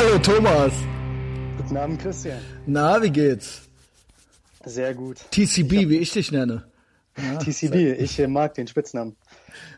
[0.00, 0.72] Hallo Thomas.
[1.56, 2.38] Guten Abend, Christian.
[2.66, 3.62] Na, wie geht's?
[4.64, 5.16] Sehr gut.
[5.32, 6.68] TCB, wie ich dich nenne.
[7.16, 9.16] Ja, TCB, ich äh, mag den Spitznamen.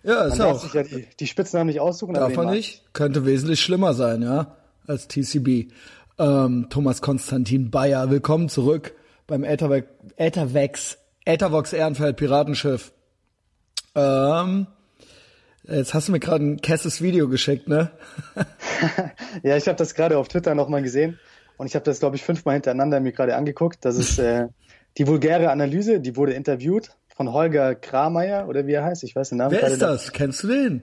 [0.03, 0.63] Ja, ist Man darf auch.
[0.63, 2.13] sich ja die, die Spitznamen nicht aussuchen.
[2.13, 2.85] Darf man nicht?
[2.93, 5.73] Könnte wesentlich schlimmer sein, ja, als TCB.
[6.19, 8.93] Ähm, Thomas Konstantin Bayer, willkommen zurück
[9.27, 9.85] beim Ätherwe
[10.17, 12.93] Ätherwex, Äthervox Ehrenfeld Piratenschiff.
[13.95, 14.67] Ähm,
[15.65, 17.91] jetzt hast du mir gerade ein kesses Video geschickt, ne?
[19.43, 21.19] Ja, ich habe das gerade auf Twitter nochmal gesehen
[21.57, 23.85] und ich habe das, glaube ich, fünfmal hintereinander mir gerade angeguckt.
[23.85, 24.49] Das ist äh,
[24.99, 29.29] die vulgäre Analyse, die wurde interviewt von Holger Krameyer oder wie er heißt, ich weiß
[29.29, 30.13] den Namen Wer ist das?
[30.13, 30.83] Kennst du den?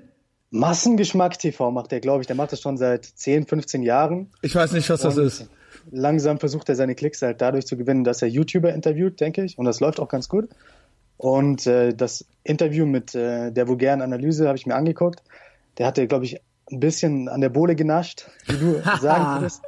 [0.49, 2.27] Massengeschmack TV macht der, glaube ich.
[2.27, 4.32] Der macht das schon seit 10, 15 Jahren.
[4.41, 5.49] Ich weiß nicht, was das Und ist.
[5.91, 9.57] Langsam versucht er seine Klicks halt dadurch zu gewinnen, dass er YouTuber interviewt, denke ich.
[9.57, 10.49] Und das läuft auch ganz gut.
[11.17, 15.23] Und äh, das Interview mit äh, der vulgären Analyse habe ich mir angeguckt.
[15.77, 16.40] Der hatte, glaube ich,
[16.71, 19.62] ein bisschen an der Bohle genascht, wie du sagen würdest.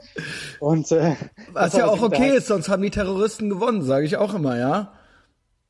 [0.59, 1.15] Und äh,
[1.53, 4.93] Was ja auch okay ist, sonst haben die Terroristen gewonnen, sage ich auch immer, ja.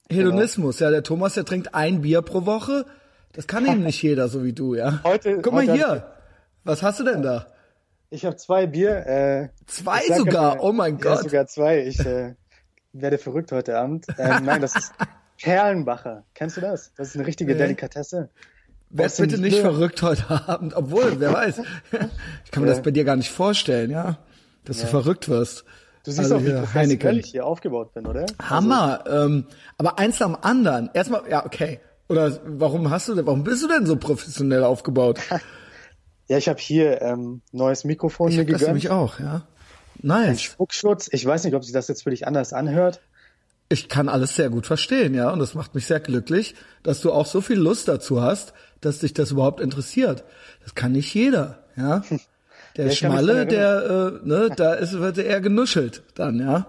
[0.09, 2.85] Hedonismus, ja, der Thomas, der trinkt ein Bier pro Woche.
[3.33, 5.01] Das kann eben nicht jeder, so wie du, ja.
[5.03, 6.11] Heute- Guck mal hier.
[6.63, 7.47] Was hast du denn da?
[8.09, 9.05] Ich habe zwei Bier.
[9.05, 10.53] Äh, Zwei sogar?
[10.55, 11.23] immer- Oh mein ja, Gott.
[11.23, 11.85] sogar zwei.
[11.85, 12.33] Ich äh,
[12.91, 14.07] werde verrückt heute Abend.
[14.17, 14.91] Ähm, nein, das ist
[15.41, 16.23] Perlenbacher.
[16.33, 16.91] Kennst du das?
[16.95, 17.59] Das ist eine richtige Nee.
[17.59, 18.29] Delikatesse.
[18.91, 19.61] Werd bitte nicht Bier.
[19.61, 21.61] verrückt heute Abend, obwohl, wer weiß.
[22.45, 22.75] Ich kann mir Ja.
[22.75, 24.17] das bei dir gar nicht vorstellen, ja.
[24.65, 25.63] Dass du verrückt wirst.
[26.03, 28.25] Du siehst Also auch, wie hier, professionell ich hier aufgebaut bin, oder?
[28.41, 29.03] Hammer.
[29.07, 29.45] ähm,
[29.77, 30.89] aber eins am anderen.
[30.93, 31.79] Erstmal, ja, okay.
[32.07, 35.19] Oder warum hast du denn, warum bist du denn so professionell aufgebaut?
[36.27, 38.67] Ja, ich habe hier ähm, neues Mikrofon Ich mir hab das gegönnt.
[38.67, 39.47] nämlich auch, ja.
[40.03, 40.43] Nice.
[40.43, 41.09] Spuckschutz.
[41.11, 43.01] Ich weiß nicht, ob sich das jetzt für dich anders anhört.
[43.71, 47.11] Ich kann alles sehr gut verstehen, ja, und das macht mich sehr glücklich, dass du
[47.11, 50.23] auch so viel Lust dazu hast, dass dich das überhaupt interessiert.
[50.63, 52.01] Das kann nicht jeder, ja.
[52.77, 56.67] Der Ja, Schmalle, der, äh, ne, da ist, wird eher genuschelt dann, ja.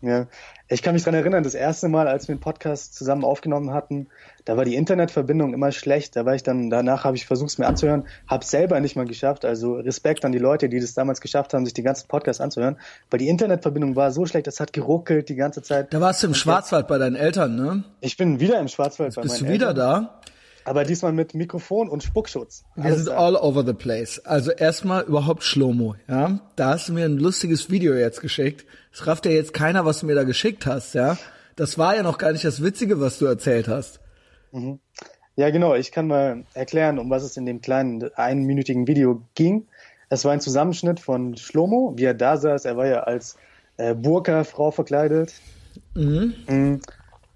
[0.00, 0.26] Ja,
[0.68, 4.08] ich kann mich dran erinnern, das erste Mal, als wir einen Podcast zusammen aufgenommen hatten,
[4.44, 6.16] da war die Internetverbindung immer schlecht.
[6.16, 9.06] Da war ich dann, danach habe ich versucht, es mir anzuhören, habe selber nicht mal
[9.06, 9.44] geschafft.
[9.44, 12.76] Also Respekt an die Leute, die das damals geschafft haben, sich die ganzen Podcasts anzuhören,
[13.10, 15.92] weil die Internetverbindung war so schlecht, es hat geruckelt die ganze Zeit.
[15.92, 17.84] Da warst du im Schwarzwald bei deinen Eltern, ne?
[18.00, 20.20] Ich bin wieder im Schwarzwald bei Bist du meinen wieder Eltern, da?
[20.64, 22.64] aber diesmal mit Mikrofon und Spuckschutz.
[22.76, 23.16] Wir Alles sind da.
[23.18, 24.24] all over the place.
[24.24, 26.38] Also erstmal überhaupt Schlomo, ja.
[26.56, 28.66] Da hast du mir ein lustiges Video jetzt geschickt.
[28.92, 31.16] Es rafft ja jetzt keiner, was du mir da geschickt hast, ja.
[31.56, 34.00] Das war ja noch gar nicht das Witzige, was du erzählt hast.
[35.36, 35.74] Ja, genau.
[35.74, 39.66] Ich kann mal erklären, um was es in dem kleinen einminütigen Video ging.
[40.08, 42.64] Es war ein Zusammenschnitt von Schlomo, wie er da saß.
[42.64, 43.36] Er war ja als
[43.76, 45.32] äh, Burka-Frau verkleidet.
[45.94, 46.80] Mhm.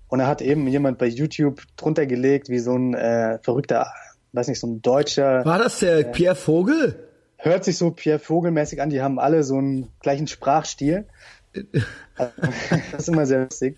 [0.08, 3.92] Und er hat eben jemand bei YouTube drunter gelegt, wie so ein äh, verrückter,
[4.32, 5.44] weiß nicht, so ein Deutscher.
[5.44, 7.08] War das der Pierre Vogel?
[7.36, 8.90] Hört sich so Pierre Vogelmäßig an.
[8.90, 11.06] Die haben alle so einen gleichen Sprachstil.
[12.16, 13.76] das ist immer sehr lustig.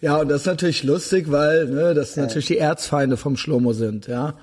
[0.00, 4.06] Ja, und das ist natürlich lustig, weil ne, das natürlich die Erzfeinde vom Schlomo sind,
[4.06, 4.34] ja.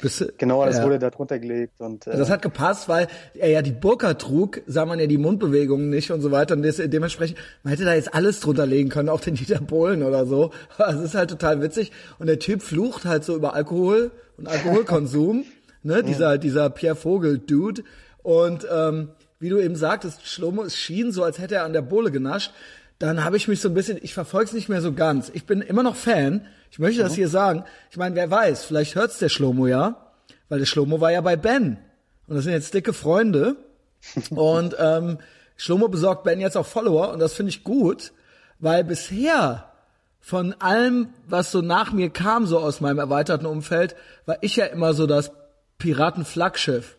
[0.00, 0.84] Bist du- Genau, das ja.
[0.84, 1.80] wurde da drunter gelegt.
[1.80, 5.18] Und, äh, Das hat gepasst, weil er ja die Burka trug, sah man ja die
[5.18, 6.54] Mundbewegungen nicht und so weiter.
[6.54, 10.02] Und des, dementsprechend, man hätte da jetzt alles drunter legen können, auch den Dieter Bohlen
[10.02, 10.52] oder so.
[10.78, 11.92] Aber es ist halt total witzig.
[12.18, 15.44] Und der Typ flucht halt so über Alkohol und Alkoholkonsum,
[15.82, 17.82] ne, dieser, dieser Pierre Vogel-Dude.
[18.22, 19.08] Und ähm,
[19.40, 22.52] wie du eben sagtest, Schlomo, es schien so, als hätte er an der Bohle genascht.
[22.98, 25.30] Dann habe ich mich so ein bisschen, ich verfolge es nicht mehr so ganz.
[25.34, 26.46] Ich bin immer noch Fan.
[26.70, 27.64] Ich möchte das hier sagen.
[27.90, 30.12] Ich meine, wer weiß, vielleicht hört's der Schlomo ja,
[30.48, 31.78] weil der Schlomo war ja bei Ben.
[32.28, 33.56] Und das sind jetzt dicke Freunde.
[34.30, 35.18] Und ähm,
[35.60, 38.12] Schlomo besorgt Ben jetzt auch Follower und das finde ich gut,
[38.60, 39.70] weil bisher
[40.18, 44.64] von allem, was so nach mir kam, so aus meinem erweiterten Umfeld, war ich ja
[44.64, 45.32] immer so das
[45.76, 46.96] Piratenflaggschiff.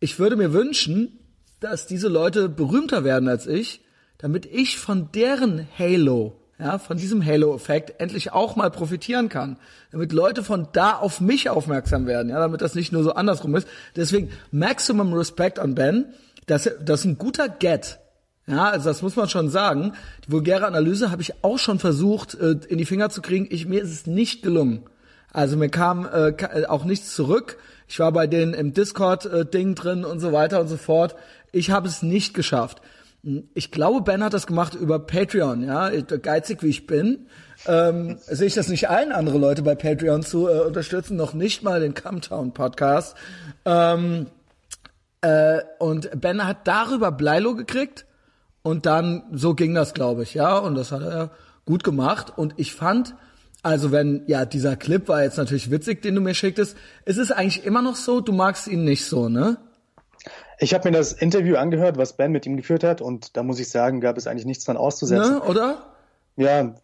[0.00, 1.18] Ich würde mir wünschen,
[1.60, 3.80] dass diese Leute berühmter werden als ich,
[4.18, 9.58] damit ich von deren Halo, ja, von diesem Halo-Effekt endlich auch mal profitieren kann.
[9.90, 13.54] Damit Leute von da auf mich aufmerksam werden, ja, damit das nicht nur so andersrum
[13.56, 13.66] ist.
[13.96, 16.06] Deswegen Maximum Respect an Ben.
[16.46, 17.98] Das, das ist ein guter Get.
[18.46, 19.94] Ja, also das muss man schon sagen.
[20.26, 23.46] Die vulgäre Analyse habe ich auch schon versucht, äh, in die Finger zu kriegen.
[23.50, 24.84] Ich, mir ist es nicht gelungen.
[25.32, 27.56] Also mir kam äh, äh, auch nichts zurück.
[27.88, 31.16] Ich war bei denen im Discord-Ding drin und so weiter und so fort.
[31.54, 32.82] Ich habe es nicht geschafft.
[33.54, 37.26] Ich glaube, Ben hat das gemacht über Patreon, ja, geizig wie ich bin.
[37.66, 41.62] Ähm, sehe ich das nicht ein, andere Leute bei Patreon zu äh, unterstützen, noch nicht
[41.62, 43.16] mal den Camtown Podcast.
[43.64, 44.26] Ähm,
[45.20, 48.04] äh, und Ben hat darüber Bleilo gekriegt
[48.62, 51.30] und dann, so ging das, glaube ich, ja, und das hat er
[51.64, 53.14] gut gemacht und ich fand,
[53.62, 57.30] also wenn, ja, dieser Clip war jetzt natürlich witzig, den du mir schicktest, ist es
[57.30, 59.56] eigentlich immer noch so, du magst ihn nicht so, ne?
[60.58, 63.58] Ich habe mir das Interview angehört, was Ben mit ihm geführt hat, und da muss
[63.58, 65.34] ich sagen, gab es eigentlich nichts dran auszusetzen.
[65.34, 65.78] Ne, oder?
[66.36, 66.74] Ja,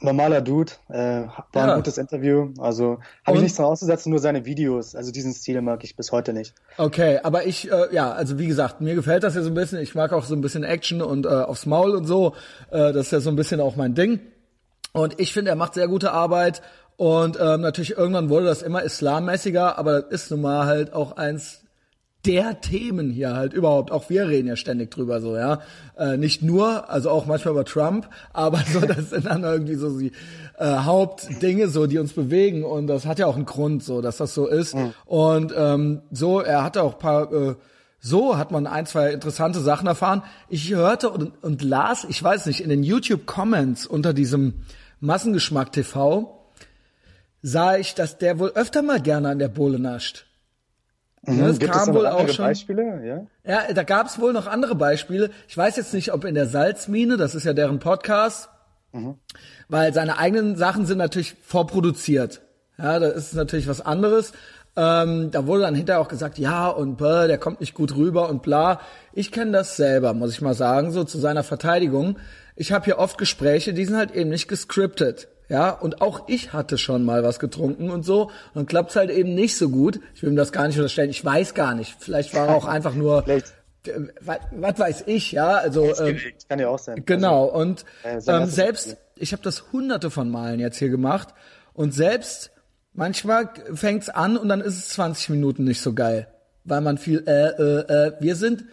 [0.00, 1.64] normaler Dude, äh, war Ja.
[1.72, 2.50] ein gutes Interview.
[2.58, 4.94] Also habe ich nichts dran auszusetzen, nur seine Videos.
[4.94, 6.54] Also diesen Stil mag ich bis heute nicht.
[6.76, 9.80] Okay, aber ich, äh, ja, also wie gesagt, mir gefällt das ja so ein bisschen.
[9.80, 12.34] Ich mag auch so ein bisschen Action und äh, aufs Maul und so.
[12.70, 14.20] Äh, das ist ja so ein bisschen auch mein Ding.
[14.92, 16.62] Und ich finde, er macht sehr gute Arbeit.
[16.96, 21.16] Und ähm, natürlich irgendwann wurde das immer islammäßiger, aber das ist nun mal halt auch
[21.18, 21.62] eins
[22.26, 23.90] der Themen hier halt überhaupt.
[23.90, 25.60] Auch wir reden ja ständig drüber so, ja.
[25.96, 29.98] Äh, nicht nur, also auch manchmal über Trump, aber so, das sind dann irgendwie so
[29.98, 30.12] die
[30.58, 34.16] äh, Hauptdinge so, die uns bewegen und das hat ja auch einen Grund so, dass
[34.16, 34.74] das so ist.
[35.04, 37.54] Und ähm, so, er hatte auch paar äh,
[37.98, 40.22] so hat man ein, zwei interessante Sachen erfahren.
[40.48, 44.62] Ich hörte und, und las, ich weiß nicht, in den YouTube-Comments unter diesem
[45.00, 46.36] Massengeschmack TV
[47.42, 50.26] sah ich, dass der wohl öfter mal gerne an der Bohle nascht.
[51.26, 52.44] Ja, es Gibt kam es da wohl auch schon.
[52.44, 53.26] Beispiele?
[53.44, 53.62] Ja.
[53.66, 55.30] Ja, da gab es wohl noch andere Beispiele.
[55.48, 58.48] Ich weiß jetzt nicht, ob in der Salzmine, das ist ja deren Podcast,
[59.68, 62.42] weil seine eigenen Sachen sind natürlich vorproduziert.
[62.78, 64.32] Ja, da ist natürlich was anderes.
[64.76, 68.28] Ähm, da wurde dann hinterher auch gesagt, ja und bäh, der kommt nicht gut rüber
[68.28, 68.80] und bla.
[69.12, 72.18] Ich kenne das selber, muss ich mal sagen, so zu seiner Verteidigung.
[72.56, 75.28] Ich habe hier oft Gespräche, die sind halt eben nicht gescriptet.
[75.48, 78.30] Ja, und auch ich hatte schon mal was getrunken und so.
[78.54, 80.00] Und klappt's halt eben nicht so gut.
[80.14, 81.10] Ich will ihm das gar nicht unterstellen.
[81.10, 81.96] Ich weiß gar nicht.
[82.00, 83.54] Vielleicht war er auch einfach nur, Vielleicht.
[83.86, 85.54] äh, was, was weiß ich, ja.
[85.54, 87.02] Also ähm, kann ja auch sein.
[87.06, 91.28] Genau, und äh, ähm, selbst, ich habe das hunderte von Malen jetzt hier gemacht
[91.74, 92.50] und selbst
[92.92, 96.26] manchmal fängt's an und dann ist es 20 Minuten nicht so geil,
[96.64, 98.64] weil man viel, äh, äh, äh, wir sind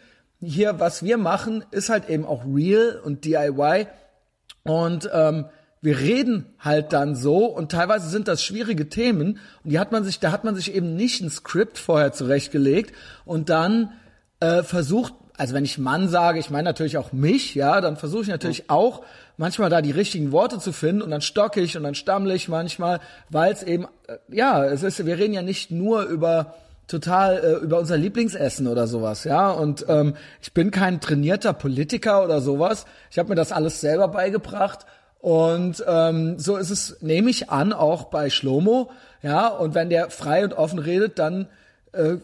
[0.42, 3.88] hier, was wir machen, ist halt eben auch real und DIY
[4.64, 5.46] und ähm,
[5.84, 10.06] wir reden halt dann so und teilweise sind das schwierige Themen und die hat man
[10.06, 12.96] sich, da hat man sich eben nicht ein Skript vorher zurechtgelegt
[13.26, 13.92] und dann
[14.40, 18.22] äh, versucht, also wenn ich Mann sage, ich meine natürlich auch mich, ja, dann versuche
[18.22, 19.04] ich natürlich auch
[19.36, 22.48] manchmal da die richtigen Worte zu finden und dann stocke ich und dann stammle ich
[22.48, 26.56] manchmal, weil es eben, äh, ja, es ist, wir reden ja nicht nur über
[26.88, 29.52] total äh, über unser Lieblingsessen oder sowas, ja.
[29.52, 32.86] Und ähm, ich bin kein trainierter Politiker oder sowas.
[33.12, 34.86] Ich habe mir das alles selber beigebracht.
[35.24, 38.92] Und ähm, so ist es, nehme ich an, auch bei Schlomo,
[39.22, 39.48] ja.
[39.48, 41.48] Und wenn der frei und offen redet, dann
[41.94, 42.16] äh,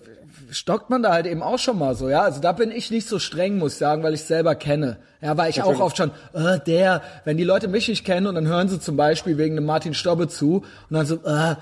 [0.51, 2.23] stockt man da halt eben auch schon mal so, ja.
[2.23, 4.97] Also da bin ich nicht so streng, muss ich sagen, weil ich selber kenne.
[5.21, 8.35] Ja, weil ich auch oft schon, äh, der, wenn die Leute mich nicht kennen und
[8.35, 11.55] dann hören sie zum Beispiel wegen dem Martin Stobbe zu und dann so, äh,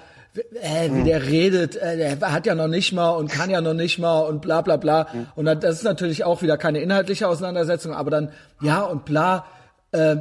[0.59, 3.75] äh, wie der redet, äh, der hat ja noch nicht mal und kann ja noch
[3.75, 5.05] nicht mal und bla bla bla.
[5.35, 9.45] Und dann, das ist natürlich auch wieder keine inhaltliche Auseinandersetzung, aber dann, ja und bla,
[9.91, 10.15] äh,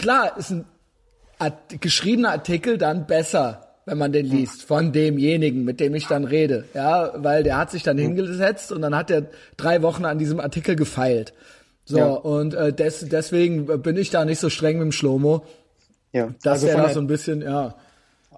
[0.00, 0.64] klar ist ein
[1.38, 6.24] Art, geschriebener Artikel dann besser, wenn man den liest, von demjenigen, mit dem ich dann
[6.24, 6.64] rede.
[6.74, 9.26] Ja, weil der hat sich dann hingesetzt und dann hat er
[9.56, 11.32] drei Wochen an diesem Artikel gefeilt.
[11.86, 12.06] So, Ja.
[12.08, 15.44] und äh, des, deswegen bin ich da nicht so streng mit dem Schlomo,
[16.12, 16.28] Ja.
[16.42, 17.74] dass also da der, so ein bisschen, ja.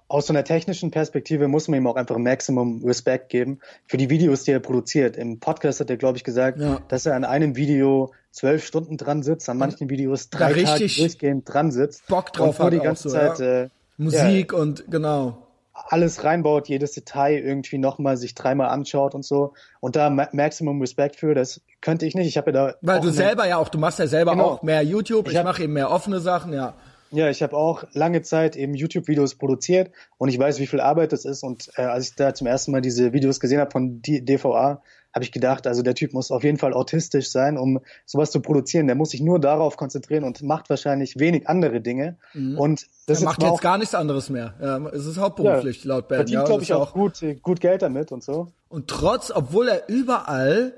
[0.08, 4.10] aus so einer technischen Perspektive muss man ihm auch einfach Maximum Respekt geben für die
[4.10, 5.16] Videos, die er produziert.
[5.16, 6.80] Im Podcast hat er, glaube ich, gesagt, Ja.
[6.88, 10.96] dass er an einem Video zwölf Stunden dran sitzt, an manchen Videos drei Tage richtig
[10.96, 12.06] durchgehend dran sitzt.
[12.08, 13.62] Bock drauf hat die auch ganze so, Zeit ja.
[13.64, 13.68] äh,
[13.98, 15.46] Musik und genau.
[15.72, 19.52] alles reinbaut, jedes Detail irgendwie nochmal sich dreimal anschaut und so.
[19.80, 22.26] Und da Ma Maximum Respekt für, das könnte ich nicht.
[22.26, 24.44] Ich habe ja da Weil du selber ja auch, du machst ja selber Genau.
[24.44, 26.74] auch mehr YouTube, ich, Ich mache eben mehr offene Sachen, ja.
[27.10, 31.12] Ja, ich habe auch lange Zeit eben YouTube-Videos produziert und ich weiß, wie viel Arbeit
[31.12, 31.42] das ist.
[31.42, 34.82] Und äh, als ich da zum ersten Mal diese Videos gesehen habe von D DVA,
[35.14, 38.40] habe ich gedacht, also der Typ muss auf jeden Fall autistisch sein, um sowas zu
[38.40, 38.86] produzieren.
[38.86, 42.16] Der muss sich nur darauf konzentrieren und macht wahrscheinlich wenig andere Dinge.
[42.34, 44.54] Und das Er macht jetzt gar nichts anderes mehr.
[44.60, 46.16] Ja, es ist hauptberuflich laut Ben.
[46.16, 48.52] verdient, ja, glaube ich, auch gut, gut Geld damit und so.
[48.68, 50.72] Und trotz, obwohl er überall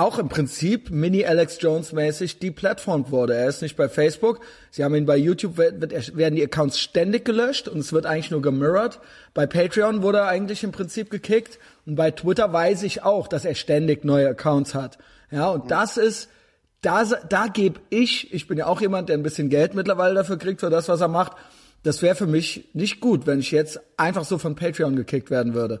[0.00, 3.34] auch im Prinzip Mini Alex Jones mäßig deplatformt wurde.
[3.34, 4.40] Er ist nicht bei Facebook.
[4.70, 8.30] Sie haben ihn bei YouTube, wird, werden die Accounts ständig gelöscht und es wird eigentlich
[8.30, 8.98] nur gemirrored.
[9.34, 11.58] Bei Patreon wurde er eigentlich im Prinzip gekickt.
[11.90, 14.96] Und bei Twitter weiß ich auch, dass er ständig neue Accounts hat.
[15.32, 16.28] Ja, und das ist,
[16.82, 20.38] da, da gebe ich, ich bin ja auch jemand, der ein bisschen Geld mittlerweile dafür
[20.38, 21.32] kriegt, für das, was er macht.
[21.82, 25.52] Das wäre für mich nicht gut, wenn ich jetzt einfach so von Patreon gekickt werden
[25.52, 25.80] würde.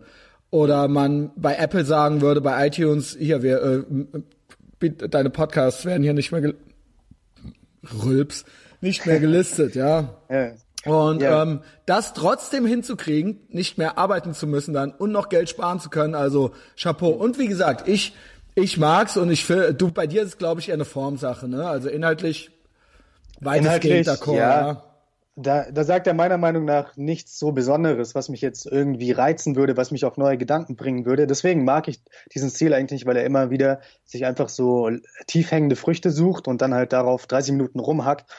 [0.50, 3.84] Oder man bei Apple sagen würde, bei iTunes, hier, wir,
[4.82, 6.54] äh, deine Podcasts werden hier nicht mehr,
[8.02, 8.44] Rülps,
[8.80, 10.16] nicht mehr gelistet, ja.
[10.28, 10.54] Ja.
[10.86, 11.42] Und Ja.
[11.42, 15.90] ähm, das trotzdem hinzukriegen, nicht mehr arbeiten zu müssen dann und noch Geld sparen zu
[15.90, 17.10] können, also Chapeau.
[17.10, 18.14] Und wie gesagt, ich
[18.54, 21.66] ich mag's und ich will, du bei dir ist glaube ich eher eine Formsache, ne?
[21.68, 22.50] Also inhaltlich
[23.40, 24.66] weitestgehend d'accord, ja.
[24.68, 24.84] ja.
[25.36, 29.56] da, da sagt er meiner Meinung nach nichts so Besonderes, was mich jetzt irgendwie reizen
[29.56, 31.26] würde, was mich auf neue Gedanken bringen würde.
[31.26, 32.00] Deswegen mag ich
[32.34, 34.90] diesen Stil eigentlich, weil er immer wieder sich einfach so
[35.26, 38.30] tief hängende Früchte sucht und dann halt darauf 30 Minuten rumhackt.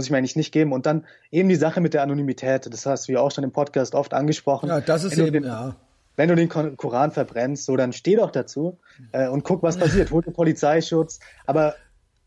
[0.00, 0.72] Muss ich mir eigentlich nicht geben.
[0.72, 2.72] Und dann eben die Sache mit der Anonymität.
[2.72, 4.70] Das hast du ja auch schon im Podcast oft angesprochen.
[4.70, 5.76] Ja, das ist wenn eben, du den, ja.
[6.16, 8.78] Wenn du den Koran verbrennst, so dann steh doch dazu
[9.12, 10.10] äh, und guck, was passiert.
[10.10, 11.20] Hol dir Polizeischutz.
[11.44, 11.74] Aber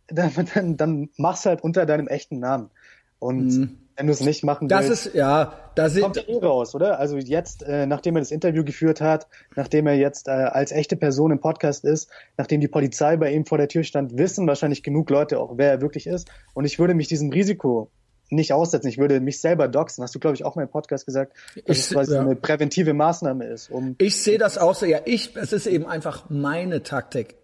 [0.05, 2.69] dann, dann, dann mach's halt unter deinem echten Namen.
[3.17, 3.79] Und mhm.
[3.95, 6.73] Wenn du es nicht machen das willst, ist ja, da sind kommt er eh raus,
[6.75, 6.99] oder?
[6.99, 10.95] Also jetzt, äh, nachdem er das Interview geführt hat, nachdem er jetzt äh, als echte
[10.95, 14.83] Person im Podcast ist, nachdem die Polizei bei ihm vor der Tür stand, wissen wahrscheinlich
[14.83, 16.27] genug Leute auch, wer er wirklich ist.
[16.53, 17.91] Und ich würde mich diesem Risiko
[18.29, 18.87] nicht aussetzen.
[18.87, 20.03] Ich würde mich selber doxen.
[20.03, 21.33] Hast du, glaube ich, auch mal im Podcast gesagt,
[21.67, 22.21] dass Ich- es quasi ja.
[22.21, 25.85] eine präventive Maßnahme ist, um Ich sehe das auch so, ja, ich, es ist eben
[25.85, 27.35] einfach meine Taktik.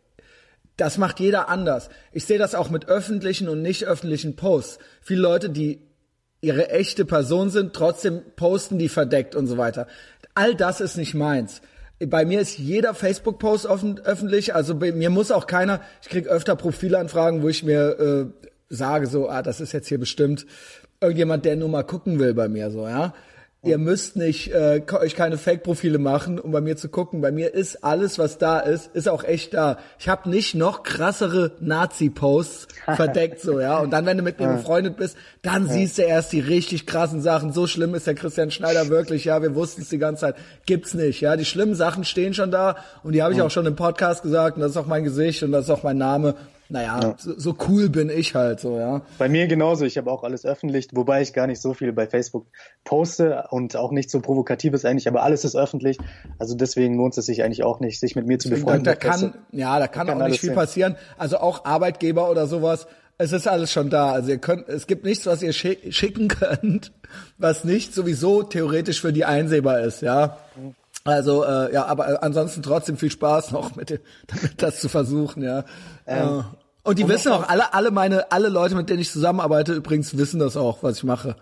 [0.77, 1.89] Das macht jeder anders.
[2.13, 4.79] Ich sehe das auch mit öffentlichen und nicht öffentlichen Posts.
[5.01, 5.81] Viele Leute, die
[6.41, 9.87] ihre echte Person sind, trotzdem posten die verdeckt und so weiter.
[10.35, 11.61] All das ist nicht meins.
[12.05, 16.55] Bei mir ist jeder Facebook-Post öffentlich, also bei mir muss auch keiner, ich krieg öfter
[16.55, 20.45] Profilanfragen, wo ich mir äh, sage so, ah, das ist jetzt hier bestimmt
[21.01, 23.13] irgendjemand, der nur mal gucken will bei mir, so, ja.
[23.61, 27.19] Ihr müsst nicht äh, euch keine Fake-Profile machen, um bei mir zu gucken.
[27.19, 29.79] Bei mir ist alles, was da ist, ist auch echt da.
[29.99, 33.79] Ich habe nicht noch krassere Nazi-Posts verdeckt, so ja.
[33.79, 37.21] Und dann, wenn du mit mir befreundet bist, dann siehst du erst die richtig krassen
[37.21, 37.51] Sachen.
[37.51, 39.41] So schlimm ist der Christian Schneider wirklich, ja.
[39.41, 40.35] Wir wussten es die ganze Zeit.
[40.65, 41.35] Gibt's nicht, ja.
[41.35, 44.55] Die schlimmen Sachen stehen schon da und die habe ich auch schon im Podcast gesagt.
[44.55, 46.35] Und das ist auch mein Gesicht und das ist auch mein Name.
[46.71, 49.01] Naja, so, so cool bin ich halt, so ja.
[49.17, 49.85] Bei mir genauso.
[49.85, 52.45] Ich habe auch alles öffentlich, wobei ich gar nicht so viel bei Facebook
[52.83, 55.97] poste und auch nicht so provokatives eigentlich, aber alles ist öffentlich.
[56.37, 58.83] Also deswegen lohnt es sich eigentlich auch nicht, sich mit mir zu Da, befreunden.
[58.83, 59.33] da Facebook.
[59.33, 60.55] kann, ja, da kann, kann auch nicht viel sein.
[60.55, 60.95] passieren.
[61.17, 62.85] Also auch Arbeitgeber oder sowas.
[63.17, 64.11] Es ist alles schon da.
[64.11, 66.91] Also ihr könnt, es gibt nichts, was ihr schick, schicken könnt,
[67.39, 70.37] was nicht sowieso theoretisch für die einsehbar ist, ja.
[71.05, 75.43] Also äh, ja, aber ansonsten trotzdem viel Spaß noch mit dem, damit das zu versuchen,
[75.43, 75.63] ja.
[76.05, 76.43] Ähm, äh,
[76.83, 80.39] und die wissen auch alle, alle meine, alle Leute, mit denen ich zusammenarbeite, übrigens wissen
[80.39, 81.35] das auch, was ich mache.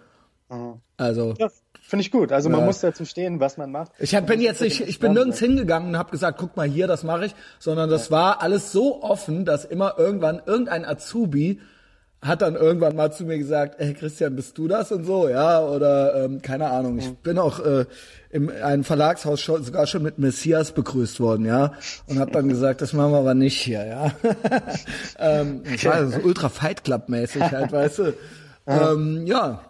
[0.98, 1.50] Also Ja,
[1.82, 2.32] finde ich gut.
[2.32, 2.66] Also man Ja.
[2.66, 3.92] muss dazu stehen, was man macht.
[4.00, 6.88] Ich hab, bin jetzt nicht, ich bin nirgends hingegangen und habe gesagt, guck mal hier,
[6.88, 11.60] das mache ich, sondern das war alles so offen, dass immer irgendwann irgendein Azubi
[12.22, 15.62] hat dann irgendwann mal zu mir gesagt, ey Christian, bist du das und so, ja,
[15.62, 16.98] oder ähm, keine Ahnung.
[16.98, 17.86] Ich bin auch äh,
[18.32, 21.74] in einem Verlagshaus schon, sogar schon mit Messias begrüßt worden, ja,
[22.08, 24.12] und habe dann gesagt, das machen wir aber nicht hier, ja.
[25.20, 28.14] ähm, das war so ultra Fight Club mäßig halt, weißt du.
[28.70, 29.62] Ähm, ja,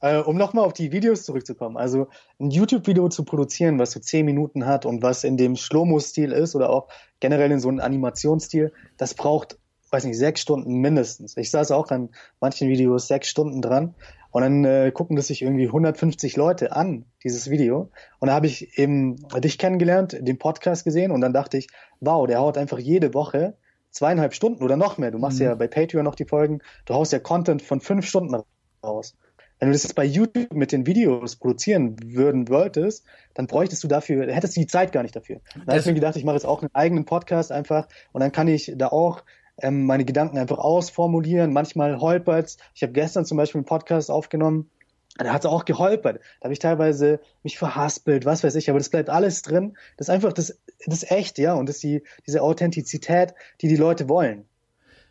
[0.00, 2.06] Äh, um nochmal auf die Videos zurückzukommen, also
[2.38, 6.54] ein YouTube-Video zu produzieren, was so zehn Minuten hat und was in dem Schlomo-Stil ist
[6.54, 6.88] oder auch
[7.20, 9.58] generell in so einem Animationsstil, das braucht,
[9.90, 11.36] weiß nicht, sechs Stunden mindestens.
[11.36, 13.94] Ich saß auch an manchen Videos sechs Stunden dran
[14.30, 17.90] und dann äh, gucken das sich irgendwie 150 Leute an, dieses Video.
[18.18, 21.68] Und da habe ich eben dich kennengelernt, den Podcast gesehen und dann dachte ich,
[22.00, 23.56] wow, der haut einfach jede Woche
[23.90, 25.10] zweieinhalb Stunden oder noch mehr.
[25.10, 28.36] Du machst ja bei Patreon noch die Folgen, du haust ja Content von fünf Stunden
[28.84, 29.16] raus.
[29.58, 33.04] Wenn du das jetzt bei YouTube mit den Videos produzieren würden wolltest,
[33.34, 35.40] dann bräuchtest du dafür, hättest du die Zeit gar nicht dafür.
[35.54, 38.30] Dann habe ich mir gedacht, ich mache jetzt auch einen eigenen Podcast einfach und dann
[38.30, 39.24] kann ich da auch
[39.60, 41.52] ähm, meine Gedanken einfach ausformulieren.
[41.52, 42.56] Manchmal holpert's.
[42.74, 44.70] Ich habe gestern zum Beispiel einen Podcast aufgenommen,
[45.16, 46.20] da hat es auch geholpert.
[46.40, 49.76] Da habe ich teilweise mich verhaspelt, was weiß ich, aber das bleibt alles drin.
[49.96, 53.68] Das ist einfach das, das ist echt, ja, und das ist die, diese Authentizität, die
[53.68, 54.44] die Leute wollen.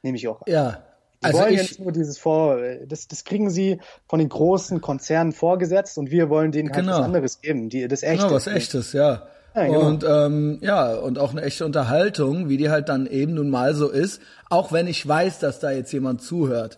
[0.04, 0.52] Nehme ich auch an.
[0.52, 0.84] ja.
[1.24, 4.82] Die Also wollen ich, jetzt nur dieses Vor, das, das kriegen sie von den großen
[4.82, 7.00] Konzernen vorgesetzt und wir wollen denen halt Genau.
[7.00, 8.26] was anderes geben, die, das echte.
[8.26, 9.28] Genau, was echtes, ja.
[9.58, 9.88] Ja, genau.
[9.88, 13.74] Und ähm, ja, und auch eine echte Unterhaltung, wie die halt dann eben nun mal
[13.74, 16.78] so ist, auch wenn ich weiß, dass da jetzt jemand zuhört.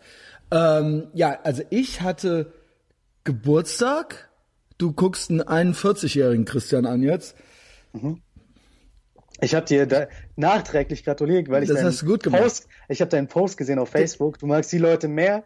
[0.50, 2.53] Ähm, ja, also ich hatte
[3.25, 4.29] Geburtstag.
[4.77, 7.36] Du guckst einen 41-jährigen Christian an jetzt.
[9.41, 10.07] Ich habe dir da
[10.38, 11.88] nachträglich gratuliert, weil ich Das deinen.
[12.31, 14.39] Post, ich habe deinen Post gesehen auf Facebook.
[14.39, 15.43] Du magst die Leute mehr,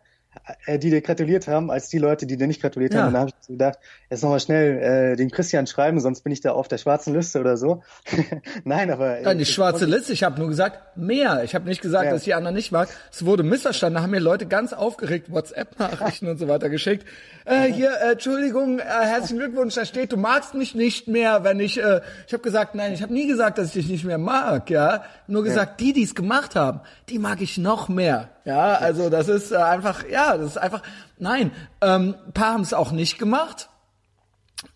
[0.68, 3.02] die dir gratuliert haben, als die Leute, die dir nicht gratuliert Ja.
[3.02, 3.08] haben.
[3.08, 6.42] Und da habe ich gedacht, jetzt nochmal schnell äh, den Christian schreiben, sonst bin ich
[6.42, 7.82] da auf der schwarzen Liste oder so.
[8.64, 11.44] Nein, aber Nein, die schwarze Liste, ich habe nur gesagt, mehr.
[11.44, 12.12] Ich habe nicht gesagt, Ja.
[12.12, 12.90] dass die anderen nicht mag.
[13.12, 17.06] Es wurde missverstanden, da haben mir Leute ganz aufgeregt WhatsApp-Nachrichten und so weiter geschickt.
[17.46, 21.60] Äh, hier, äh, Entschuldigung, äh, herzlichen Glückwunsch, da steht, du magst mich nicht mehr, wenn
[21.60, 24.18] ich, äh, ich habe gesagt, nein, ich habe nie gesagt, dass ich dich nicht mehr
[24.18, 25.04] mag, ja.
[25.28, 28.30] Nur gesagt, die, die es gemacht haben, die mag ich noch mehr.
[28.46, 30.82] Ja, also das ist äh, einfach, ja, das ist einfach,
[31.18, 33.70] nein, ähm, ein paar haben es auch nicht gemacht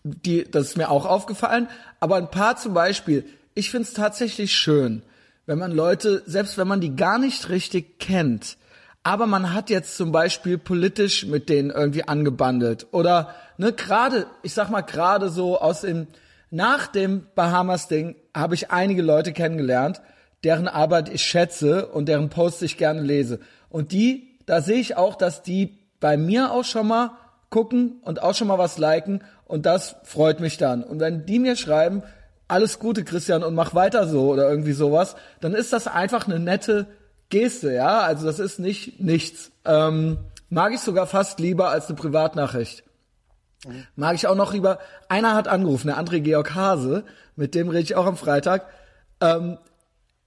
[0.02, 1.68] die, das ist mir auch aufgefallen,
[2.00, 5.02] aber ein paar zum Beispiel, ich find's tatsächlich schön,
[5.46, 8.56] wenn man Leute, selbst wenn man die gar nicht richtig kennt,
[9.02, 14.52] aber man hat jetzt zum Beispiel politisch mit denen irgendwie angebandelt oder ne gerade, ich
[14.52, 16.06] sag mal gerade so aus dem
[16.50, 20.00] nach dem Bahamas-Ding habe ich einige Leute kennengelernt,
[20.44, 23.40] deren Arbeit ich schätze und deren Posts ich gerne lese.
[23.68, 27.12] Und die, da sehe ich auch, dass die bei mir auch schon mal
[27.50, 30.84] gucken und auch schon mal was liken und das freut mich dann.
[30.84, 32.02] Und wenn die mir schreiben,
[32.46, 36.38] alles Gute, Christian, und mach weiter so oder irgendwie sowas, dann ist das einfach eine
[36.38, 36.86] nette
[37.30, 38.00] Geste, ja.
[38.00, 39.50] Also das ist nicht nichts.
[39.64, 42.84] Ähm, mag ich sogar fast lieber als eine Privatnachricht.
[43.96, 44.78] Mag ich auch noch lieber.
[45.08, 47.04] Einer hat angerufen, der André Georg Hase,
[47.36, 48.66] mit dem rede ich auch am Freitag.
[49.20, 49.58] Ähm,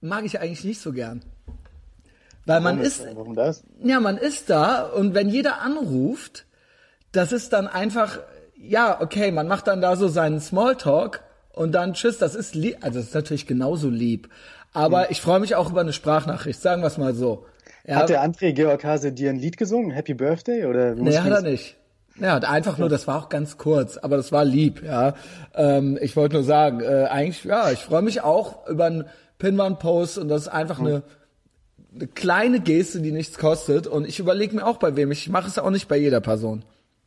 [0.00, 1.24] mag ich eigentlich nicht so gern.
[2.46, 3.62] Weil man Warum ist, Warum das?
[3.82, 6.46] ja, man ist da und wenn jeder anruft,
[7.12, 8.18] das ist dann einfach,
[8.56, 11.22] ja, okay, man macht dann da so seinen Smalltalk
[11.52, 14.28] und dann tschüss, das ist lieb, also das ist natürlich genauso lieb.
[14.72, 17.44] Aber ich freue mich auch über eine Sprachnachricht, sagen wir es mal so.
[17.86, 19.90] Ja, Hat der André Georg Hase dir ein Lied gesungen?
[19.90, 20.64] Happy Birthday?
[20.66, 21.76] Oder Nee, hat er nicht.
[22.18, 25.14] Ja, hat einfach nur, das war auch ganz kurz, aber das war lieb, ja.
[25.54, 29.04] Ähm, ich wollte nur sagen, äh, eigentlich, ja, ich freue mich auch über einen
[29.38, 31.02] Pinwand-Post und das ist einfach eine,
[31.94, 33.86] eine kleine Geste, die nichts kostet.
[33.86, 35.10] Und ich überlege mir auch bei wem.
[35.10, 36.64] Ich mache es auch nicht bei jeder Person.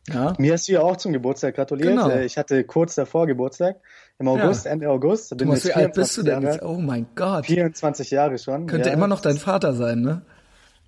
[0.07, 0.33] Ja.
[0.37, 1.89] Mir hast du ja auch zum Geburtstag gratuliert.
[1.89, 2.09] Genau.
[2.09, 3.77] Äh, Ich hatte kurz davor Geburtstag.
[4.19, 4.71] Im August, Ja.
[4.71, 5.29] Ende August.
[5.29, 6.63] Bin Thomas, jetzt wie alt bist du 24 denn jetzt?
[6.63, 7.47] Oh mein Gott.
[7.47, 8.67] 24 Jahre schon.
[8.67, 8.93] Könnte ja.
[8.95, 10.21] immer noch dein Vater sein, ne?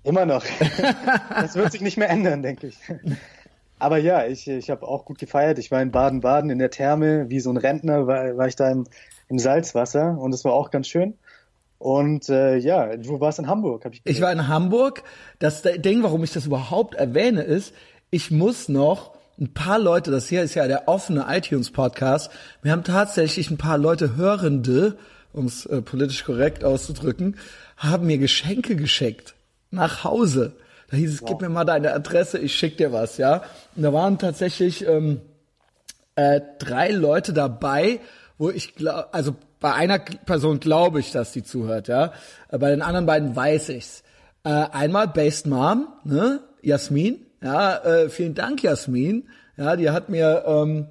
[0.04, 0.44] Immer noch.
[1.30, 2.78] das wird sich nicht mehr ändern, denke ich.
[3.78, 5.58] Aber ja, ich, ich habe auch gut gefeiert.
[5.58, 8.70] Ich war in Baden-Baden in der Therme, wie so ein Rentner war, war ich da
[8.70, 8.84] im,
[9.28, 11.14] im Salzwasser und es war auch ganz schön.
[11.78, 15.04] Und äh, ja, du warst in Hamburg, habe ich Ich war in Hamburg.
[15.38, 17.72] Das Ding, warum ich das überhaupt erwähne, ist,
[18.10, 22.30] ich muss noch ein paar Leute, das hier ist ja der offene iTunes-Podcast,
[22.62, 24.98] wir haben tatsächlich ein paar Leute, Hörende,
[25.32, 27.36] um es äh, politisch korrekt auszudrücken,
[27.76, 29.34] haben mir Geschenke geschickt.
[29.70, 30.54] Nach Hause.
[30.90, 33.42] Da hieß es, gib mir mal deine Adresse, ich schick dir was, ja.
[33.76, 35.20] Und da waren tatsächlich ähm,
[36.16, 38.00] äh, drei Leute dabei,
[38.38, 42.12] wo ich glaube, also bei einer Person glaube ich, dass die zuhört, ja.
[42.50, 44.02] Äh, Bei den anderen beiden weiß ich's.
[44.44, 49.28] Äh, einmal Based Mom, ne, Jasmin, ja, äh, vielen Dank, Jasmin.
[49.56, 50.86] Ja, die hat mir ähm,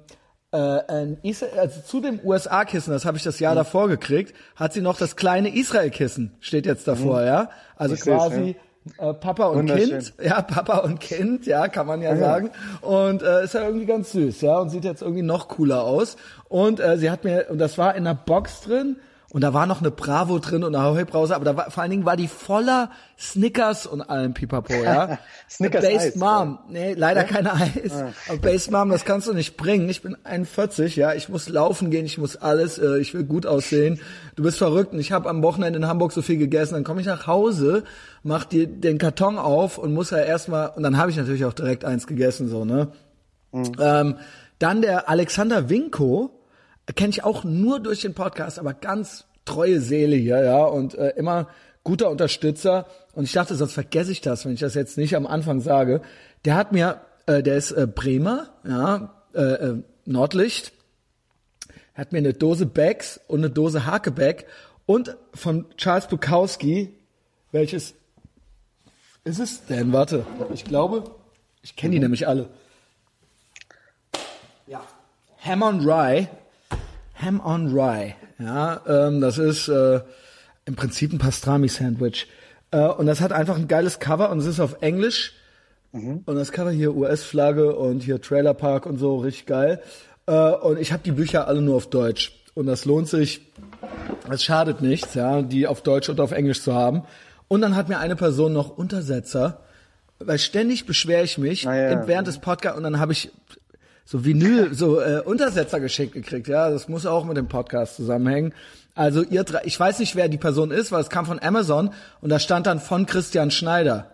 [0.52, 3.58] äh, ein Isra also zu dem USA-Kissen, das habe ich das Jahr Mhm.
[3.58, 7.50] davor gekriegt, hat sie noch das kleine Israel-Kissen, steht jetzt davor, ja.
[7.76, 7.98] Also Mhm.
[7.98, 8.56] Ich quasi
[8.98, 9.66] äh, Papa und.
[9.66, 12.50] Kind, ja, Papa und Kind, ja, kann man ja sagen.
[12.80, 16.16] Und äh, ist ja irgendwie ganz süß, ja, und sieht jetzt irgendwie noch cooler aus.
[16.48, 18.96] Und äh, sie hat mir, und das war in einer Box drin,
[19.30, 21.82] und da war noch eine Bravo drin und eine Ahoi Brause, aber da war, vor
[21.82, 25.18] allen Dingen war die voller Snickers und allem Pipapo, ja.
[25.50, 27.92] Snickers Based Eis, Mom, nee, leider keine Eis.
[27.92, 28.12] Ah.
[28.26, 29.86] Aber Based Mom, das kannst du nicht bringen.
[29.90, 33.44] Ich bin 41, ja, ich muss laufen gehen, ich muss alles, äh, ich will gut
[33.44, 34.00] aussehen.
[34.34, 37.02] Du bist verrückt und ich habe am Wochenende in Hamburg so viel gegessen, dann komme
[37.02, 37.84] ich nach Hause,
[38.22, 41.52] mach dir den Karton auf und muss ja erstmal, und dann habe ich natürlich auch
[41.52, 42.88] direkt eins gegessen, so, ne.
[43.52, 44.16] Ähm,
[44.58, 46.37] dann der Alexander Winko,
[46.94, 51.10] kenne ich auch nur durch den Podcast, aber ganz treue Seele hier, ja, und äh,
[51.16, 51.48] immer
[51.84, 52.86] guter Unterstützer.
[53.14, 56.02] Und ich dachte, sonst vergesse ich das, wenn ich das jetzt nicht am Anfang sage.
[56.44, 60.72] Der hat mir, äh, der ist äh, Bremer, ja, äh, äh, Nordlicht,
[61.94, 64.46] hat mir eine Dose Bags und eine Dose Hakeback
[64.86, 66.94] und von Charles Bukowski,
[67.52, 67.94] welches
[69.24, 69.92] ist es denn?
[69.92, 70.24] Warte,
[70.54, 71.10] ich glaube,
[71.62, 72.48] ich kenne die nämlich alle.
[74.66, 74.82] Ja.
[75.44, 76.28] Ham on Rye.
[77.22, 78.14] Ham on Rye.
[78.38, 80.00] Ja, ähm, das ist äh,
[80.64, 82.26] im Prinzip ein Pastrami-Sandwich.
[82.70, 85.32] Äh, und das hat einfach ein geiles Cover und es ist auf Englisch.
[85.90, 89.80] Und das Cover hier US-Flagge und hier Trailer Park und so, richtig geil.
[90.26, 92.34] Äh, und ich habe die Bücher alle nur auf Deutsch.
[92.54, 93.40] Und das lohnt sich,
[94.30, 97.02] es schadet nichts, ja, die auf Deutsch und auf Englisch zu haben.
[97.48, 99.60] Und dann hat mir eine Person noch Untersetzer,
[100.18, 102.06] weil ständig beschwere ich mich Ah, ja.
[102.06, 103.30] während des Podcasts und dann habe ich
[104.10, 106.48] so Vinyl, so äh, Untersetzer geschickt gekriegt.
[106.48, 108.54] Ja, das muss auch mit dem Podcast zusammenhängen.
[108.94, 111.90] Also ihr drei, ich weiß nicht, wer die Person ist, weil es kam von Amazon
[112.22, 114.10] und da stand dann von Christian Schneider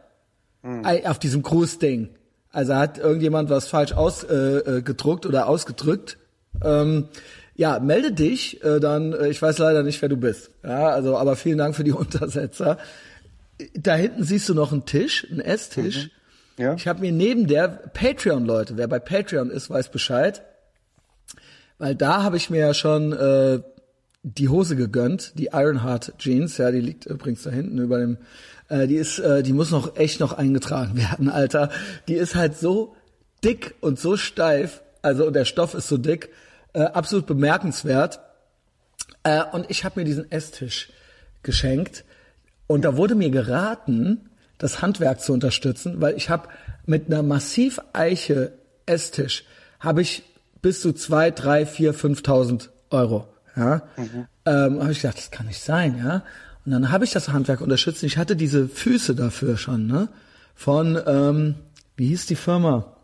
[0.65, 2.09] Ei, auf diesem Grußding.
[2.51, 6.19] Also hat irgendjemand was falsch ausgedruckt äh, äh, oder ausgedrückt.
[6.61, 7.07] Ähm,
[7.55, 10.51] ja, melde dich, äh, dann, äh, ich weiß leider nicht, wer du bist.
[10.65, 12.79] Ja, also, aber vielen Dank für die Untersetzer.
[13.75, 16.11] Da hinten siehst du noch einen Tisch, einen Esstisch.
[16.57, 16.75] Ja.
[16.75, 20.43] Ich habe mir neben der Patreon-Leute, wer bei Patreon ist, weiß Bescheid.
[21.79, 23.61] Weil da habe ich mir ja schon äh,
[24.23, 28.19] die Hose gegönnt, die Ironheart Jeans, ja, die liegt übrigens da hinten über dem,
[28.69, 31.71] äh, die ist, äh, die muss noch echt noch eingetragen werden, Alter.
[32.09, 32.95] Die ist halt so
[33.45, 36.31] dick und so steif, also und der Stoff ist so dick,
[36.73, 38.21] äh, absolut bemerkenswert.
[39.25, 40.91] Äh, und ich habe mir diesen Esstisch
[41.43, 42.05] geschenkt
[42.67, 46.49] und da wurde mir geraten, das Handwerk zu unterstützen, weil ich habe
[46.87, 48.53] mit einer massiv Eiche
[48.87, 49.45] Esstisch
[49.81, 50.23] habe ich
[50.63, 53.29] bis zu zwei, drei, vier, fünftausend Euro.
[53.57, 54.27] Ja, mhm.
[54.47, 56.23] ähm, habe ich gedacht, das kann nicht sein, ja.
[56.65, 58.03] Und dann habe ich das Handwerk unterstützt.
[58.03, 60.09] Ich hatte diese Füße dafür schon, ne?
[60.55, 61.55] Von, ähm,
[61.97, 62.97] wie hieß die Firma?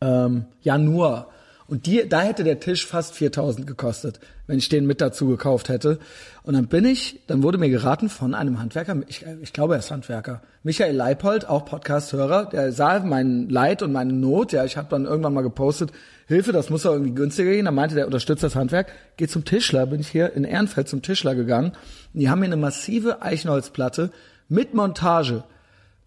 [0.00, 1.28] Ähm, Janur.
[1.68, 5.68] Und die, da hätte der Tisch fast 4000 gekostet, wenn ich den mit dazu gekauft
[5.68, 5.98] hätte.
[6.44, 9.80] Und dann bin ich, dann wurde mir geraten von einem Handwerker, ich, ich glaube er
[9.80, 14.76] ist Handwerker, Michael Leipold, auch Podcast-Hörer, der sah mein Leid und meine Not, ja, ich
[14.76, 15.90] habe dann irgendwann mal gepostet,
[16.28, 17.66] Hilfe, das muss doch irgendwie günstiger gehen.
[17.66, 21.02] Dann meinte der unterstützt das Handwerk, geht zum Tischler, bin ich hier in Ehrenfeld zum
[21.02, 21.72] Tischler gegangen.
[22.14, 24.10] Und die haben mir eine massive Eichenholzplatte
[24.48, 25.44] mit Montage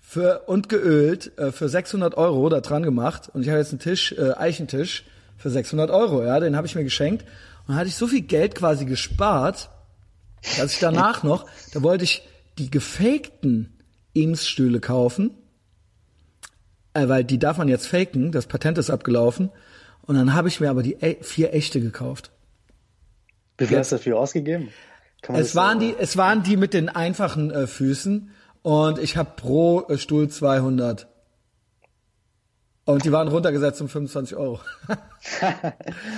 [0.01, 3.29] für und geölt äh, für 600 Euro da dran gemacht.
[3.33, 5.05] Und ich habe jetzt einen Tisch, äh, Eichentisch,
[5.39, 7.23] für 600 Euro, ja, den habe ich mir geschenkt.
[7.61, 9.69] Und dann hatte ich so viel Geld quasi gespart,
[10.57, 12.21] dass ich danach noch, da wollte ich
[12.57, 13.79] die gefakten
[14.13, 15.31] Eames-Stühle kaufen,
[16.93, 19.49] äh, weil die darf man jetzt faken, das Patent ist abgelaufen.
[20.01, 22.31] Und dann habe ich mir aber die e vier echte gekauft.
[23.57, 24.69] Wie viel hast du dafür ausgegeben?
[25.27, 29.81] Es waren, die, es waren die mit den einfachen äh, Füßen und ich habe pro
[29.87, 31.07] äh, Stuhl 200
[32.93, 34.59] und die waren runtergesetzt um 25 Euro.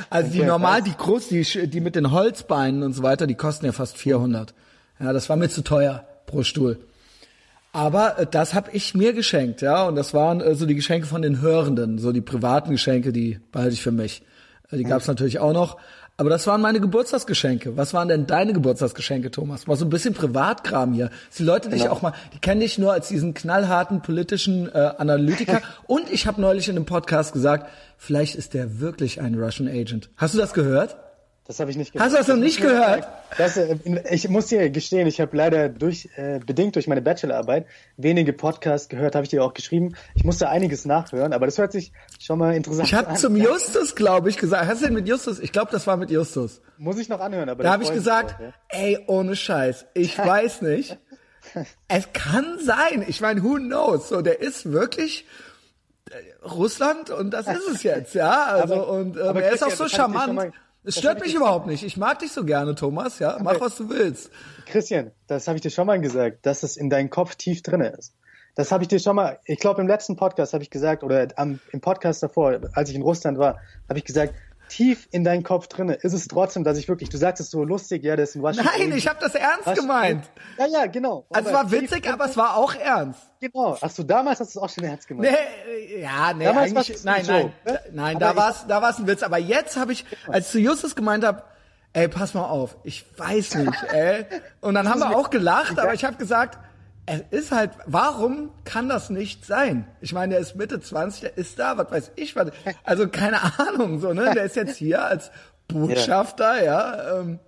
[0.09, 3.35] also okay, die normal, die Krust, die, die mit den Holzbeinen und so weiter, die
[3.35, 4.53] kosten ja fast 400.
[4.99, 6.79] Ja, das war mir zu teuer pro Stuhl.
[7.73, 11.07] Aber äh, das habe ich mir geschenkt, ja, und das waren äh, so die Geschenke
[11.07, 14.23] von den Hörenden, so die privaten Geschenke, die behalte ich für mich.
[14.69, 15.11] Äh, die gab's mhm.
[15.11, 15.77] natürlich auch noch.
[16.21, 17.77] Aber das waren meine Geburtstagsgeschenke.
[17.77, 19.65] Was waren denn deine Geburtstagsgeschenke, Thomas?
[19.65, 21.07] Mal so ein bisschen Privatkram hier.
[21.07, 21.93] Dass die Leute dich genau.
[21.93, 25.63] auch mal, die kennen dich nur als diesen knallharten politischen äh, Analytiker.
[25.87, 30.11] Und ich habe neulich in einem Podcast gesagt, vielleicht ist der wirklich ein Russian Agent.
[30.15, 30.95] Hast du das gehört?
[31.51, 32.05] Das habe ich nicht gehört.
[32.05, 33.05] Hast du das noch nicht gehört?
[33.37, 33.75] Das, äh,
[34.09, 37.65] ich muss dir gestehen, ich habe leider durch äh, bedingt durch meine Bachelorarbeit
[37.97, 39.97] wenige Podcasts gehört, habe ich dir auch geschrieben.
[40.15, 43.01] Ich musste einiges nachhören, aber das hört sich schon mal interessant ich an.
[43.01, 44.65] Ich habe zum Justus, glaube ich, gesagt.
[44.65, 45.39] Hast du denn mit Justus?
[45.39, 46.61] Ich glaube, das war mit Justus.
[46.77, 48.53] Muss ich noch anhören, aber da habe ich gesagt, auch, ja?
[48.69, 50.99] ey, ohne Scheiß, ich weiß nicht.
[51.89, 53.03] es kann sein.
[53.09, 54.07] Ich meine, who knows?
[54.07, 55.25] So, der ist wirklich
[56.11, 58.45] äh, Russland und das ist es jetzt, ja.
[58.53, 60.53] Also aber, und ähm, er ist auch so charmant.
[60.83, 61.83] Es stört mich überhaupt nicht.
[61.83, 63.19] Ich mag dich so gerne, Thomas.
[63.19, 64.31] Ja, mach was du willst.
[64.65, 67.89] Christian, das habe ich dir schon mal gesagt, dass es in deinem Kopf tief drinne
[67.89, 68.15] ist.
[68.55, 69.39] Das habe ich dir schon mal.
[69.45, 72.95] Ich glaube, im letzten Podcast habe ich gesagt oder am, im Podcast davor, als ich
[72.95, 74.33] in Russland war, habe ich gesagt,
[74.71, 77.63] tief in deinem Kopf drinne ist es trotzdem, dass ich wirklich, du sagst es so
[77.63, 78.69] lustig, ja, das ist ein Washington.
[78.77, 79.87] Nein, ich habe das ernst Washington.
[79.87, 80.31] gemeint.
[80.57, 81.25] Ja, ja, genau.
[81.29, 83.19] Also es war witzig, aber es war auch ernst.
[83.41, 83.77] Genau.
[83.81, 85.31] Ach so, damals hast du es auch schon ernst gemeint.
[85.31, 87.79] Nee, ja, nee, damals eigentlich, nein, nein, ne?
[87.91, 89.23] nein, da war's, da war's ein Witz.
[89.23, 90.33] Aber jetzt habe ich, genau.
[90.33, 91.51] als du Justus gemeint hab,
[91.93, 94.25] ey, pass mal auf, ich weiß nicht, ey.
[94.61, 96.57] Und dann haben wir auch gelacht, aber ich habe gesagt,
[97.05, 99.87] es ist halt, warum kann das nicht sein?
[100.01, 102.51] Ich meine, der ist Mitte 20, der ist da, was weiß ich, was,
[102.83, 104.31] also keine Ahnung, so, ne?
[104.33, 105.31] Der ist jetzt hier als
[105.67, 106.95] Botschafter, ja.
[106.95, 107.39] ja, ähm,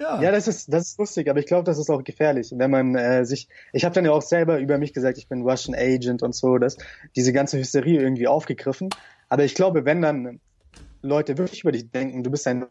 [0.00, 0.22] ja.
[0.22, 2.94] ja, das ist das ist lustig, aber ich glaube, das ist auch gefährlich, wenn man
[2.94, 3.48] äh, sich.
[3.72, 6.58] Ich habe dann ja auch selber über mich gesagt, ich bin Russian Agent und so,
[6.58, 6.76] das
[7.16, 8.90] diese ganze Hysterie irgendwie aufgegriffen.
[9.28, 10.40] Aber ich glaube, wenn dann
[11.02, 12.66] Leute wirklich über dich denken, du bist ein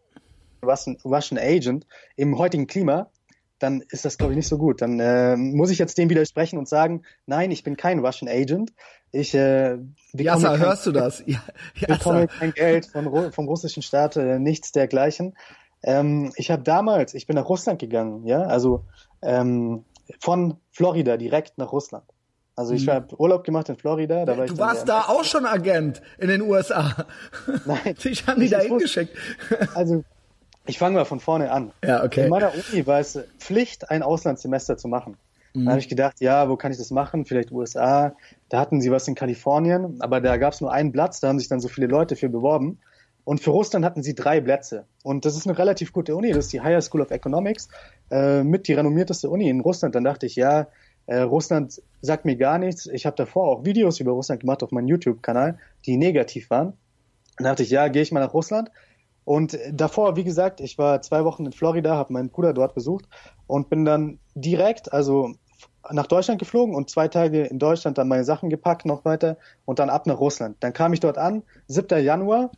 [0.62, 3.10] Russian Agent im heutigen Klima,
[3.58, 4.82] dann ist das, glaube ich, nicht so gut.
[4.82, 8.72] Dann äh, muss ich jetzt dem widersprechen und sagen, nein, ich bin kein Russian Agent.
[9.10, 9.78] Ich äh,
[10.12, 11.24] bekomme Jassa, kein, hörst du das?
[11.26, 11.40] Ja,
[11.86, 15.36] bekomme kein Geld von, vom russischen Staat, äh, nichts dergleichen.
[15.82, 18.84] Ähm, ich habe damals, ich bin nach Russland gegangen, ja, also
[19.22, 19.84] ähm,
[20.20, 22.04] von Florida direkt nach Russland.
[22.56, 22.94] Also ich hm.
[22.94, 24.24] habe Urlaub gemacht in Florida.
[24.24, 27.06] Da war du ich warst da auch schon Agent in den USA.
[27.66, 27.94] Nein.
[28.04, 29.16] Dich haben die da hingeschickt.
[29.74, 30.02] Also
[30.68, 31.72] ich fange mal von vorne an.
[31.84, 32.24] Ja, okay.
[32.24, 35.16] In meiner Uni war es Pflicht, ein Auslandssemester zu machen.
[35.54, 35.64] Mhm.
[35.64, 37.24] Da habe ich gedacht, ja, wo kann ich das machen?
[37.24, 38.14] Vielleicht USA.
[38.48, 41.38] Da hatten sie was in Kalifornien, aber da gab es nur einen Platz, da haben
[41.38, 42.78] sich dann so viele Leute für beworben.
[43.24, 44.86] Und für Russland hatten sie drei Plätze.
[45.02, 47.68] Und das ist eine relativ gute Uni, das ist die Higher School of Economics,
[48.10, 49.94] äh, mit die renommierteste Uni in Russland.
[49.94, 50.68] Dann dachte ich, ja,
[51.06, 52.86] äh, Russland sagt mir gar nichts.
[52.86, 56.74] Ich habe davor auch Videos über Russland gemacht auf meinem YouTube-Kanal, die negativ waren.
[57.36, 58.70] Dann dachte ich, ja, gehe ich mal nach Russland.
[59.28, 63.04] Und davor, wie gesagt, ich war zwei Wochen in Florida, habe meinen Bruder dort besucht
[63.46, 65.34] und bin dann direkt, also
[65.90, 69.36] nach Deutschland geflogen und zwei Tage in Deutschland dann meine Sachen gepackt noch weiter
[69.66, 70.56] und dann ab nach Russland.
[70.60, 72.02] Dann kam ich dort an, 7.
[72.02, 72.52] Januar,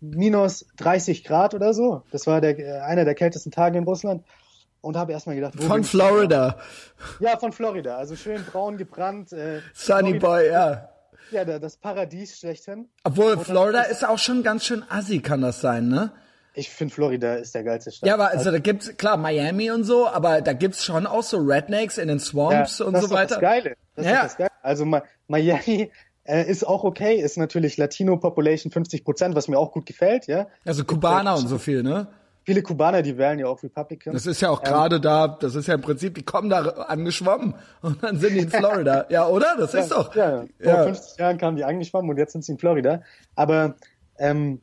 [0.00, 2.04] minus 30 Grad oder so.
[2.12, 4.22] Das war der, einer der kältesten Tage in Russland
[4.82, 6.60] und habe erstmal gedacht, von Florida.
[7.18, 9.32] Ja, von Florida, also schön braun gebrannt.
[9.32, 10.26] Äh, Sunny Florida.
[10.28, 10.93] Boy, ja.
[11.30, 12.88] Ja, das Paradies schlechthin.
[13.04, 16.12] Obwohl Florida ist auch schon ganz schön assi, kann das sein, ne?
[16.56, 18.06] Ich finde Florida ist der geilste Stadt.
[18.06, 21.38] Ja, aber also da gibt's klar Miami und so, aber da gibt's schon auch so
[21.38, 23.10] Rednecks in den Swamps ja, und so weiter.
[23.10, 23.76] Das ist das Geile.
[23.96, 24.22] Das Ja.
[24.22, 24.50] das geil.
[24.62, 24.86] Also
[25.26, 25.90] Miami
[26.24, 30.46] äh, ist auch okay, ist natürlich Latino-Population 50 Prozent, was mir auch gut gefällt, ja.
[30.64, 32.06] Also Kubaner und so viel, ne?
[32.44, 34.12] Viele Kubaner, die wählen ja auch Republican.
[34.12, 36.60] Das ist ja auch Ähm, gerade da, das ist ja im Prinzip, die kommen da
[36.60, 39.06] angeschwommen und dann sind die in Florida.
[39.10, 39.56] ja, oder?
[39.58, 40.14] Das ist doch.
[40.14, 40.74] Ja, ja.
[40.76, 43.02] Vor 50 Jahren kamen die angeschwommen und jetzt sind sie in Florida.
[43.34, 43.76] Aber
[44.18, 44.60] ähm,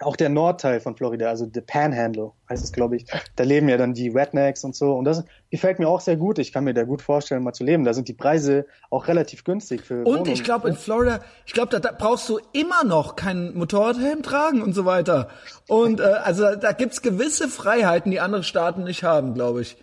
[0.00, 3.76] auch der Nordteil von Florida, also the Panhandle heißt es, glaube ich, da leben ja
[3.76, 4.92] dann die Rednecks und so.
[4.92, 6.38] Und das gefällt mir auch sehr gut.
[6.38, 7.84] Ich kann mir da gut vorstellen, mal zu leben.
[7.84, 10.32] Da sind die Preise auch relativ günstig für Und Wohnungen.
[10.32, 14.62] ich glaube, in Florida, ich glaube, da, da brauchst du immer noch keinen Motorradhelm tragen
[14.62, 15.28] und so weiter.
[15.66, 19.78] Und äh, also da, da gibt's gewisse Freiheiten, die andere Staaten nicht haben, glaube ich.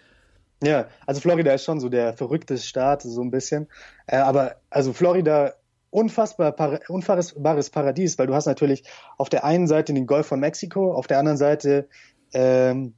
[0.64, 3.68] Ja, also Florida ist schon so der verrückte Staat, so ein bisschen.
[4.08, 5.54] Äh, aber also Florida,
[5.94, 8.84] unfassbar, unfassbares Paradies, weil du hast natürlich
[9.18, 11.88] auf der einen Seite den Golf von Mexiko, auf der anderen Seite
[12.34, 12.96] ähm,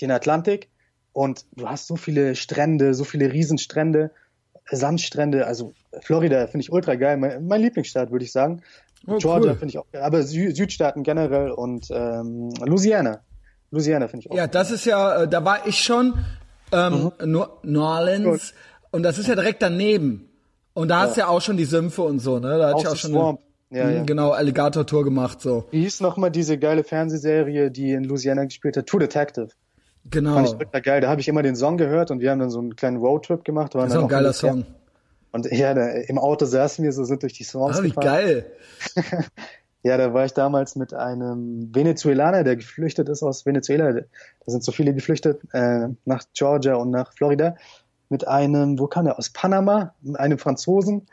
[0.00, 0.68] den Atlantik
[1.12, 4.10] und du hast so viele Strände, so viele Riesenstrände,
[4.70, 5.46] Sandstrände.
[5.46, 5.72] Also
[6.02, 8.62] Florida finde ich ultra geil, mein, mein Lieblingsstaat würde ich sagen.
[9.06, 9.58] Oh, Georgia cool.
[9.58, 13.20] finde ich auch, geil, aber Sü Südstaaten generell und ähm, Louisiana,
[13.70, 14.36] Louisiana finde ich auch.
[14.36, 16.14] Ja, das ist ja, äh, da war ich schon,
[16.72, 18.52] ähm, New New Orleans,
[18.90, 20.28] und das ist ja direkt daneben.
[20.76, 22.58] Und da hast du ja auch schon die Sümpfe und so, ne?
[22.58, 23.40] Da hatte ich auch schon Swamp.
[23.70, 24.02] Eine, Ja, Mhm, ja.
[24.04, 25.64] genau Alligator-Tour gemacht, so.
[25.70, 28.86] Wie hieß nochmal diese geile Fernsehserie, die in Louisiana gespielt hat?
[28.86, 29.48] True Detective.
[30.08, 30.34] Genau.
[30.34, 31.00] Fand ich ultra geil.
[31.00, 33.44] Da habe ich immer den Song gehört und wir haben dann so einen kleinen Roadtrip
[33.44, 33.74] gemacht.
[33.74, 34.32] Waren Das ist auch ein geiler.
[34.32, 34.64] Song.
[35.32, 38.04] Und ja, da, im Auto saßen wir so, sind durch die Swamps Ah, wie gefahren.
[38.04, 38.46] geil.
[39.82, 43.92] Ja, da war ich damals mit einem Venezuelaner, der geflüchtet ist aus Venezuela.
[43.92, 44.02] Da
[44.46, 47.54] sind so viele geflüchtet äh, nach Georgia und nach Florida.
[48.08, 49.18] Mit einem, wo kam der?
[49.18, 51.06] Aus Panama, einem Franzosen.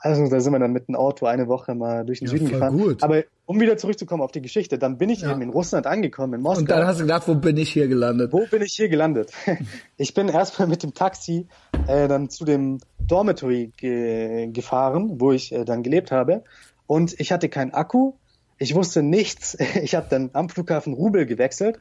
[0.00, 2.48] Also da sind wir dann mit dem Auto eine Woche mal durch den Ja, Süden
[2.48, 2.76] gefahren.
[2.76, 3.02] gut.
[3.04, 5.30] Aber um wieder zurückzukommen auf die Geschichte, dann bin ich Ja.
[5.30, 6.60] eben in Russland angekommen, in Moskau.
[6.60, 8.32] Und dann hast du gedacht, wo bin ich hier gelandet?
[8.32, 9.30] Wo bin ich hier gelandet?
[9.96, 11.46] Ich bin erstmal mit dem Taxi
[11.86, 16.42] äh, dann zu dem Dormitory ge gefahren, wo ich äh, dann gelebt habe.
[16.88, 18.14] Und ich hatte keinen Akku.
[18.58, 19.56] Ich wusste nichts.
[19.82, 21.78] Ich habe dann am Flughafen Rubel gewechselt,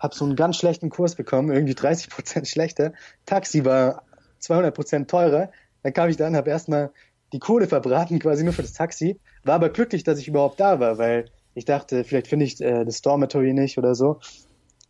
[0.00, 2.92] habe so einen ganz schlechten Kurs bekommen, irgendwie 30 Prozent schlechter.
[3.26, 4.02] Taxi war
[4.40, 5.50] 200 Prozent teurer.
[5.82, 6.90] Dann kam ich da an, habe erstmal
[7.32, 9.20] die Kohle verbraten, quasi nur für das Taxi.
[9.44, 12.84] War aber glücklich, dass ich überhaupt da war, weil ich dachte, vielleicht finde ich äh,
[12.84, 14.18] das Dormitory nicht oder so.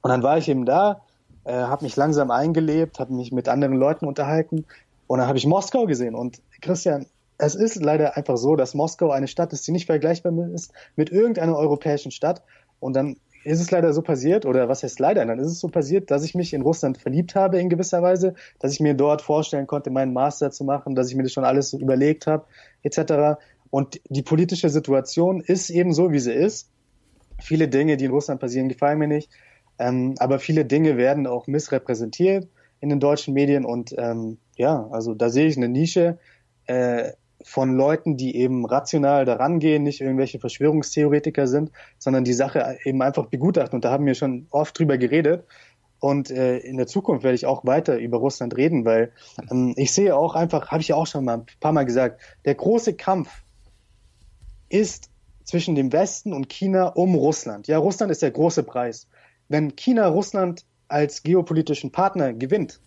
[0.03, 1.03] Und dann war ich eben da,
[1.45, 4.65] äh, habe mich langsam eingelebt, habe mich mit anderen Leuten unterhalten
[5.07, 6.15] und dann habe ich Moskau gesehen.
[6.15, 7.07] Und Christian,
[7.39, 11.11] es ist leider einfach so, dass Moskau eine Stadt ist, die nicht vergleichbar ist mit
[11.11, 12.43] irgendeiner europäischen Stadt.
[12.81, 15.69] Und dann ist es leider so passiert, oder was heißt leider, dann ist es so
[15.69, 19.23] passiert, dass ich mich in Russland verliebt habe in gewisser Weise, dass ich mir dort
[19.23, 22.45] vorstellen konnte, meinen Master zu machen, dass ich mir das schon alles überlegt habe,
[22.83, 23.41] etc.
[23.71, 26.71] Und die politische Situation ist eben so, wie sie ist.
[27.41, 29.31] Viele Dinge, die in Russland passieren, gefallen mir nicht.
[29.79, 32.49] Ähm, aber viele Dinge werden auch missrepräsentiert
[32.81, 36.19] in den deutschen Medien und ähm, ja, also da sehe ich eine Nische
[36.67, 37.13] äh,
[37.45, 43.03] von Leuten, die eben rational daran gehen, nicht irgendwelche Verschwörungstheoretiker sind, sondern die Sache eben
[43.03, 43.77] einfach begutachten.
[43.77, 45.45] Und da haben wir schon oft drüber geredet.
[46.01, 49.13] Und äh, in der Zukunft werde ich auch weiter über Russland reden, weil
[49.51, 52.21] ähm, ich sehe auch einfach, habe ich ja auch schon mal ein paar Mal gesagt,
[52.47, 53.43] der große Kampf
[54.71, 55.11] ist
[55.45, 57.67] zwischen dem Westen und China um Russland.
[57.67, 59.09] Ja, Russland ist der große Preis.
[59.49, 62.81] Wenn China Russland als geopolitischen Partner gewinnt,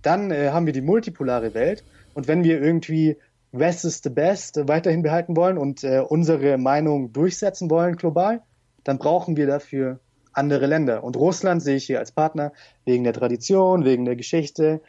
[0.00, 1.84] dann äh, haben wir die multipolare Welt.
[2.14, 3.16] Und wenn wir irgendwie
[3.52, 8.42] West is the best weiterhin behalten wollen und äh, unsere Meinung durchsetzen wollen global,
[8.82, 10.00] dann brauchen wir dafür
[10.32, 11.04] andere Länder.
[11.04, 12.52] Und Russland sehe ich hier als Partner
[12.84, 14.80] wegen der Tradition, wegen der Geschichte,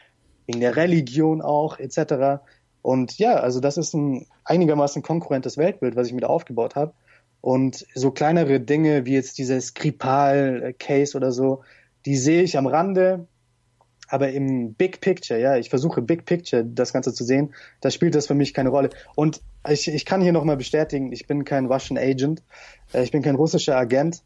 [0.48, 2.42] wegen der Religion auch, etc.
[2.82, 6.94] Und ja, also das ist ein einigermaßen konkurrentes Weltbild, was ich mir da aufgebaut habe.
[7.42, 11.64] Und so kleinere Dinge wie jetzt dieser Skripal-Case oder so,
[12.06, 13.28] die sehe ich am Rande,
[14.16, 18.16] aber im Big Picture, ja, ich versuche Big Picture das Ganze zu sehen, da spielt
[18.16, 18.92] das für mich keine Rolle.
[19.14, 22.42] Und ich, ich kann hier nochmal bestätigen, ich bin kein Russian Agent,
[22.94, 24.24] äh, ich bin kein russischer Agent.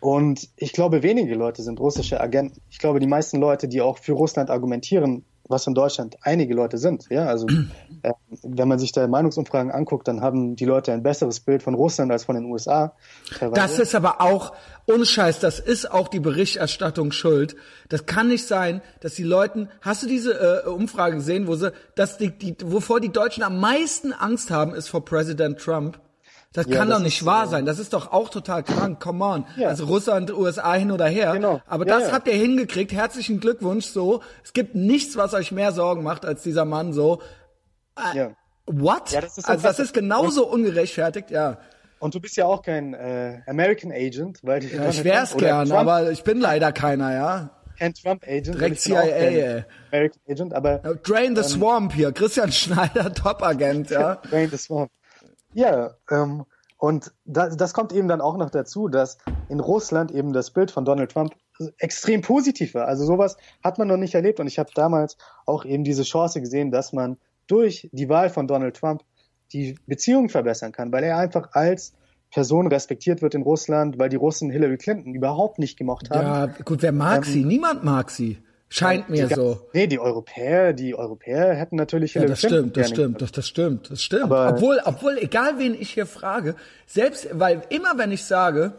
[0.00, 2.60] Und ich glaube, wenige Leute sind russische Agenten.
[2.70, 6.78] Ich glaube, die meisten Leute, die auch für Russland argumentieren, was in Deutschland einige Leute
[6.78, 7.06] sind.
[7.10, 7.46] Ja, also
[8.02, 11.74] äh, wenn man sich da Meinungsumfragen anguckt, dann haben die Leute ein besseres Bild von
[11.74, 12.94] Russland als von den USA.
[13.38, 13.60] teilweise.
[13.60, 14.52] Das ist aber auch,
[14.86, 17.56] unscheiß, das ist auch die Berichterstattung schuld.
[17.88, 21.72] Das kann nicht sein, dass die Leuten, hast du diese äh, Umfrage gesehen, wo sie,
[21.94, 25.98] dass die, die, wovor die Deutschen am meisten Angst haben, ist vor Präsident Trump.
[26.52, 27.66] Das Ja, kann das doch nicht ist, wahr äh, sein.
[27.66, 29.00] Das ist doch auch total krank.
[29.00, 29.44] Come on.
[29.56, 29.68] Ja.
[29.68, 31.32] Also Russland, USA hin oder her.
[31.32, 31.60] Genau.
[31.66, 32.92] Aber Ja, das habt ihr hingekriegt.
[32.92, 33.86] Herzlichen Glückwunsch.
[33.86, 36.92] So, es gibt nichts, was euch mehr Sorgen macht als dieser Mann.
[36.94, 37.20] So,
[38.14, 38.30] ja.
[38.66, 39.12] what?
[39.12, 41.30] Das ist also das ist genauso ungerechtfertigt.
[41.30, 41.58] Ja.
[41.98, 46.10] Und du bist ja auch kein äh, American Agent, weil Ja, ich wär's gern, aber
[46.12, 47.50] ich bin leider keiner, ja.
[47.78, 48.54] kein Trump-Agent.
[48.54, 49.64] Direkt CIA, ey.
[49.90, 50.78] American Agent, aber.
[51.02, 52.12] Drain the Swamp hier.
[52.12, 54.14] Christian Schneider, Top-Agent, ja.
[54.30, 54.90] Drain the Swamp.
[55.54, 56.44] Ja, ähm,
[56.76, 60.70] und das, das kommt eben dann auch noch dazu, dass in Russland eben das Bild
[60.70, 61.34] von Donald Trump
[61.78, 62.86] extrem positiv war.
[62.86, 66.40] Also sowas hat man noch nicht erlebt und ich habe damals auch eben diese Chance
[66.40, 69.02] gesehen, dass man durch die Wahl von Donald Trump
[69.52, 71.94] die Beziehungen verbessern kann, weil er einfach als
[72.30, 76.26] Person respektiert wird in Russland, weil die Russen Hillary Clinton überhaupt nicht gemocht haben.
[76.26, 77.44] Ja, gut, wer mag ähm, sie?
[77.44, 78.38] Niemand mag sie.
[78.70, 79.68] Scheint mir die, so.
[79.72, 83.32] Nee, die Europäer, die Europäer hätten natürlich Hillary ja, das Clinton stimmt, das stimmt, das,
[83.32, 84.24] das stimmt, das stimmt.
[84.24, 86.54] Aber obwohl, obwohl, egal wen ich hier frage,
[86.86, 88.74] selbst, weil immer wenn ich sage,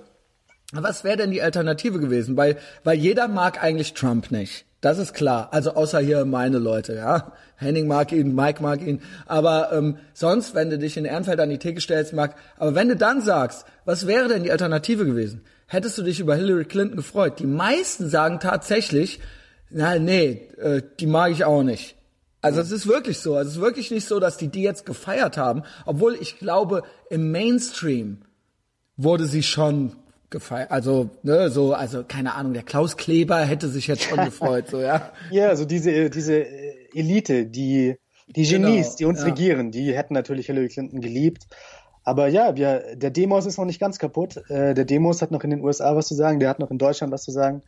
[0.71, 2.37] was wäre denn die Alternative gewesen?
[2.37, 4.65] Weil, weil jeder mag eigentlich Trump nicht.
[4.81, 5.49] Das ist klar.
[5.51, 7.33] Also außer hier meine Leute, ja.
[7.55, 9.01] Henning mag ihn, Mike mag ihn.
[9.25, 12.35] Aber ähm, sonst, wenn du dich in Ehrenfeld an die Theke stellst, mag.
[12.57, 15.41] Aber wenn du dann sagst, was wäre denn die Alternative gewesen?
[15.65, 17.39] Hättest du dich über Hillary Clinton gefreut?
[17.39, 19.19] Die meisten sagen tatsächlich,
[19.71, 21.95] na nee, äh, die mag ich auch nicht.
[22.41, 23.35] Also es ist wirklich so.
[23.35, 25.63] Also es ist wirklich nicht so, dass die die jetzt gefeiert haben.
[25.85, 28.19] Obwohl ich glaube, im Mainstream
[28.95, 29.95] wurde sie schon
[30.29, 30.71] gefeiert.
[30.71, 34.79] Also, ne, so, also keine Ahnung, der Klaus Kleber hätte sich jetzt schon gefreut, so,
[34.79, 35.11] ja.
[35.31, 36.45] Ja, also diese, diese
[36.93, 37.95] Elite, die,
[38.27, 39.25] die Genies, genau, die uns ja.
[39.25, 41.47] regieren, die hätten natürlich Hillary Clinton geliebt.
[42.03, 44.37] Aber ja, wir, der Demos ist noch nicht ganz kaputt.
[44.49, 46.77] Äh, der Demos hat noch in den USA was zu sagen, der hat noch in
[46.77, 47.61] Deutschland was zu sagen.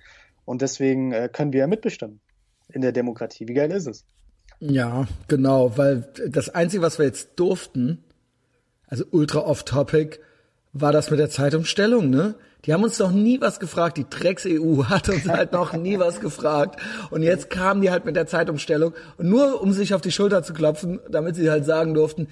[0.52, 2.20] Und deswegen äh, können wir ja mitbestimmen
[2.68, 3.48] in der Demokratie.
[3.48, 4.04] Wie geil ist es?
[4.60, 8.04] Ja, genau, weil das Einzige, was wir jetzt durften,
[8.86, 10.20] also ultra off-topic,
[10.74, 12.36] war das mit der Zeitumstellung, ne?
[12.66, 13.96] Die haben uns doch nie was gefragt.
[13.96, 16.82] Die Drecks-EU hat uns halt noch nie was gefragt.
[17.12, 18.94] Und jetzt kamen die halt mit der Zeitumstellung.
[19.16, 22.28] Und nur um sich auf die Schulter zu klopfen, damit sie halt sagen durften,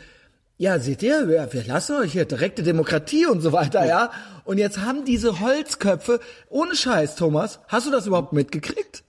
[0.59, 4.11] ja, seht ihr, wir, wir lassen euch hier direkte Demokratie und so weiter, ja.
[4.43, 6.19] Und jetzt haben diese Holzköpfe,
[6.49, 9.03] ohne Scheiß, Thomas, hast du das überhaupt mitgekriegt?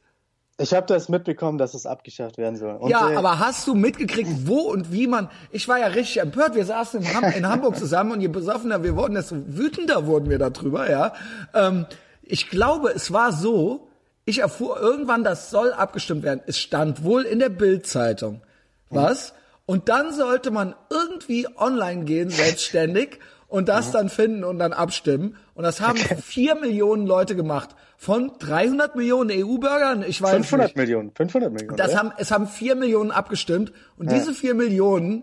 [0.59, 2.77] Ich habe das mitbekommen, dass es abgeschafft werden soll.
[2.77, 5.29] Und ja, äh, aber hast du mitgekriegt, wo und wie man?
[5.51, 6.55] Ich war ja richtig empört.
[6.55, 10.31] Wir saßen in, Ham in Hamburg zusammen und je besoffener wir wurden, desto wütender wurden
[10.31, 10.89] wir darüber.
[10.89, 11.15] Ja,
[11.53, 11.87] ähm,
[12.23, 13.89] ich glaube, es war so.
[14.25, 16.43] Ich erfuhr irgendwann, das soll abgestimmt werden.
[16.47, 18.43] Es stand wohl in der Bildzeitung.
[18.91, 19.35] Was?
[19.71, 24.01] Und dann sollte man irgendwie online gehen, selbstständig und das ja.
[24.01, 25.37] dann finden und dann abstimmen.
[25.55, 27.77] Und das haben vier Millionen Leute gemacht.
[27.97, 30.77] Von 300 Millionen EU-Bürgern, ich weiß 500 nicht.
[30.77, 31.77] Millionen, 500 Millionen.
[31.77, 33.73] Das haben, es haben vier Millionen abgestimmt.
[33.97, 34.19] Und ja.
[34.19, 35.23] diese vier Millionen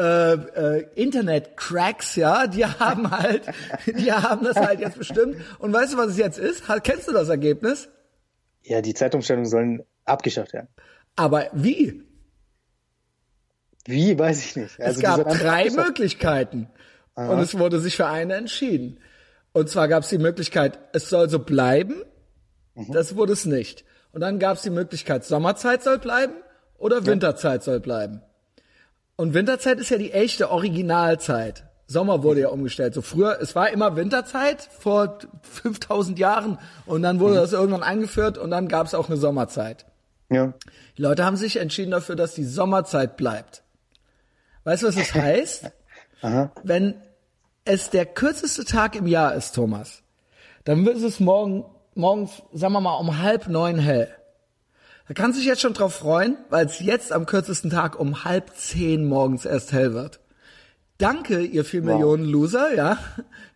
[0.00, 3.42] äh, äh, Internet-Cracks, ja, die haben halt,
[3.86, 5.36] die haben das halt jetzt bestimmt.
[5.60, 6.64] Und weißt du, was es jetzt ist?
[6.82, 7.88] Kennst du das Ergebnis?
[8.64, 10.66] Ja, die Zeitumstellungen sollen abgeschafft werden.
[11.14, 12.03] Aber wie?
[13.86, 14.80] Wie, weiß ich nicht.
[14.80, 16.68] Also es gab drei Möglichkeiten.
[17.14, 17.32] Aha.
[17.32, 18.98] Und es wurde sich für eine entschieden.
[19.52, 21.94] Und zwar gab es die Möglichkeit, es soll so bleiben.
[22.74, 22.92] Mhm.
[22.92, 23.84] Das wurde es nicht.
[24.12, 26.34] Und dann gab es die Möglichkeit, Sommerzeit soll bleiben
[26.78, 27.64] oder Winterzeit ja.
[27.64, 28.22] soll bleiben.
[29.16, 31.64] Und Winterzeit ist ja die echte Originalzeit.
[31.86, 32.94] Sommer wurde ja umgestellt.
[32.94, 37.38] So früher, es war immer Winterzeit vor 5000 Jahren und dann wurde mhm.
[37.38, 39.84] das irgendwann eingeführt und dann gab es auch eine Sommerzeit.
[40.30, 40.54] Ja.
[40.96, 43.63] Die Leute haben sich entschieden dafür, dass die Sommerzeit bleibt.
[44.64, 45.70] Weißt du, was das heißt?
[46.62, 46.94] Wenn
[47.64, 50.02] es der kürzeste Tag im Jahr ist, Thomas,
[50.64, 54.08] dann wird es morgen, morgens, sagen wir mal, um halb neun hell.
[55.06, 58.24] Da kannst du dich jetzt schon drauf freuen, weil es jetzt am kürzesten Tag um
[58.24, 60.20] halb zehn morgens erst hell wird.
[60.96, 61.92] Danke, ihr vier wow.
[61.92, 62.98] Millionen Loser, ja.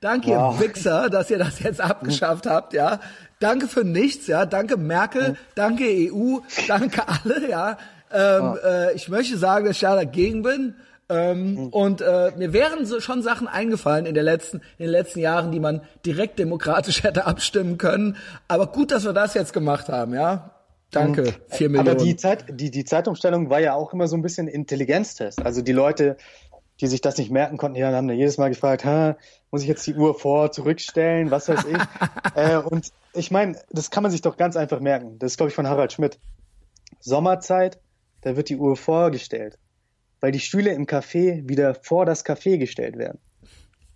[0.01, 0.61] Danke, wow.
[0.61, 3.01] ihr Wichser, dass ihr das jetzt abgeschafft habt, ja.
[3.41, 4.45] Danke für nichts, ja.
[4.45, 7.79] Danke Merkel, danke EU, danke alle, ja.
[8.13, 8.59] Ähm, wow.
[8.65, 10.75] äh, ich möchte sagen, dass ich da dagegen bin.
[11.11, 11.69] Ähm, mhm.
[11.69, 15.51] Und äh, mir wären so schon Sachen eingefallen in, der letzten, in den letzten Jahren,
[15.53, 18.17] die man direkt demokratisch hätte abstimmen können.
[18.47, 20.55] Aber gut, dass wir das jetzt gemacht haben, ja.
[20.91, 21.35] Danke, mhm.
[21.49, 21.89] vier Millionen.
[21.91, 25.45] Aber die, Zeit, die, die Zeitumstellung war ja auch immer so ein bisschen Intelligenztest.
[25.45, 26.17] Also die Leute,
[26.81, 29.17] die sich das nicht merken konnten, ja, haben da jedes Mal gefragt, ha,
[29.51, 31.79] muss ich jetzt die Uhr vor, zurückstellen, was weiß ich.
[32.37, 35.19] äh, und ich meine, das kann man sich doch ganz einfach merken.
[35.19, 36.19] Das ist, glaube ich, von Harald Schmidt.
[37.01, 37.79] Sommerzeit,
[38.23, 39.59] da wird die Uhr vorgestellt
[40.21, 43.19] weil die Stühle im Café wieder vor das Café gestellt werden.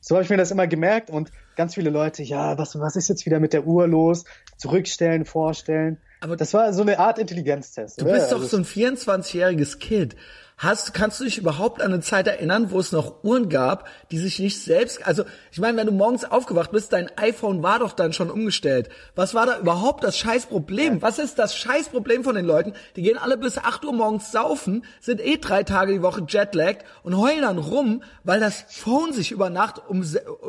[0.01, 3.09] So habe ich mir das immer gemerkt und ganz viele Leute, ja, was, was ist
[3.09, 4.25] jetzt wieder mit der Uhr los?
[4.57, 5.99] Zurückstellen, vorstellen.
[6.21, 8.01] Aber das war so eine Art Intelligenztest.
[8.01, 8.15] Du oder?
[8.15, 10.17] bist doch also so ein 24-jähriges Kind.
[10.63, 14.19] Hast, kannst du dich überhaupt an eine Zeit erinnern, wo es noch Uhren gab, die
[14.19, 17.95] sich nicht selbst, also ich meine, wenn du morgens aufgewacht bist, dein iPhone war doch
[17.95, 18.89] dann schon umgestellt.
[19.17, 21.03] Was war da überhaupt das Scheißproblem?
[21.03, 22.75] Was ist das Scheißproblem von den Leuten?
[22.95, 26.85] Die gehen alle bis 8 Uhr morgens saufen, sind eh drei Tage die Woche jetlagged
[27.03, 30.05] und heulen dann rum, weil das Phone sich über Nacht um,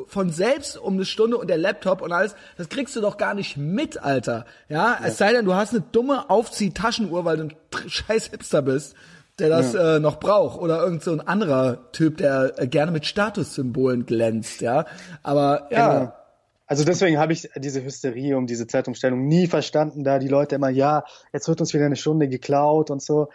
[0.05, 3.34] von selbst um eine Stunde und der Laptop und alles, das kriegst du doch gar
[3.34, 4.45] nicht mit, Alter.
[4.70, 7.55] Ja, es sei denn, du hast eine dumme Aufzieh-Taschenuhr, weil du ein
[7.88, 8.95] scheiß Hipster bist
[9.40, 9.96] der das ja.
[9.96, 14.62] äh, noch braucht oder irgend so ein anderer Typ, der äh, gerne mit Statussymbolen glänzt,
[14.62, 14.86] ja.
[15.24, 16.00] Aber ja.
[16.00, 16.14] Genau.
[16.66, 20.70] Also deswegen habe ich diese Hysterie um diese Zeitumstellung nie verstanden, da die Leute immer,
[20.70, 21.04] ja,
[21.34, 23.30] jetzt wird uns wieder eine Stunde geklaut und so.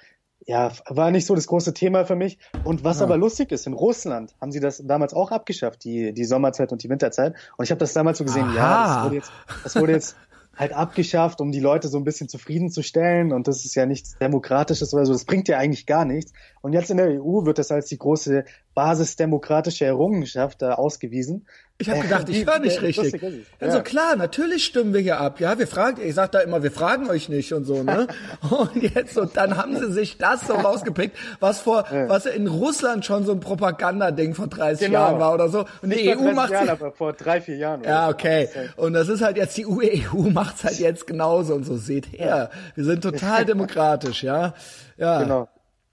[0.46, 2.38] Ja, war nicht so das große Thema für mich.
[2.64, 3.04] Und was ja.
[3.04, 6.82] aber lustig ist, in Russland haben sie das damals auch abgeschafft, die, die Sommerzeit und
[6.82, 7.34] die Winterzeit.
[7.58, 8.54] Und ich habe das damals so gesehen, Aha.
[8.56, 9.32] ja, das wurde jetzt,
[9.62, 10.16] das wurde jetzt
[10.58, 13.32] halt abgeschafft, um die Leute so ein bisschen zufriedenzustellen.
[13.32, 15.12] Und das ist ja nichts Demokratisches oder so.
[15.12, 16.32] Das bringt ja eigentlich gar nichts.
[16.60, 18.44] Und jetzt in der EU wird das als die große
[18.78, 21.48] basisdemokratische Errungenschaft da ausgewiesen.
[21.78, 23.20] Ich habe gedacht, ich höre nicht richtig.
[23.58, 25.40] Also klar, natürlich stimmen wir hier ab.
[25.40, 28.06] Ja, wir fragen, ich sag da immer, wir fragen euch nicht und so, ne?
[28.50, 32.08] und jetzt und dann haben sie sich das so rausgepickt, was vor, ja.
[32.08, 35.00] was in Russland schon so ein Propagandading vor 30 genau.
[35.00, 35.64] Jahren war oder so.
[35.82, 37.82] Und nicht die EU macht Jahren, aber vor drei, vier Jahren.
[37.82, 38.48] Ja, okay.
[38.76, 41.76] Und das ist halt jetzt die EU, EU macht's halt jetzt genauso und so.
[41.76, 44.54] Seht her, wir sind total demokratisch, ja.
[44.98, 45.20] Ja.
[45.24, 45.48] Genau.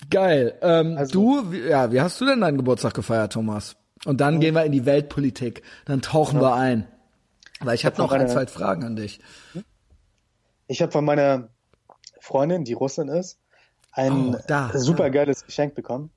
[0.09, 0.57] Geil.
[0.61, 3.75] Ähm, also, du, wie, ja, wie hast du denn deinen Geburtstag gefeiert, Thomas?
[4.05, 5.63] Und dann gehen wir in die Weltpolitik.
[5.85, 6.41] Dann tauchen ja.
[6.43, 6.87] wir ein.
[7.61, 9.19] Weil ich habe noch ein, zwei Fragen an dich.
[10.67, 11.49] Ich habe von meiner
[12.19, 13.39] Freundin, die Russin ist,
[13.91, 15.45] ein oh, da, super geiles.
[15.45, 16.11] Geschenk bekommen.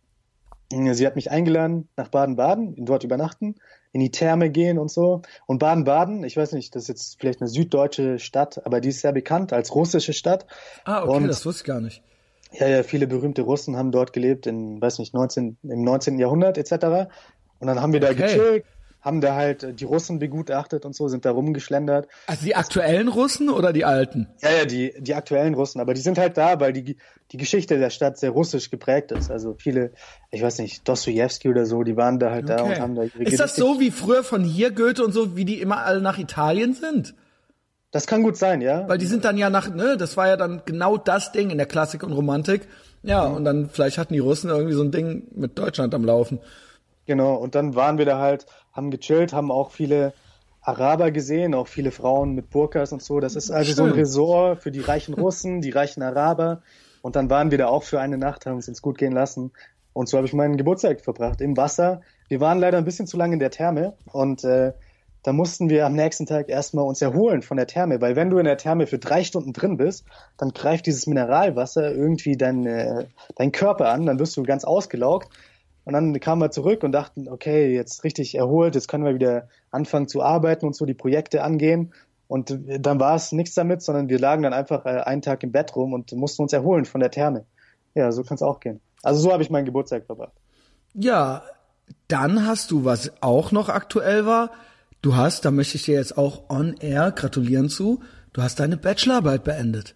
[0.71, 3.55] Sie hat mich eingeladen nach Baden-Baden, dort übernachten,
[3.93, 5.23] in die Therme gehen und so.
[5.47, 9.01] Und Baden-Baden, ich weiß nicht, das ist jetzt vielleicht eine süddeutsche Stadt, aber die ist
[9.01, 10.47] sehr bekannt als russische Stadt.
[10.85, 12.03] Ah, okay, und, das wusste ich gar nicht.
[12.53, 16.19] Ja, ja, viele berühmte Russen haben dort gelebt, in, weiß nicht, 19, im 19.
[16.19, 17.09] Jahrhundert etc.
[17.59, 18.23] Und dann haben wir da okay.
[18.23, 18.65] gechillt,
[19.01, 22.09] haben da halt die Russen begutachtet und so, sind da rumgeschlendert.
[22.27, 24.29] Also die aktuellen Russen oder die alten?
[24.41, 26.97] Ja, ja, die, die aktuellen Russen, aber die sind halt da, weil die,
[27.31, 29.31] die Geschichte der Stadt sehr russisch geprägt ist.
[29.31, 29.93] Also viele,
[30.31, 32.57] ich weiß nicht, Dostoevsky oder so, die waren da halt okay.
[32.57, 35.37] da und haben da ihre Ist das so wie früher von hier Goethe und so,
[35.37, 37.15] wie die immer alle nach Italien sind?
[37.91, 38.87] Das kann gut sein, ja.
[38.89, 41.59] Weil die sind dann ja nach, ne, das war ja dann genau das Ding in
[41.59, 42.69] der Klassik und Romantik.
[43.03, 43.37] Ja, mhm.
[43.37, 46.41] und dann vielleicht hatten die Russen irgendwie so ein Ding mit Deutschland am Laufen.
[47.07, 50.13] Genau, und dann waren wir da halt, haben gechillt, haben auch viele
[50.61, 53.21] Araber gesehen, auch viele Frauen mit Burkas und so.
[53.21, 53.77] Das ist also Schön.
[53.77, 56.61] so ein Resort für die reichen Russen, die reichen Araber.
[57.01, 59.53] Und dann waren wir da auch für eine Nacht, haben uns ins gut gehen lassen.
[59.95, 62.03] Und so habe ich meinen Geburtstag verbracht im Wasser.
[62.29, 64.75] Wir waren leider ein bisschen zu lange in der Therme und äh,
[65.23, 68.39] da mussten wir am nächsten Tag erstmal uns erholen von der Therme, weil wenn du
[68.39, 70.05] in der Therme für drei Stunden drin bist,
[70.37, 73.07] dann greift dieses Mineralwasser irgendwie dein, äh,
[73.37, 75.29] dein Körper an, dann wirst du ganz ausgelaugt
[75.85, 79.49] und dann kamen wir zurück und dachten, okay, jetzt richtig erholt, jetzt können wir wieder
[79.71, 81.95] anfangen zu arbeiten und so die Projekte angehen.
[82.27, 85.51] Und dann war es nichts damit, sondern wir lagen dann einfach äh, einen Tag im
[85.51, 87.47] Bett rum und mussten uns erholen von der Therme.
[87.95, 88.83] Ja, so kann es auch gehen.
[89.03, 90.35] Also so habe ich meinen Geburtstag verbracht.
[90.93, 91.43] Ja,
[92.09, 94.51] dann hast du, was auch noch aktuell war,
[95.03, 98.01] du hast, da möchte ich dir jetzt auch on air gratulieren zu,
[98.33, 99.95] du hast deine Bachelorarbeit beendet.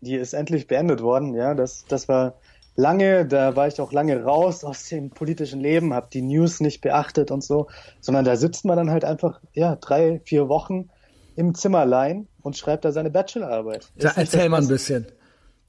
[0.00, 1.54] Die ist endlich beendet worden, ja.
[1.54, 2.34] Das, das war
[2.76, 6.80] lange, da war ich auch lange raus aus dem politischen Leben, habe die News nicht
[6.80, 7.68] beachtet und so,
[8.00, 10.90] sondern da sitzt man dann halt einfach, ja, drei, vier Wochen
[11.36, 13.88] im Zimmerlein und schreibt da seine Bachelorarbeit.
[13.96, 15.06] Da erzähl mal ein bisschen.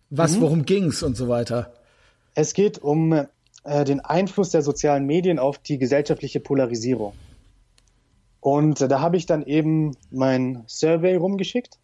[0.10, 0.42] Was, mhm.
[0.42, 1.74] worum ging's und so weiter?
[2.36, 3.14] Es geht um
[3.64, 7.14] äh, den Einfluss der sozialen Medien auf die gesellschaftliche Polarisierung.
[8.46, 11.80] Und äh, da habe ich dann eben mein Survey rumgeschickt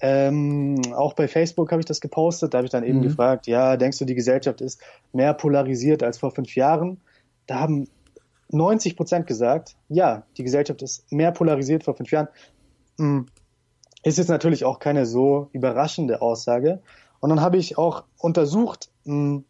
[0.00, 2.52] ähm, auch bei Facebook habe ich das gepostet.
[2.52, 3.04] Da habe ich dann eben mhm.
[3.04, 4.80] gefragt, ja, denkst du, die Gesellschaft ist
[5.12, 7.00] mehr polarisiert als vor fünf Jahren?
[7.46, 7.88] Da haben
[8.50, 12.28] 90 Prozent gesagt, ja, die Gesellschaft ist mehr polarisiert vor fünf Jahren.
[12.98, 13.26] Hm.
[14.02, 16.82] Ist jetzt natürlich auch keine so überraschende Aussage.
[17.20, 19.44] Und dann habe ich auch untersucht, hm,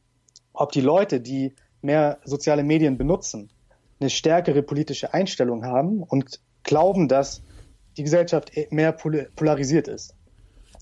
[0.53, 3.51] ob die Leute, die mehr soziale Medien benutzen,
[4.05, 7.43] eine stärkere politische Einstellung haben und glauben, dass
[7.97, 10.15] die Gesellschaft mehr polarisiert ist.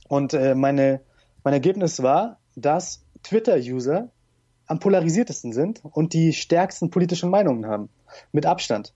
[0.08, 1.00] Und äh, meine,
[1.44, 4.10] mein Ergebnis war, dass Twitter-User
[4.66, 7.90] am polarisiertesten sind und die stärksten politischen Meinungen haben.
[8.32, 8.92] Mit Abstand.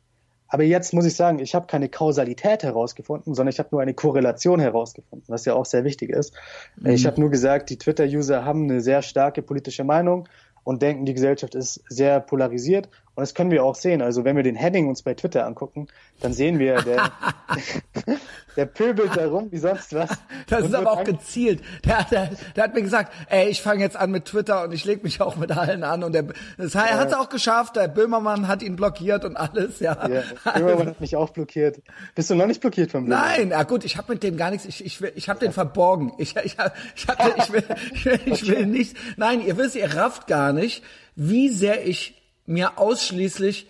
[0.49, 3.95] Aber jetzt muss ich sagen, ich habe keine Kausalität herausgefunden, sondern ich habe nur eine
[3.95, 6.35] Korrelation herausgefunden, was ja auch sehr wichtig ist.
[6.77, 6.91] Mhm.
[6.91, 10.29] Ich habe nur gesagt, die Twitter-User haben eine sehr starke politische Meinung
[10.64, 12.89] und denken, die Gesellschaft ist sehr polarisiert.
[13.16, 14.02] Und das können wir auch sehen.
[14.02, 15.88] Also wenn wir den Heading uns bei Twitter angucken,
[16.20, 17.10] dann sehen wir, der,
[18.56, 20.10] der pöbelt da rum wie sonst was.
[20.48, 21.62] Das ist aber auch gezielt.
[21.86, 24.84] Der, der, der hat mir gesagt, ey, ich fange jetzt an mit Twitter und ich
[24.84, 26.04] leg mich auch mit allen an.
[26.04, 26.24] Und der,
[26.58, 26.98] das, er ja.
[26.98, 27.76] hat es auch geschafft.
[27.76, 29.96] Der Böhmermann hat ihn blockiert und alles, ja.
[30.08, 31.80] ja Böhmermann hat mich auch blockiert.
[32.14, 33.38] Bist du noch nicht blockiert vom Böhmermann?
[33.38, 34.66] Nein, ja gut, ich habe mit dem gar nichts.
[34.66, 36.12] Ich, ich, ich habe den verborgen.
[36.18, 37.64] Ich, ich, hab, ich, hab, ich, will,
[37.94, 38.94] ich, will, ich will nicht.
[39.16, 42.14] Nein, ihr wisst, ihr rafft gar nicht, wie sehr ich
[42.47, 43.68] mir ausschließlich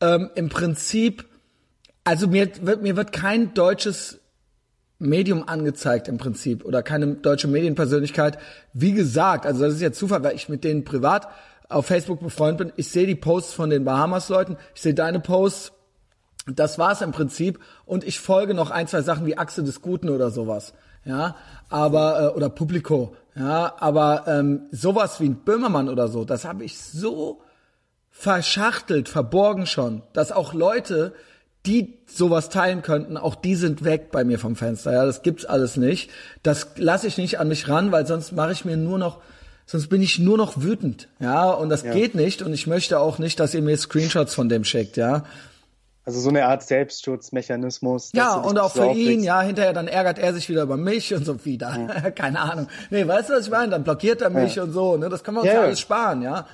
[0.00, 1.26] ähm, im Prinzip,
[2.04, 4.20] also mir wird, mir wird kein deutsches
[4.98, 8.38] Medium angezeigt im Prinzip oder keine deutsche Medienpersönlichkeit.
[8.72, 11.28] Wie gesagt, also das ist ja Zufall, weil ich mit denen privat
[11.68, 12.72] auf Facebook befreundet bin.
[12.76, 15.72] Ich sehe die Posts von den Bahamas-Leuten, ich sehe deine Posts.
[16.46, 17.60] Das war's im Prinzip.
[17.84, 20.72] Und ich folge noch ein, zwei Sachen wie Achse des Guten oder sowas.
[21.04, 21.36] Ja,
[21.68, 23.14] aber, äh, oder Publico.
[23.34, 27.42] Ja, aber ähm, sowas wie ein Böhmermann oder so, das habe ich so
[28.18, 31.14] verschachtelt, verborgen schon, dass auch Leute,
[31.66, 34.92] die sowas teilen könnten, auch die sind weg bei mir vom Fenster.
[34.92, 36.10] Ja, das gibt's alles nicht.
[36.42, 39.20] Das lasse ich nicht an mich ran, weil sonst mache ich mir nur noch,
[39.66, 41.08] sonst bin ich nur noch wütend.
[41.20, 41.92] Ja, und das ja.
[41.92, 42.42] geht nicht.
[42.42, 44.96] Und ich möchte auch nicht, dass ihr mir Screenshots von dem schickt.
[44.96, 45.22] Ja.
[46.04, 48.10] Also so eine Art Selbstschutzmechanismus.
[48.14, 51.24] Ja, und auch für ihn, ja, hinterher dann ärgert er sich wieder über mich und
[51.24, 51.88] so wieder.
[52.02, 52.10] Ja.
[52.10, 52.66] Keine Ahnung.
[52.90, 53.70] Nee, weißt du, was ich meine?
[53.70, 54.64] Dann blockiert er mich ja.
[54.64, 55.08] und so, ne?
[55.08, 56.46] Das können wir uns ja, alles sparen, ja.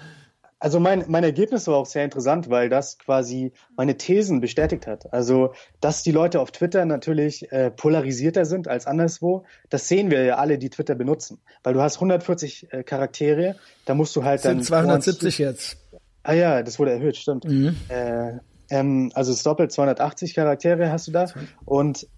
[0.58, 5.12] Also mein, mein Ergebnis war auch sehr interessant, weil das quasi meine Thesen bestätigt hat.
[5.12, 10.24] Also, dass die Leute auf Twitter natürlich äh, polarisierter sind als anderswo, das sehen wir
[10.24, 11.38] ja alle, die Twitter benutzen.
[11.62, 14.56] Weil du hast 140 äh, Charaktere, da musst du halt das dann...
[14.58, 15.76] Sind 270 jetzt.
[16.22, 17.44] Ah ja, das wurde erhöht, stimmt.
[17.44, 17.76] Mhm.
[17.88, 18.38] Äh,
[18.70, 21.26] ähm, also es ist doppelt 280 Charaktere hast du da.
[21.66, 22.08] Und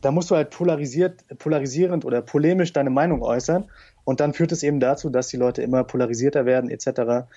[0.00, 3.68] da musst du halt polarisiert, polarisierend oder polemisch deine Meinung äußern.
[4.04, 7.28] Und dann führt es eben dazu, dass die Leute immer polarisierter werden, etc.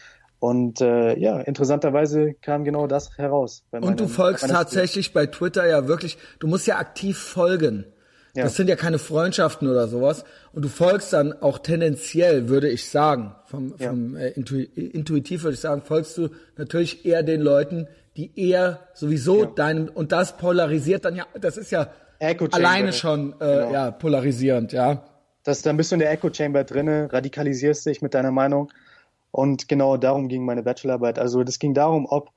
[0.41, 3.63] Und äh, ja, interessanterweise kam genau das heraus.
[3.69, 5.21] und du folgst tatsächlich Spiel.
[5.21, 7.85] bei Twitter ja wirklich, du musst ja aktiv folgen.
[8.33, 8.45] Ja.
[8.45, 10.25] Das sind ja keine Freundschaften oder sowas.
[10.51, 14.21] Und du folgst dann auch tendenziell, würde ich sagen, vom, vom ja.
[14.21, 17.87] äh, intuitiv würde ich sagen, folgst du natürlich eher den Leuten,
[18.17, 19.45] die eher sowieso ja.
[19.45, 21.89] deinem und das polarisiert dann ja, das ist ja
[22.19, 23.73] alleine schon äh, genau.
[23.73, 25.03] ja polarisierend, ja.
[25.43, 28.71] Das, dann bist du in der Echo Chamber drinne, radikalisierst dich mit deiner Meinung
[29.31, 31.19] und genau darum ging meine Bachelorarbeit.
[31.19, 32.31] Also das ging darum, ob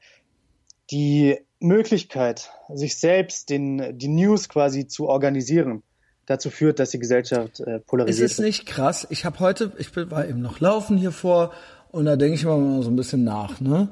[0.90, 5.82] die Möglichkeit, sich selbst den, die News quasi zu organisieren,
[6.26, 8.26] dazu führt, dass die Gesellschaft äh, polarisiert.
[8.26, 9.06] Ist es nicht krass?
[9.10, 11.52] Ich habe heute, ich war eben noch laufen hier vor
[11.90, 13.88] und da denke ich immer so ein bisschen nach, ne?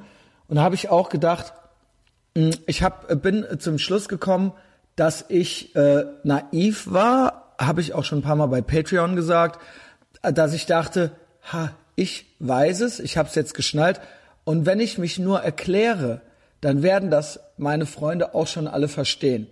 [0.49, 1.55] Und da habe ich auch gedacht,
[2.37, 4.53] hm, ich hab, bin zum Schluss gekommen,
[4.97, 9.61] dass ich äh, naiv war, habe ich auch schon ein paar Mal bei Patreon gesagt,
[10.21, 11.13] dass ich dachte,
[11.51, 14.01] ha, ich weiß es, ich habe es jetzt geschnallt.
[14.45, 16.21] Und wenn ich mich nur erkläre,
[16.61, 19.49] dann werden das meine Freunde auch schon alle verstehen.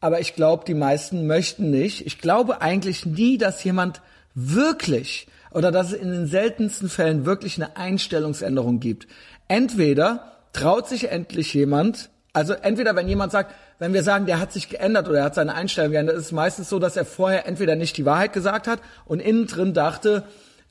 [0.00, 2.06] Aber ich glaube, die meisten möchten nicht.
[2.06, 4.02] Ich glaube eigentlich nie, dass jemand
[4.34, 9.06] wirklich oder dass es in den seltensten Fällen wirklich eine Einstellungsänderung gibt.
[9.48, 14.52] Entweder traut sich endlich jemand, also entweder wenn jemand sagt, wenn wir sagen, der hat
[14.52, 17.46] sich geändert oder er hat seine Einstellung geändert, ist es meistens so, dass er vorher
[17.46, 20.24] entweder nicht die Wahrheit gesagt hat und innen drin dachte,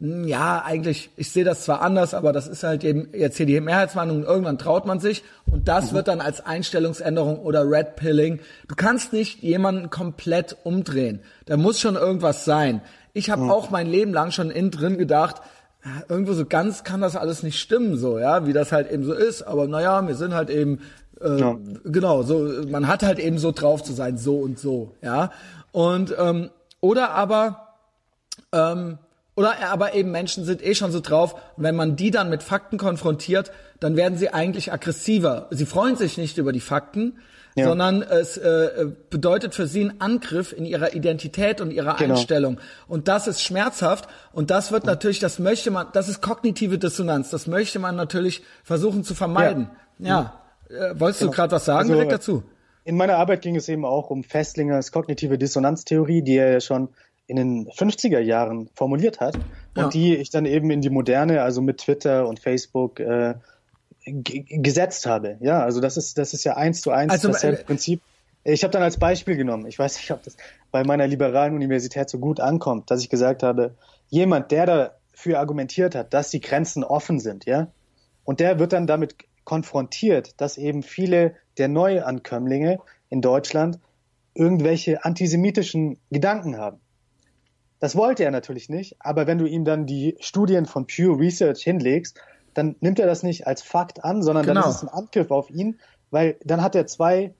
[0.05, 3.61] ja, eigentlich, ich sehe das zwar anders, aber das ist halt eben jetzt hier die
[3.61, 5.95] Mehrheitsmeinung und irgendwann traut man sich und das mhm.
[5.95, 8.41] wird dann als Einstellungsänderung oder Red Pilling.
[8.67, 11.21] Du kannst nicht jemanden komplett umdrehen.
[11.45, 12.81] Da muss schon irgendwas sein.
[13.13, 13.51] Ich habe mhm.
[13.51, 15.37] auch mein Leben lang schon innen drin gedacht,
[16.09, 19.13] irgendwo so ganz kann das alles nicht stimmen, so, ja, wie das halt eben so
[19.13, 20.81] ist, aber naja, wir sind halt eben,
[21.21, 21.57] äh, ja.
[21.85, 25.31] genau, so, man hat halt eben so drauf zu sein, so und so, ja.
[25.71, 26.49] Und, ähm,
[26.81, 27.75] oder aber,
[28.51, 28.97] ähm,
[29.35, 32.43] oder aber eben Menschen sind eh schon so drauf und wenn man die dann mit
[32.43, 35.47] Fakten konfrontiert, dann werden sie eigentlich aggressiver.
[35.51, 37.17] Sie freuen sich nicht über die Fakten,
[37.55, 37.67] ja.
[37.67, 42.15] sondern es äh, bedeutet für sie einen Angriff in ihrer Identität und ihrer genau.
[42.15, 42.59] Einstellung.
[42.87, 47.29] Und das ist schmerzhaft und das wird natürlich, das möchte man, das ist kognitive Dissonanz,
[47.29, 49.69] das möchte man natürlich versuchen zu vermeiden.
[49.99, 50.39] Ja.
[50.69, 50.87] ja.
[50.91, 51.31] Äh, wolltest genau.
[51.31, 52.43] du gerade was sagen also, direkt dazu?
[52.85, 56.89] In meiner Arbeit ging es eben auch um Festlingers kognitive Dissonanztheorie, die er ja schon
[57.27, 59.43] in den 50er Jahren formuliert hat und
[59.75, 59.87] ja.
[59.89, 63.35] die ich dann eben in die moderne, also mit Twitter und Facebook äh,
[64.05, 65.37] gesetzt habe.
[65.39, 68.01] Ja, also das ist das ist ja eins zu eins also, dasselbe äh, Prinzip.
[68.43, 70.35] Ich habe dann als Beispiel genommen, ich weiß nicht, ob das
[70.71, 73.75] bei meiner liberalen Universität so gut ankommt, dass ich gesagt habe,
[74.09, 77.67] jemand, der dafür argumentiert hat, dass die Grenzen offen sind, ja,
[78.25, 79.15] und der wird dann damit
[79.45, 83.79] konfrontiert, dass eben viele der Neuankömmlinge in Deutschland
[84.33, 86.79] irgendwelche antisemitischen Gedanken haben.
[87.83, 91.63] Das wollte er natürlich nicht, aber wenn du ihm dann die Studien von Pure Research
[91.63, 92.17] hinlegst,
[92.53, 94.61] dann nimmt er das nicht als Fakt an, sondern Genau.
[94.61, 97.33] dann ist es ein Angriff auf ihn, weil dann hat er zwei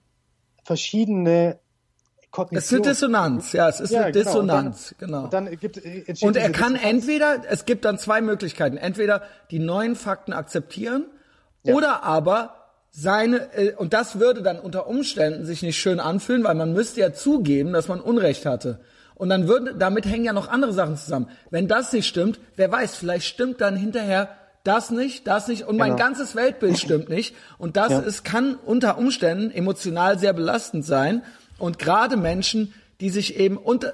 [0.65, 2.83] verschiedene Es ist eine Kognitionen.
[2.83, 4.25] Dissonanz, ja, es ist Ja, eine genau.
[4.25, 5.23] Dissonanz, Und dann, genau.
[5.23, 5.77] Und dann gibt,
[6.23, 6.83] Und er kann Dissonanz.
[6.83, 11.05] entweder, es gibt dann zwei Möglichkeiten, entweder die neuen Fakten akzeptieren
[11.63, 12.55] oder aber
[12.91, 16.99] seine, äh, und das würde dann unter Umständen sich nicht schön anfühlen, weil man müsste
[16.99, 18.81] ja zugeben, dass man Unrecht hatte.
[19.16, 21.30] Und dann würden, damit hängen ja noch andere Sachen zusammen.
[21.49, 24.30] Wenn das nicht stimmt, wer weiß, vielleicht stimmt dann hinterher
[24.64, 26.03] das nicht, das nicht und mein Genau.
[26.03, 27.36] ganzes Weltbild stimmt nicht.
[27.57, 27.99] Und das Ja.
[27.99, 31.22] ist, kann unter Umständen emotional sehr belastend sein.
[31.59, 33.93] Und gerade Menschen, die sich eben unter,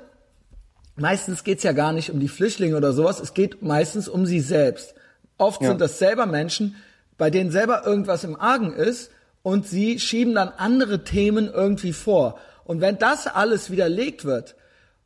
[0.96, 4.40] meistens geht's ja gar nicht um die Flüchtlinge oder sowas, es geht meistens um sie
[4.40, 4.94] selbst.
[5.38, 5.70] Oft Ja.
[5.70, 6.76] sind das selber Menschen,
[7.18, 9.12] bei denen selber irgendwas im Argen ist
[9.42, 12.38] und sie schieben dann andere Themen irgendwie vor.
[12.64, 14.56] Und wenn das alles widerlegt wird,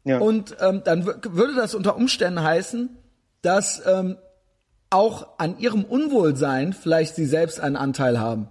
[0.06, 0.18] Ja.
[0.20, 2.90] und ähm, dann würde das unter Umständen heißen,
[3.42, 4.18] dass ähm,
[4.90, 8.48] auch an ihrem Unwohlsein vielleicht sie selbst einen Anteil haben.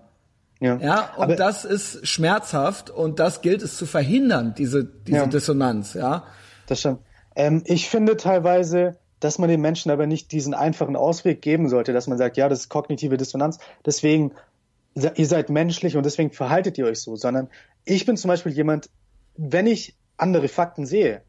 [0.61, 0.77] ja.
[0.79, 5.27] Ja, und Aber- das ist schmerzhaft und das gilt es zu verhindern, diese, diese Ja.
[5.27, 6.25] Dissonanz, ja.
[6.67, 7.01] Das stimmt.
[7.37, 11.93] Ähm, ich finde teilweise, dass man den Menschen aber nicht diesen einfachen Ausweg geben sollte,
[11.93, 14.33] dass man sagt, ja, das ist kognitive Dissonanz, deswegen,
[14.95, 17.49] ihr seid menschlich und deswegen verhaltet ihr euch so, sondern
[17.85, 18.89] ich bin zum Beispiel jemand,
[19.37, 21.23] wenn ich andere Fakten sehe,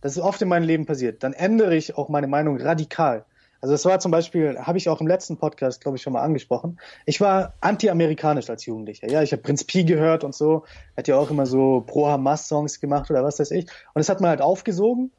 [0.00, 3.24] das ist oft in meinem Leben passiert, dann ändere ich auch meine Meinung radikal.
[3.60, 6.22] Also das war zum Beispiel, habe ich auch im letzten Podcast, glaube ich, schon mal
[6.22, 6.78] angesprochen.
[7.06, 9.10] Ich war anti-amerikanisch als Jugendlicher.
[9.10, 10.64] Ja, ich habe Prinz Pi gehört und so.
[10.96, 13.66] Hat ja auch immer so Pro-Hamas-Songs gemacht oder was weiß ich.
[13.94, 15.10] Und es hat mir halt aufgesogen.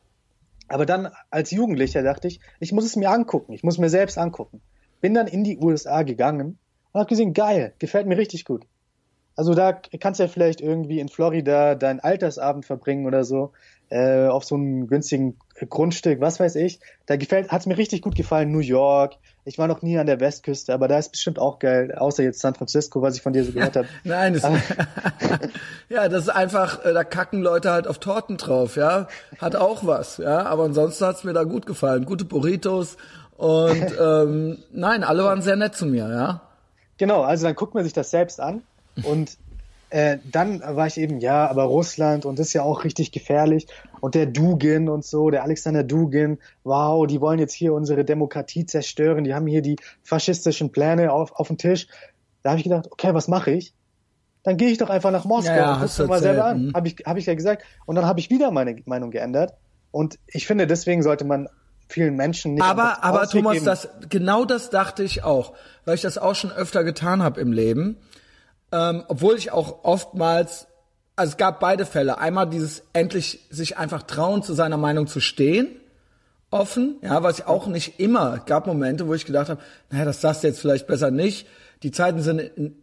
[0.70, 3.52] Aber dann als Jugendlicher dachte ich, ich muss es mir angucken.
[3.52, 4.62] Ich muss mir selbst angucken.
[5.02, 6.58] Bin dann in die USA gegangen
[6.94, 8.66] und habe gesehen, geil, gefällt mir richtig gut.
[9.36, 13.52] Also da kannst du ja vielleicht irgendwie in Florida deinen Altersabend verbringen oder so,
[13.90, 15.38] äh, auf so einem günstigen
[15.68, 16.80] Grundstück, was weiß ich.
[17.06, 18.52] Da gefällt, hat's mir richtig gut gefallen.
[18.52, 19.16] New York.
[19.46, 22.40] Ich war noch nie an der Westküste, aber da ist bestimmt auch geil, außer jetzt
[22.40, 23.88] San Francisco, was ich von dir so gehört habe.
[24.04, 24.44] Nein, das,
[25.90, 29.08] ja, das ist einfach, äh, da kacken Leute halt auf Torten drauf, ja.
[29.40, 30.46] Hat auch was, ja.
[30.46, 32.06] Aber ansonsten hat's mir da gut gefallen.
[32.06, 32.98] Gute Burritos
[33.38, 36.42] und ähm, nein, alle waren sehr nett zu mir, ja.
[36.98, 38.62] Genau, also dann guckt man sich das selbst an
[39.04, 39.38] und
[39.90, 43.68] äh, dann war ich eben, ja, aber Russland und das ist ja auch richtig gefährlich
[44.02, 48.66] und der Dugin und so, der Alexander Dugin, wow, die wollen jetzt hier unsere Demokratie
[48.66, 51.88] zerstören, die haben hier die faschistischen Pläne auf, auf dem Tisch.
[52.44, 53.74] Da habe ich gedacht, okay, was mache ich?
[54.44, 56.46] Dann gehe ich doch einfach nach Moskau Ja, und hast guck du mir mal selber
[56.46, 56.68] an.
[56.68, 56.74] mhm.
[56.74, 57.64] Habe ich, hab ich ja gesagt.
[57.86, 59.54] Und dann habe ich wieder meine Meinung geändert.
[59.92, 61.50] Und ich finde, deswegen sollte man
[61.90, 63.66] vielen Menschen nicht Aber, aber Thomas, geben.
[63.66, 65.54] das, genau das dachte ich auch,
[65.86, 67.98] weil ich das auch schon öfter getan habe im Leben.
[68.72, 70.68] Ähm, obwohl ich auch oftmals,
[71.16, 72.20] also es gab beide Fälle.
[72.20, 75.68] Einmal dieses endlich sich einfach trauen, zu seiner Meinung zu stehen,
[76.52, 79.62] offen, ja, was ich auch nicht immer, gab Momente, wo ich gedacht habe,
[79.92, 81.48] naja, das sagst du jetzt vielleicht besser nicht.
[81.84, 82.76] Die Zeiten sind in,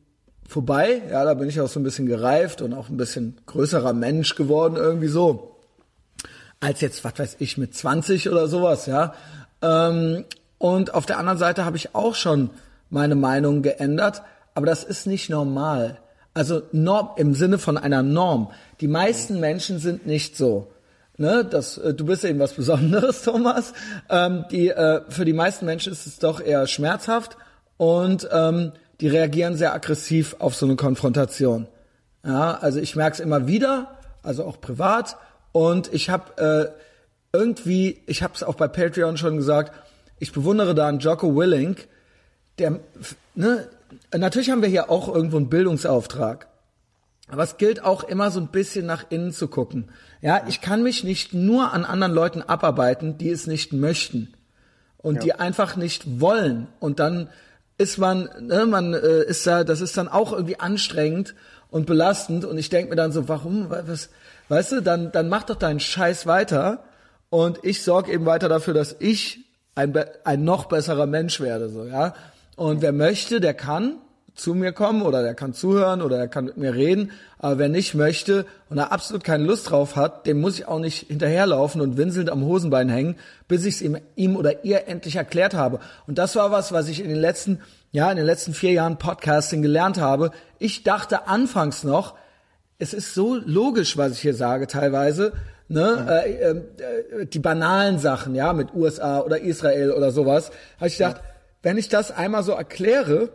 [0.49, 3.93] vorbei, ja, da bin ich auch so ein bisschen gereift und auch ein bisschen größerer
[3.93, 5.57] Mensch geworden, irgendwie so
[6.61, 9.15] als jetzt, was weiß ich, mit 20 oder sowas, ja.
[9.63, 10.25] Ähm,
[10.59, 12.51] und auf der anderen Seite habe ich auch schon
[12.89, 14.23] meine Meinung geändert,
[14.57, 15.99] aber das ist nicht normal.
[16.33, 18.51] Also Norm im Sinne von einer Norm.
[18.81, 20.73] Die meisten Menschen sind nicht so.
[21.19, 23.75] Ne, das, äh, du bist eben was Besonderes, Thomas.
[24.11, 27.37] Ähm, die, äh, für die meisten Menschen ist es doch eher schmerzhaft
[27.77, 31.69] und ähm, die reagieren sehr aggressiv auf so eine Konfrontation.
[32.25, 35.17] Ja, also ich merke es immer wieder, also auch privat.
[35.53, 36.73] Und ich habe
[37.33, 39.73] äh, irgendwie, ich habe es auch bei Patreon schon gesagt,
[40.19, 41.89] ich bewundere da einen Jocko Willink,
[42.59, 42.81] der,
[43.35, 43.69] ne,
[44.17, 46.49] natürlich haben wir hier auch irgendwo einen Bildungsauftrag.
[47.29, 49.91] Aber es gilt auch immer so ein bisschen nach innen zu gucken.
[50.21, 54.33] Ja, ich kann mich nicht nur an anderen Leuten abarbeiten, die es nicht möchten
[54.99, 56.69] und die einfach nicht wollen.
[56.79, 57.29] Und dann
[57.79, 61.35] ist man, ne, man äh, ist da, das ist dann auch irgendwie anstrengend
[61.69, 62.45] und belastend.
[62.45, 64.11] Und ich denke mir dann so, warum, was,
[64.49, 66.85] weißt du, dann, dann mach doch deinen Scheiß weiter.
[67.29, 69.41] Und ich sorge eben weiter dafür, dass ich
[69.75, 69.95] ein,
[70.25, 72.15] ein noch besserer Mensch werde, so, ja.
[72.57, 73.99] Und wer möchte, der kann
[74.35, 77.11] zu mir kommen oder der kann zuhören oder der kann mit mir reden.
[77.39, 80.79] Aber wer nicht möchte und da absolut keine Lust drauf hat, dem muss ich auch
[80.79, 83.17] nicht hinterherlaufen und winselnd am Hosenbein hängen,
[83.49, 85.81] bis ich es ihm, ihm oder ihr endlich erklärt habe.
[86.07, 87.61] Und das war was, was ich in den letzten,
[87.93, 90.31] ja, in den letzten vier Jahren Podcasting gelernt habe.
[90.59, 92.15] Ich dachte anfangs noch,
[92.79, 95.33] es ist so logisch, was ich hier sage teilweise,
[95.69, 100.89] ne, äh, äh, äh, die banalen Sachen, ja, mit USA oder Israel oder sowas, habe
[100.89, 101.23] ich gedacht,
[101.67, 103.29] wenn ich das einmal so erkläre,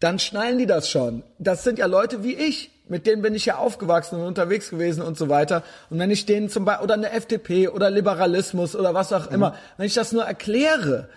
[0.00, 1.22] dann schnallen die das schon.
[1.38, 5.00] Das sind ja Leute wie ich, mit denen bin ich ja aufgewachsen und unterwegs gewesen
[5.00, 5.62] und so weiter.
[5.90, 9.54] Und wenn ich denen zum Beispiel, oder eine FDP oder Liberalismus oder was auch immer,
[9.76, 11.08] wenn ich das nur erkläre,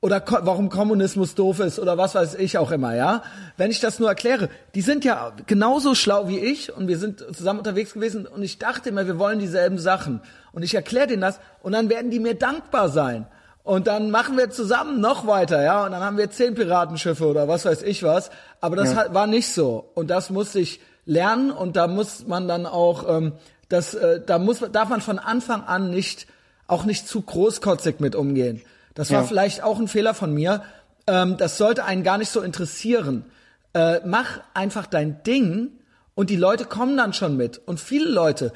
[0.00, 3.22] oder ko warum Kommunismus doof ist oder was weiß ich auch immer, ja.
[3.56, 7.20] Wenn ich das nur erkläre, die sind ja genauso schlau wie ich und wir sind
[7.20, 11.22] zusammen unterwegs gewesen und ich dachte immer, wir wollen dieselben Sachen und ich erkläre denen
[11.22, 13.28] das und dann werden die mir dankbar sein.
[13.70, 17.46] Und dann machen wir zusammen noch weiter, ja, und dann haben wir zehn Piratenschiffe oder
[17.46, 18.32] was weiß ich was.
[18.60, 19.14] Aber das ja.
[19.14, 19.92] war nicht so.
[19.94, 23.34] Und das musste ich lernen und da muss man dann auch, ähm,
[23.68, 26.26] das, äh, da muss, darf man von Anfang an nicht,
[26.66, 28.60] auch nicht zu großkotzig mit umgehen.
[28.94, 29.24] Das war ja.
[29.24, 30.64] vielleicht auch ein Fehler von mir.
[31.06, 33.24] Ähm, das sollte einen gar nicht so interessieren.
[33.72, 35.78] Äh, mach einfach dein Ding
[36.16, 37.58] und die Leute kommen dann schon mit.
[37.66, 38.52] Und viele Leute,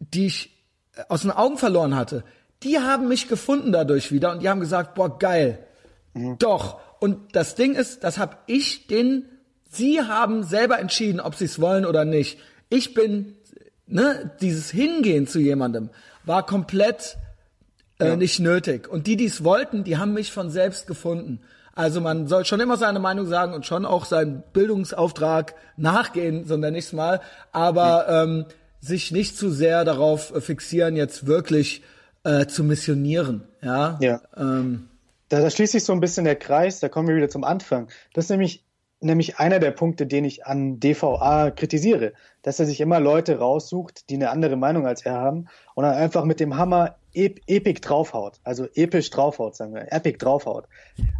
[0.00, 0.50] die ich
[1.08, 2.24] aus den Augen verloren hatte,
[2.62, 5.58] die haben mich gefunden dadurch wieder und die haben gesagt, boah, geil.
[6.14, 6.38] Mhm.
[6.38, 6.80] Doch.
[7.00, 9.24] Und das Ding ist, das habe ich den,
[9.70, 12.38] sie haben selber entschieden, ob sie es wollen oder nicht.
[12.68, 13.36] Ich bin,
[13.86, 15.90] ne, dieses Hingehen zu jemandem
[16.24, 17.16] war komplett
[17.98, 18.16] äh, ja.
[18.16, 18.88] nicht nötig.
[18.88, 21.40] Und die, die es wollten, die haben mich von selbst gefunden.
[21.74, 26.56] Also man soll schon immer seine Meinung sagen und schon auch seinen Bildungsauftrag nachgehen, so
[26.56, 27.20] nenne ich mal,
[27.52, 28.22] aber ja.
[28.24, 28.46] ähm,
[28.80, 31.82] sich nicht zu sehr darauf fixieren, jetzt wirklich
[32.24, 33.44] äh, zu missionieren.
[33.62, 33.98] Ja.
[34.00, 34.20] ja.
[34.36, 34.88] Ähm,
[35.28, 37.88] da, da schließt sich so ein bisschen der Kreis, da kommen wir wieder zum Anfang.
[38.14, 38.64] Das ist nämlich
[39.00, 42.12] nämlich einer der Punkte, den ich an DVA kritisiere,
[42.42, 45.94] dass er sich immer Leute raussucht, die eine andere Meinung als er haben und dann
[45.94, 50.66] einfach mit dem Hammer ep epic draufhaut, also episch draufhaut, sagen wir, epic draufhaut.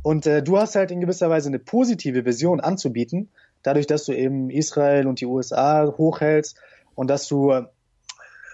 [0.03, 3.30] Und äh, du hast halt in gewisser Weise eine positive Vision anzubieten,
[3.62, 6.59] dadurch, dass du eben Israel und die USA hochhältst
[6.94, 7.64] und dass du äh,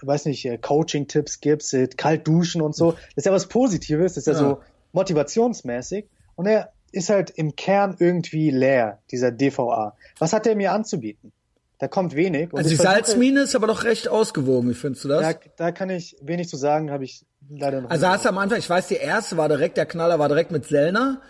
[0.01, 2.91] weiß nicht, äh, Coaching-Tipps gibst, äh, kalt duschen und so.
[2.91, 4.61] Das ist ja was Positives, das ist ja, ja so
[4.93, 6.05] motivationsmäßig.
[6.35, 9.95] Und er ist halt im Kern irgendwie leer, dieser DVA.
[10.17, 11.31] Was hat er mir anzubieten?
[11.77, 12.49] Da kommt wenig.
[12.53, 15.21] also die Salzmine ist aber doch recht ausgewogen, wie findest du das?
[15.21, 18.37] Da, da kann ich wenig zu sagen, habe ich leider noch Also hast du am
[18.37, 21.21] Anfang, ich weiß, die erste war direkt, der Knaller war direkt mit Sellner.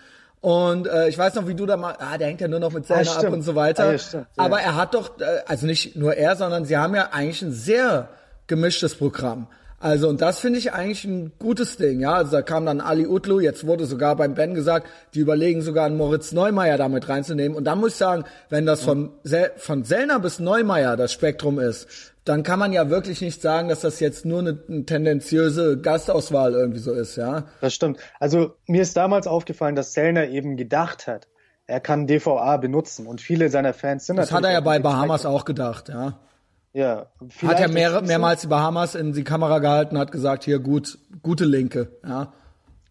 [0.42, 2.72] Und äh, ich weiß noch, wie du da mal, ah, der hängt ja nur noch
[2.72, 3.86] mit Sellner ah, ab und so weiter.
[3.86, 4.44] Ah, ja, stimmt, ja.
[4.44, 7.52] Aber er hat doch, äh, also nicht nur er, sondern sie haben ja eigentlich ein
[7.52, 8.10] sehr
[8.48, 9.48] gemischtes Programm.
[9.80, 12.14] Also und das finde ich eigentlich ein gutes Ding, ja.
[12.14, 15.86] Also da kam dann Ali Utlu, jetzt wurde sogar beim Ben gesagt, die überlegen sogar
[15.86, 17.56] einen Moritz Neumeier damit reinzunehmen.
[17.56, 19.12] Und dann muss ich sagen, wenn das von,
[19.58, 23.82] von Sellner bis Neumeier das Spektrum ist, dann kann man ja wirklich nicht sagen, dass
[23.82, 27.44] das jetzt nur eine, eine tendenziöse Gastauswahl irgendwie so ist, ja.
[27.62, 28.00] Das stimmt.
[28.20, 31.28] Also mir ist damals aufgefallen, dass Sellner eben gedacht hat,
[31.68, 35.26] er kann DVA benutzen und viele seiner Fans sind Das hat er ja bei Bahamas
[35.26, 36.20] auch gedacht, ja.
[36.76, 37.06] Ja,
[37.42, 41.46] hat ja mehr, mehrmals die Bahamas in die Kamera gehalten, hat gesagt, hier gut, gute
[41.46, 42.34] Linke, ja.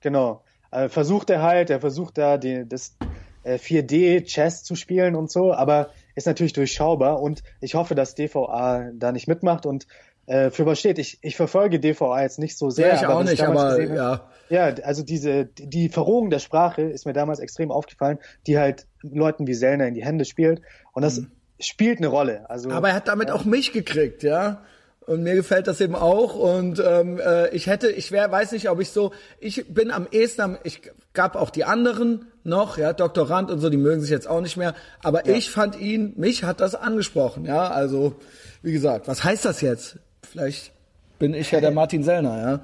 [0.01, 0.43] Genau.
[0.71, 2.97] Äh, versucht er halt, er versucht da die, das
[3.43, 8.15] äh, 4D Chess zu spielen und so, aber ist natürlich durchschaubar und ich hoffe, dass
[8.15, 9.87] DVA da nicht mitmacht und
[10.25, 10.99] äh, für was steht.
[10.99, 12.89] Ich, ich verfolge DVA jetzt nicht so sehr.
[12.89, 14.31] Ja, ich aber auch nicht, aber ja.
[14.49, 19.47] Ja, also diese, die Verrohung der Sprache ist mir damals extrem aufgefallen, die halt Leuten
[19.47, 20.63] wie Sellner in die Hände spielt
[20.95, 21.31] und das mhm
[21.61, 22.49] spielt eine Rolle.
[22.49, 23.35] Also, Aber er hat damit ja.
[23.35, 24.63] auch mich gekriegt, ja.
[25.07, 26.35] Und mir gefällt das eben auch.
[26.35, 30.07] Und ähm, äh, ich hätte, ich wär, weiß nicht, ob ich so, ich bin am
[30.11, 30.81] ehesten, am, ich
[31.13, 34.57] gab auch die anderen noch, ja, Doktorand und so, die mögen sich jetzt auch nicht
[34.57, 34.75] mehr.
[35.03, 35.35] Aber ja.
[35.35, 37.69] ich fand ihn, mich hat das angesprochen, ja.
[37.69, 38.17] Also,
[38.63, 39.99] wie gesagt, was heißt das jetzt?
[40.23, 40.73] Vielleicht
[41.19, 42.61] bin ich ja der Martin Sellner, ja.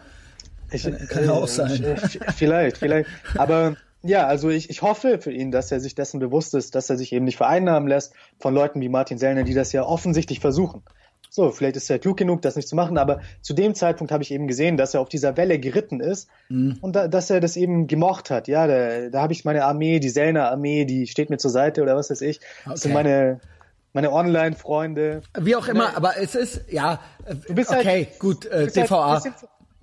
[0.72, 1.96] Ich, kann, ja auch sein.
[2.04, 3.08] Ich, vielleicht, vielleicht.
[3.36, 6.88] Aber ja, also ich, ich hoffe für ihn, dass er sich dessen bewusst ist, dass
[6.88, 10.40] er sich eben nicht vereinnahmen lässt von Leuten wie Martin Sellner, die das ja offensichtlich
[10.40, 10.82] versuchen.
[11.32, 14.22] So, vielleicht ist er klug genug, das nicht zu machen, aber zu dem Zeitpunkt habe
[14.24, 16.78] ich eben gesehen, dass er auf dieser Welle geritten ist mhm.
[16.80, 18.48] und da, dass er das eben gemocht hat.
[18.48, 21.82] Ja, da, da habe ich meine Armee, die Sellner Armee, die steht mir zur Seite
[21.82, 22.38] oder was weiß ich.
[22.38, 22.70] Okay.
[22.70, 23.40] Das sind meine
[23.92, 25.22] meine Online-Freunde.
[25.38, 25.96] Wie auch immer, ne?
[25.96, 27.00] aber es ist, ja,
[27.48, 29.20] du bist okay, halt, gut, äh, DVA.
[29.22, 29.32] Halt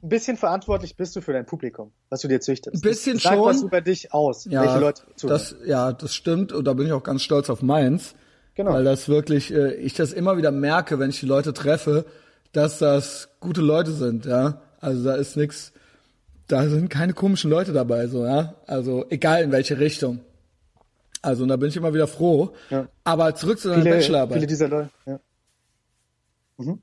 [0.04, 2.76] ein bisschen verantwortlich bist du für dein Publikum, was du dir züchtest.
[2.76, 3.46] Ein bisschen Sag schon.
[3.46, 5.40] was über dich aus, ja, welche Leute zuhören.
[5.40, 8.16] das, Ja, das stimmt und da bin ich auch ganz stolz auf meins.
[8.56, 8.74] Genau.
[8.74, 12.06] Weil das wirklich, äh, ich das immer wieder merke, wenn ich die Leute treffe,
[12.54, 14.62] dass das gute Leute sind, ja.
[14.80, 15.74] Also da ist nix,
[16.48, 18.56] da sind keine komischen Leute dabei, so, ja.
[18.66, 20.22] Also egal in welche Richtung.
[21.22, 22.54] Also und da bin ich immer wieder froh.
[22.70, 22.88] Ja.
[23.04, 24.38] Aber zurück zu deiner viele, Bachelorarbeit.
[24.38, 25.20] Viele dieser Leute, ja.
[26.58, 26.82] Mhm.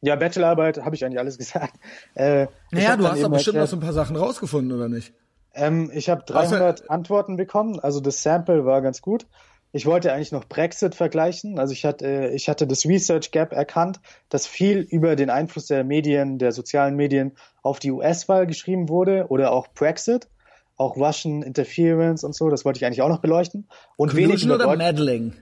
[0.00, 1.74] Ja, Bachelorarbeit habe ich eigentlich alles gesagt.
[2.14, 5.12] Äh, naja, du hast doch bestimmt noch so ein paar Sachen rausgefunden, oder nicht?
[5.54, 9.26] Ähm, ich habe 300 also, Antworten bekommen, also das Sample war ganz gut.
[9.72, 11.58] Ich wollte eigentlich noch Brexit vergleichen.
[11.58, 15.66] Also ich hatte, äh, ich hatte das Research Gap erkannt, dass viel über den Einfluss
[15.66, 17.32] der Medien, der sozialen Medien
[17.62, 20.28] auf die US-Wahl geschrieben wurde oder auch Brexit,
[20.76, 22.48] auch Russian Interference und so.
[22.48, 23.68] Das wollte ich eigentlich auch noch beleuchten.
[23.96, 25.34] Und Collusion wenig oder Meddling?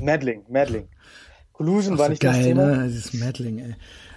[0.00, 0.88] Meddling, Meddling.
[1.60, 2.64] Collusion war so nicht geil, das Thema.
[2.64, 2.88] Ne?
[2.88, 3.74] Dieses Meddling, ey.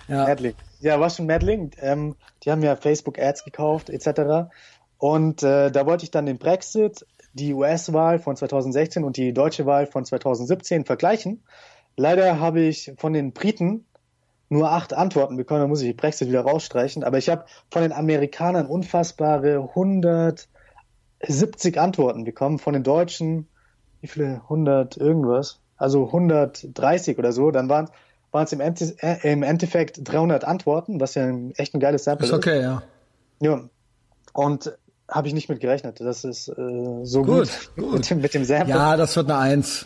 [0.07, 0.27] Ja.
[0.27, 0.53] Meddling.
[0.79, 1.71] Ja, war schon Meddling.
[1.81, 4.49] Ähm, die haben ja Facebook Ads gekauft, etc.
[4.97, 9.65] Und äh, da wollte ich dann den Brexit, die US-Wahl von 2016 und die deutsche
[9.65, 11.43] Wahl von 2017 vergleichen.
[11.97, 13.83] Leider habe ich von den Briten
[14.47, 17.03] nur acht Antworten bekommen, da muss ich die Brexit wieder rausstreichen.
[17.03, 23.49] Aber ich habe von den Amerikanern unfassbare 170 Antworten bekommen, von den Deutschen,
[23.99, 24.35] wie viele?
[24.43, 25.59] 100 irgendwas?
[25.77, 27.51] Also 130 oder so.
[27.51, 27.89] Dann waren
[28.33, 32.03] waren es im, Ende, äh, im Endeffekt 300 Antworten, was ja ein, echt ein geiles
[32.03, 32.31] Sample ist.
[32.31, 32.81] Ist okay, ja.
[33.39, 33.61] Ja.
[34.33, 34.75] Und
[35.07, 35.99] habe ich nicht mit gerechnet.
[36.01, 36.53] Das ist äh,
[37.03, 37.93] so gut, gut, gut.
[37.93, 38.73] Mit, dem, mit dem Sample.
[38.73, 39.85] Ja, das wird eine Eins.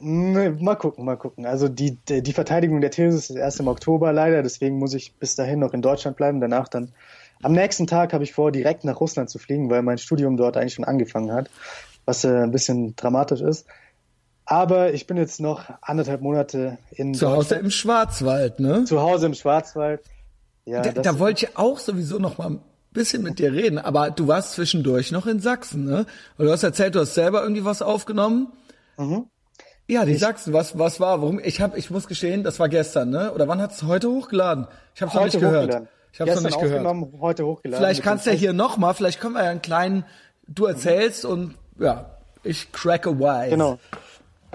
[0.00, 1.46] Nee, mal gucken, mal gucken.
[1.46, 5.36] Also die, die Verteidigung der These ist erst im Oktober leider, deswegen muss ich bis
[5.36, 6.40] dahin noch in Deutschland bleiben.
[6.40, 6.92] Danach dann
[7.42, 10.56] am nächsten Tag habe ich vor, direkt nach Russland zu fliegen, weil mein Studium dort
[10.56, 11.48] eigentlich schon angefangen hat,
[12.06, 13.66] was äh, ein bisschen dramatisch ist.
[14.46, 18.84] Aber ich bin jetzt noch anderthalb Monate in Zu Hause im Schwarzwald, ne?
[18.84, 20.02] Zu Hause im Schwarzwald.
[20.66, 22.60] Ja, da, da wollte ich auch sowieso noch mal ein
[22.92, 26.06] bisschen mit dir reden, aber du warst zwischendurch noch in Sachsen, ne?
[26.36, 28.52] Und du hast erzählt, du hast selber irgendwie was aufgenommen.
[28.98, 29.26] Mhm.
[29.86, 31.20] Ja, die ich, Sachsen, was was war?
[31.20, 31.40] Warum?
[31.42, 33.32] Ich habe, ich muss gestehen, das war gestern, ne?
[33.32, 34.66] Oder wann hat's heute hochgeladen?
[34.94, 35.88] Ich habe noch nicht gehört.
[36.12, 36.86] Ich habe noch nicht gehört.
[37.20, 37.82] Heute hochgeladen.
[37.82, 40.04] Vielleicht kannst du ja hier noch mal, vielleicht können wir ja einen kleinen,
[40.46, 41.30] du erzählst mhm.
[41.30, 42.10] und ja,
[42.42, 43.50] ich crack a wise.
[43.50, 43.78] Genau.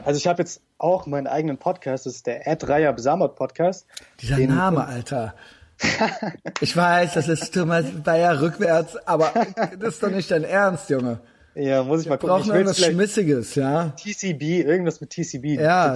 [0.05, 3.85] Also ich habe jetzt auch meinen eigenen Podcast, das ist der Ed Reier Besamot Podcast.
[4.21, 5.35] Dieser den, Name, Alter.
[6.61, 9.31] ich weiß, das ist Thomas Bayer rückwärts, aber
[9.79, 11.19] das ist doch nicht dein Ernst, Junge.
[11.55, 12.35] Ja, muss ich Wir mal gucken.
[12.35, 13.89] Brauchen irgendwas Schmissiges, ja.
[13.89, 15.59] TCB, irgendwas mit TCB.
[15.59, 15.93] Ja.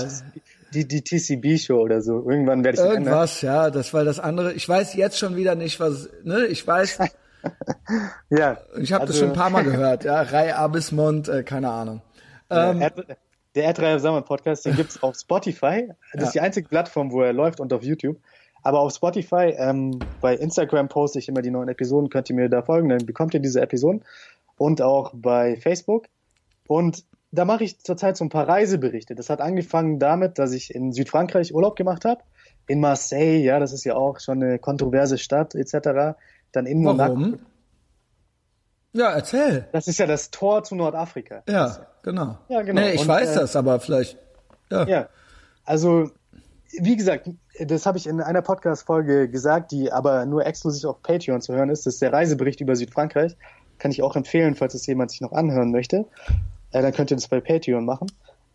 [0.73, 2.27] Die, die TCB-Show oder so.
[2.27, 4.53] Irgendwann werde ich Irgendwas, ja, das war das andere.
[4.53, 6.99] Ich weiß jetzt schon wieder nicht, was, ne, ich weiß.
[8.29, 8.57] ja.
[8.79, 10.21] Ich habe also, das schon ein paar Mal gehört, ja.
[10.21, 12.01] Rai Abismond, äh, keine Ahnung.
[12.49, 12.89] Ähm, ja,
[13.55, 15.89] der R3 Sammel Podcast, den gibt's auf Spotify.
[16.13, 16.27] Das ja.
[16.27, 18.17] ist die einzige Plattform, wo er läuft und auf YouTube.
[18.63, 22.49] Aber auf Spotify, ähm, bei Instagram poste ich immer die neuen Episoden, könnt ihr mir
[22.49, 24.03] da folgen, dann bekommt ihr diese Episoden.
[24.57, 26.05] Und auch bei Facebook.
[26.67, 29.15] Und da mache ich zurzeit so ein paar Reiseberichte.
[29.15, 32.21] Das hat angefangen damit, dass ich in Südfrankreich Urlaub gemacht habe.
[32.67, 36.15] In Marseille, ja, das ist ja auch schon eine kontroverse Stadt etc.
[36.51, 37.15] Dann in Monaco.
[37.15, 37.39] Warum?
[38.93, 39.67] Ja, erzähl.
[39.71, 41.43] Das ist ja das Tor zu Nordafrika.
[41.49, 42.37] Ja, genau.
[42.47, 42.81] Ja, genau.
[42.81, 44.17] Nee, ich Und, weiß äh, das, aber vielleicht.
[44.71, 44.87] Ja.
[44.87, 45.09] ja.
[45.65, 46.11] Also,
[46.79, 47.29] wie gesagt,
[47.59, 51.69] das habe ich in einer Podcast-Folge gesagt, die aber nur exklusiv auf Patreon zu hören
[51.69, 51.85] ist.
[51.85, 53.35] Das ist der Reisebericht über Südfrankreich.
[53.79, 56.05] Kann ich auch empfehlen, falls es jemand sich noch anhören möchte.
[56.71, 58.11] Äh, dann könnt ihr das bei Patreon machen.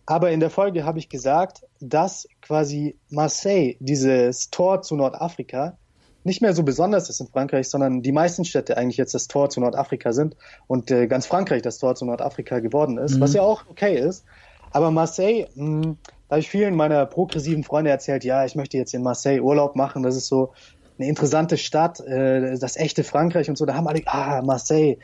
[0.06, 5.76] Aber in der Folge habe ich gesagt, dass quasi Marseille, dieses Tor zu Nordafrika,
[6.24, 9.50] nicht mehr so besonders ist in Frankreich, sondern die meisten Städte eigentlich jetzt das Tor
[9.50, 13.20] zu Nordafrika sind und äh, ganz Frankreich das Tor zu Nordafrika geworden ist, mhm.
[13.20, 14.24] was ja auch okay ist.
[14.70, 15.96] Aber Marseille, mh, hm,
[16.28, 19.76] da habe ich vielen meiner progressiven Freunde erzählt, ja, ich möchte jetzt in Marseille Urlaub
[19.76, 20.52] machen, das ist so
[20.98, 23.64] eine interessante Stadt, äh, das echte Frankreich und so.
[23.64, 24.98] Da haben alle, ah, Marseille,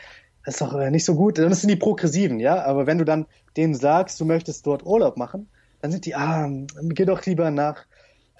[0.44, 1.38] das ist doch äh, nicht so gut.
[1.38, 2.62] Das sind die Progressiven, ja.
[2.64, 5.48] Aber wenn du dann denen sagst, du möchtest dort Urlaub machen,
[5.80, 6.48] dann sind die, ah,
[6.82, 7.86] geh doch lieber nach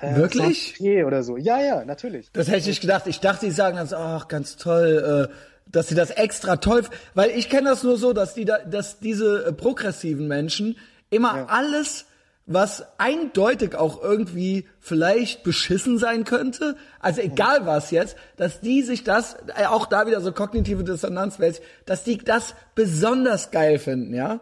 [0.01, 0.81] äh, Wirklich?
[0.81, 1.37] Oder so.
[1.37, 2.31] Ja, ja, natürlich.
[2.33, 3.07] Das hätte ich nicht gedacht.
[3.07, 5.35] Ich dachte, die sagen dann so, ach, ganz toll, äh,
[5.71, 6.85] dass sie das extra toll,
[7.15, 10.77] weil ich kenne das nur so, dass die da, dass diese äh, progressiven Menschen
[11.11, 11.47] immer ja.
[11.47, 12.07] alles,
[12.47, 19.05] was eindeutig auch irgendwie vielleicht beschissen sein könnte, also egal was jetzt, dass die sich
[19.05, 21.39] das, äh, auch da wieder so kognitive Dissonanz,
[21.87, 24.41] dass die das besonders geil finden, ja?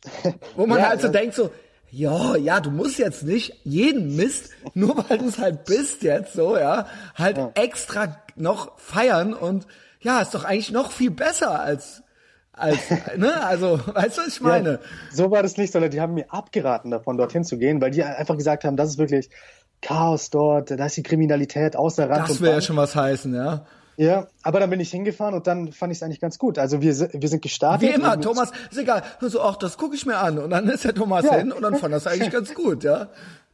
[0.56, 1.12] Wo man ja, halt so ja.
[1.12, 1.50] denkt so,
[1.96, 6.34] ja, ja, du musst jetzt nicht jeden Mist, nur weil du es halt bist jetzt
[6.34, 7.50] so, ja, halt ja.
[7.54, 9.66] extra noch feiern und
[10.00, 12.02] ja, ist doch eigentlich noch viel besser als
[12.52, 12.78] als,
[13.16, 14.72] ne, also, weißt du, was ich meine?
[14.72, 14.78] Ja,
[15.12, 18.02] so war das nicht, sondern die haben mir abgeraten davon, dorthin zu gehen, weil die
[18.02, 19.30] einfach gesagt haben, das ist wirklich
[19.82, 23.66] Chaos dort, da ist die Kriminalität außer Rand Das wäre ja schon was heißen, ja.
[23.96, 26.58] Ja, aber dann bin ich hingefahren und dann fand ich es eigentlich ganz gut.
[26.58, 27.88] Also wir, wir sind gestartet.
[27.88, 29.02] Wie immer, Thomas, ist egal.
[29.20, 30.38] So, ach, das gucke ich mir an.
[30.38, 31.36] Und dann ist der Thomas ja.
[31.36, 33.08] hin und dann fand das eigentlich ganz gut, ja.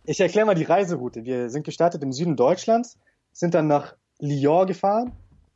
[0.05, 1.25] Ich erkläre mal die Reiseroute.
[1.25, 2.99] Wir sind gestartet im Süden Deutschlands,
[3.33, 5.13] sind dann nach Lyon gefahren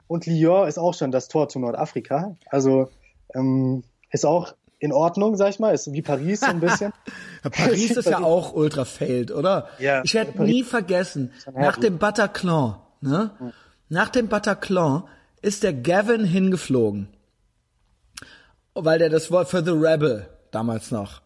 [0.07, 2.37] und Lyon ist auch schon das Tor zu Nordafrika.
[2.49, 2.89] Also
[3.35, 3.83] ähm,
[4.13, 5.75] ist auch in Ordnung, sag ich mal.
[5.75, 6.93] Ist wie Paris so ein bisschen.
[7.43, 9.69] Paris ist ja auch ultra failed, oder?
[9.81, 10.03] Ja.
[10.05, 13.33] Ich werde nie vergessen, nach dem Bataclan, ne?
[13.39, 13.53] Hm
[13.89, 15.05] nach dem Bataclan
[15.43, 17.09] ist der Gavin hingeflogen,
[18.75, 21.23] weil der das Wort für The Rebel damals noch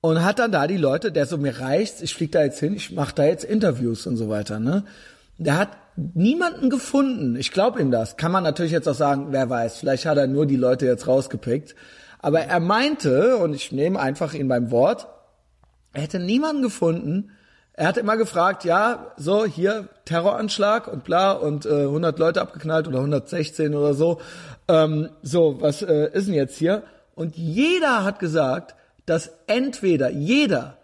[0.00, 2.74] und hat dann da die Leute, der so mir reicht, ich flieg da jetzt hin,
[2.74, 4.84] ich mache da jetzt Interviews und so weiter, ne?
[5.38, 7.36] Der hat niemanden gefunden.
[7.36, 8.16] Ich glaube ihm das.
[8.16, 11.06] Kann man natürlich jetzt auch sagen, wer weiß, vielleicht hat er nur die Leute jetzt
[11.06, 11.76] rausgepickt.
[12.20, 15.06] Aber er meinte, und ich nehme einfach ihn beim Wort,
[15.92, 17.30] er hätte niemanden gefunden,
[17.78, 22.88] Er hat immer gefragt, ja, so hier Terroranschlag und bla und äh, 100 Leute abgeknallt
[22.88, 24.20] oder 116 oder so.
[24.66, 26.82] Ähm, so, was äh, ist denn jetzt hier?
[27.14, 28.74] Und jeder hat gesagt,
[29.06, 30.76] dass entweder jeder,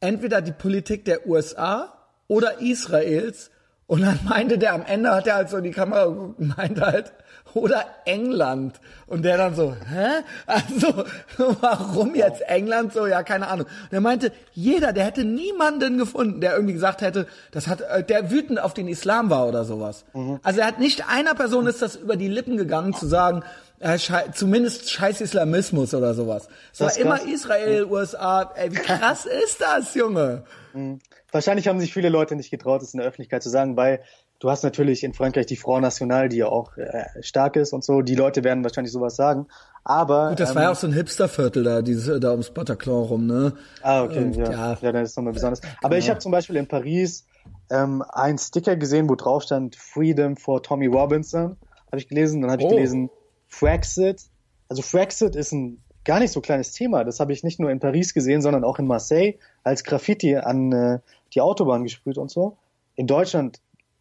[0.00, 1.94] entweder die Politik der USA
[2.28, 3.50] oder Israels
[3.86, 6.54] und dann meinte der am Ende hat er halt so in die Kamera geguckt und
[6.58, 7.12] meinte halt,
[7.56, 8.80] oder England.
[9.06, 10.22] Und der dann so, hä?
[10.46, 11.04] Also,
[11.60, 13.06] warum jetzt England so?
[13.06, 13.66] Ja, keine Ahnung.
[13.66, 18.02] Und er meinte, jeder, der hätte niemanden gefunden, der irgendwie gesagt hätte, das hat, äh,
[18.02, 20.04] der wütend auf den Islam war oder sowas.
[20.12, 20.38] Mhm.
[20.42, 23.42] Also er hat nicht einer Person ist das über die Lippen gegangen zu sagen,
[23.80, 26.48] äh, schei zumindest scheiß Islamismus oder sowas.
[26.72, 28.50] Es war immer Israel, USA.
[28.54, 30.44] Ey, wie krass ist das, Junge?
[30.72, 31.00] Mhm.
[31.32, 34.00] Wahrscheinlich haben sich viele Leute nicht getraut, es in der Öffentlichkeit zu sagen, weil
[34.38, 37.82] Du hast natürlich in Frankreich die Front National, die ja auch äh, stark ist und
[37.82, 38.02] so.
[38.02, 39.46] Die Leute werden wahrscheinlich sowas sagen.
[39.82, 42.50] Aber Gut, das ähm, war ja auch so ein Hipsterviertel da, dieses äh, da ums
[42.50, 43.54] Bataclan rum, ne?
[43.82, 44.50] Ah, okay, und, ja.
[44.50, 44.78] ja.
[44.80, 45.60] Ja, dann ist nochmal besonders.
[45.80, 45.98] Aber genau.
[45.98, 47.24] ich habe zum Beispiel in Paris
[47.70, 51.56] ähm, einen Sticker gesehen, wo drauf stand Freedom for Tommy Robinson.
[51.86, 52.42] Habe ich gelesen.
[52.42, 52.70] Dann habe ich oh.
[52.70, 53.10] gelesen
[53.48, 54.22] Frexit.
[54.68, 57.04] Also Frexit ist ein gar nicht so kleines Thema.
[57.04, 59.34] Das habe ich nicht nur in Paris gesehen, sondern auch in Marseille
[59.64, 60.98] als Graffiti an äh,
[61.34, 62.56] die Autobahn gesprüht und so.
[62.94, 63.60] In Deutschland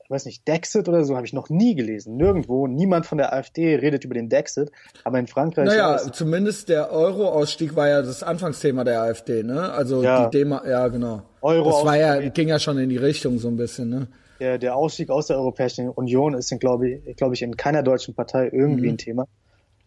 [0.09, 2.15] weiß nicht, Dexit oder so habe ich noch nie gelesen.
[2.17, 2.67] Nirgendwo.
[2.67, 4.71] Niemand von der AfD redet über den Dexit.
[5.03, 5.65] Aber in Frankreich.
[5.65, 9.71] Naja, zumindest der Euro-Ausstieg war ja das Anfangsthema der AfD, ne?
[9.71, 10.25] Also ja.
[10.25, 11.23] die Dema, ja, genau.
[11.41, 14.07] Euro das war ja, ging ja schon in die Richtung so ein bisschen, ne?
[14.39, 18.13] Der, der Ausstieg aus der Europäischen Union ist, glaube ich, glaube ich, in keiner deutschen
[18.13, 18.93] Partei irgendwie mhm.
[18.93, 19.27] ein Thema.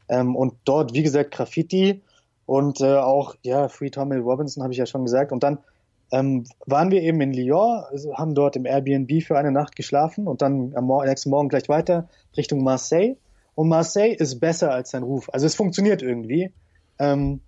[0.08, 2.02] Ähm, und dort, wie gesagt, Graffiti
[2.46, 5.32] und äh, auch, ja, Free Tommy Robinson habe ich ja schon gesagt.
[5.32, 5.58] Und dann
[6.10, 10.26] ähm, waren wir eben in Lyon, also haben dort im Airbnb für eine Nacht geschlafen
[10.26, 13.16] und dann am nächsten Morgen gleich weiter Richtung Marseille.
[13.54, 15.28] Und Marseille ist besser als sein Ruf.
[15.32, 16.52] Also es funktioniert irgendwie.
[16.98, 17.40] Ähm,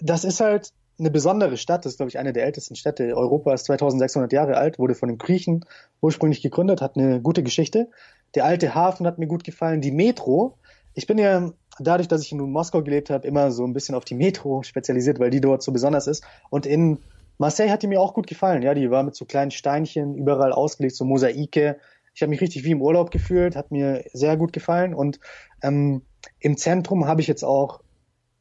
[0.00, 1.84] das ist halt eine besondere Stadt.
[1.84, 3.64] Das ist, glaube ich, eine der ältesten Städte Europas.
[3.64, 5.64] 2600 Jahre alt, wurde von den Griechen
[6.00, 7.90] ursprünglich gegründet, hat eine gute Geschichte.
[8.34, 9.80] Der alte Hafen hat mir gut gefallen.
[9.80, 10.56] Die Metro.
[10.94, 14.04] Ich bin ja dadurch, dass ich in Moskau gelebt habe, immer so ein bisschen auf
[14.04, 16.22] die Metro spezialisiert, weil die dort so besonders ist.
[16.50, 16.98] Und in
[17.42, 18.62] Marseille hat die mir auch gut gefallen.
[18.62, 21.76] Ja, die war mit so kleinen Steinchen überall ausgelegt, so Mosaike.
[22.14, 24.94] Ich habe mich richtig wie im Urlaub gefühlt, hat mir sehr gut gefallen.
[24.94, 25.18] Und
[25.60, 26.02] ähm,
[26.38, 27.80] im Zentrum habe ich jetzt auch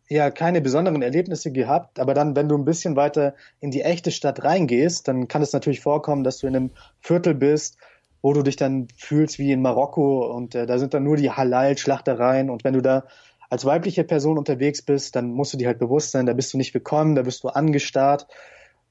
[0.07, 4.11] ja keine besonderen Erlebnisse gehabt, aber dann, wenn du ein bisschen weiter in die echte
[4.11, 7.77] Stadt reingehst, dann kann es natürlich vorkommen, dass du in einem Viertel bist,
[8.21, 11.31] wo du dich dann fühlst wie in Marokko und äh, da sind dann nur die
[11.31, 13.05] Halal-Schlachtereien und wenn du da
[13.49, 16.57] als weibliche Person unterwegs bist, dann musst du dir halt bewusst sein, da bist du
[16.57, 18.27] nicht willkommen, da bist du angestarrt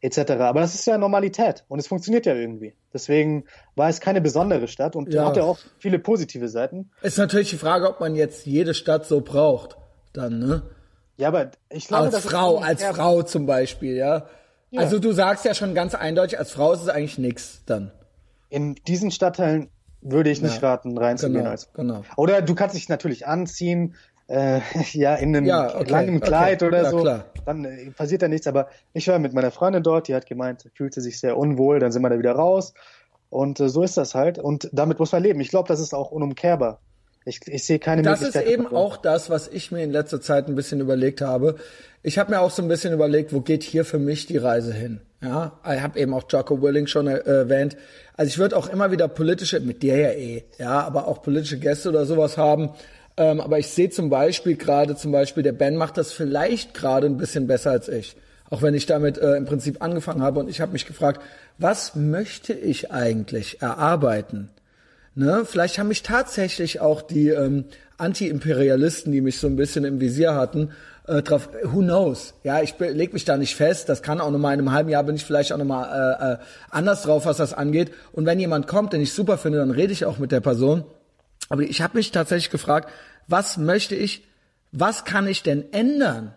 [0.00, 0.32] etc.
[0.32, 2.74] Aber das ist ja Normalität und es funktioniert ja irgendwie.
[2.92, 3.44] Deswegen
[3.76, 5.26] war es keine besondere Stadt und ja.
[5.26, 6.90] hatte auch viele positive Seiten.
[7.02, 9.76] Ist natürlich die Frage, ob man jetzt jede Stadt so braucht,
[10.12, 10.62] dann, ne?
[11.16, 14.26] Ja, aber ich glaube, als Frau, als Frau zum Beispiel, ja?
[14.70, 14.80] ja.
[14.80, 17.92] Also du sagst ja schon ganz eindeutig, als Frau ist es eigentlich nix dann.
[18.48, 19.68] In diesen Stadtteilen
[20.00, 21.40] würde ich nicht ja, raten, reinzugehen.
[21.40, 21.72] Genau, als.
[21.74, 22.04] genau.
[22.16, 23.94] Oder du kannst dich natürlich anziehen,
[24.30, 24.60] äh,
[24.92, 27.24] ja, in einem ja, okay, langen Kleid okay, oder ja, so, klar.
[27.44, 28.46] dann äh, passiert da nichts.
[28.46, 31.92] Aber ich war mit meiner Freundin dort, die hat gemeint, fühlte sich sehr unwohl, dann
[31.92, 32.72] sind wir da wieder raus.
[33.28, 34.38] Und äh, so ist das halt.
[34.38, 35.40] Und damit muss man leben.
[35.40, 36.80] Ich glaube, das ist auch unumkehrbar.
[37.24, 38.44] Ich, ich sehe keine das Möglichkeit.
[38.44, 41.56] Das ist eben auch das, was ich mir in letzter Zeit ein bisschen überlegt habe.
[42.02, 44.72] Ich habe mir auch so ein bisschen überlegt, wo geht hier für mich die Reise
[44.72, 45.00] hin?
[45.22, 47.76] Ja, ich habe eben auch Jocko Willing schon äh, erwähnt.
[48.16, 51.58] Also ich würde auch immer wieder politische, mit dir ja eh, ja, aber auch politische
[51.58, 52.70] Gäste oder sowas haben,
[53.20, 57.06] ähm, aber ich sehe zum Beispiel gerade, zum Beispiel der Ben macht das vielleicht gerade
[57.06, 58.16] ein bisschen besser als ich.
[58.48, 61.20] Auch wenn ich damit äh, im Prinzip angefangen habe und ich habe mich gefragt,
[61.58, 64.48] was möchte ich eigentlich erarbeiten?
[65.14, 65.42] Ne?
[65.44, 67.66] Vielleicht haben mich tatsächlich auch die ähm,
[67.98, 70.70] Anti-Imperialisten, die mich so ein bisschen im Visier hatten,
[71.06, 72.32] äh, drauf, who knows?
[72.42, 73.90] Ja, ich leg mich da nicht fest.
[73.90, 76.36] Das kann auch nochmal in einem halben Jahr bin ich vielleicht auch nochmal äh, äh,
[76.70, 77.92] anders drauf, was das angeht.
[78.12, 80.84] Und wenn jemand kommt, den ich super finde, dann rede ich auch mit der Person.
[81.50, 82.88] Aber ich habe mich tatsächlich gefragt,
[83.26, 84.24] was möchte ich,
[84.72, 86.32] was kann ich denn ändern?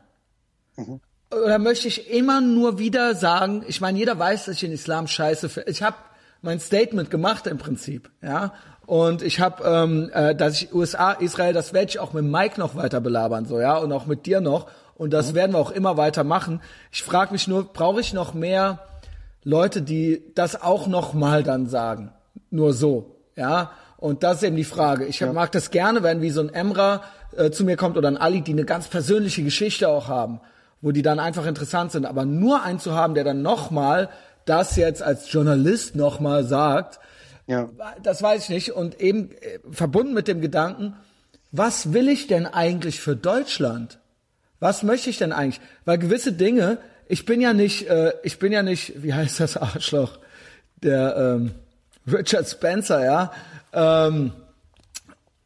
[0.75, 0.99] Mhm.
[1.31, 5.07] Oder möchte ich immer nur wieder sagen, ich meine, jeder weiß, dass ich den Islam
[5.07, 5.69] scheiße finde.
[5.69, 5.95] Ich habe
[6.41, 8.53] mein Statement gemacht im Prinzip, ja.
[8.85, 12.59] Und ich habe, ähm, äh, dass ich USA, Israel, das werde ich auch mit Mike
[12.59, 14.67] noch weiter belabern, so ja, und auch mit dir noch.
[14.95, 15.35] Und das mhm.
[15.35, 16.59] werden wir auch immer weiter machen.
[16.91, 18.79] Ich frage mich nur, brauche ich noch mehr
[19.43, 22.11] Leute, die das auch noch mal dann sagen?
[22.49, 23.71] Nur so, ja.
[24.03, 25.05] Und das ist eben die Frage.
[25.05, 25.31] Ich ja.
[25.31, 27.03] mag das gerne, wenn wie so ein Emra
[27.37, 30.41] äh, zu mir kommt oder ein Ali, die eine ganz persönliche Geschichte auch haben,
[30.81, 32.05] wo die dann einfach interessant sind.
[32.05, 34.09] Aber nur einen zu haben, der dann nochmal
[34.43, 36.99] das jetzt als Journalist nochmal sagt,
[37.47, 37.69] ja.
[38.03, 38.71] das weiß ich nicht.
[38.71, 40.97] Und eben äh, verbunden mit dem Gedanken,
[41.53, 43.99] was will ich denn eigentlich für Deutschland?
[44.59, 45.61] Was möchte ich denn eigentlich?
[45.85, 46.77] Weil gewisse Dinge,
[47.07, 50.19] ich bin ja nicht, äh, ich bin ja nicht, wie heißt das Arschloch?
[50.81, 51.51] Der ähm,
[52.05, 53.31] Richard Spencer, ja.
[53.73, 54.31] Ähm,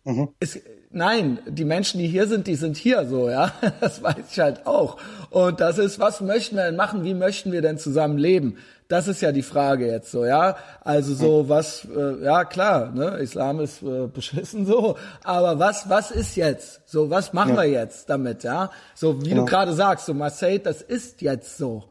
[0.03, 0.29] mhm.
[0.39, 0.59] ist,
[0.91, 3.51] nein, die Menschen, die hier sind, die sind hier so, ja.
[3.79, 4.97] Das weiß ich halt auch.
[5.29, 7.03] Und das ist, was möchten wir denn machen?
[7.03, 8.57] Wie möchten wir denn zusammen leben?
[8.87, 10.55] Das ist ja die Frage jetzt so, ja.
[10.81, 16.11] Also so was, äh, ja klar, ne, Islam ist äh, beschissen so, aber was, was
[16.11, 16.81] ist jetzt?
[16.85, 17.63] So, was machen ja.
[17.63, 18.71] wir jetzt damit, ja?
[18.95, 19.43] So wie genau.
[19.43, 21.83] du gerade sagst, so Marseille, das ist jetzt so.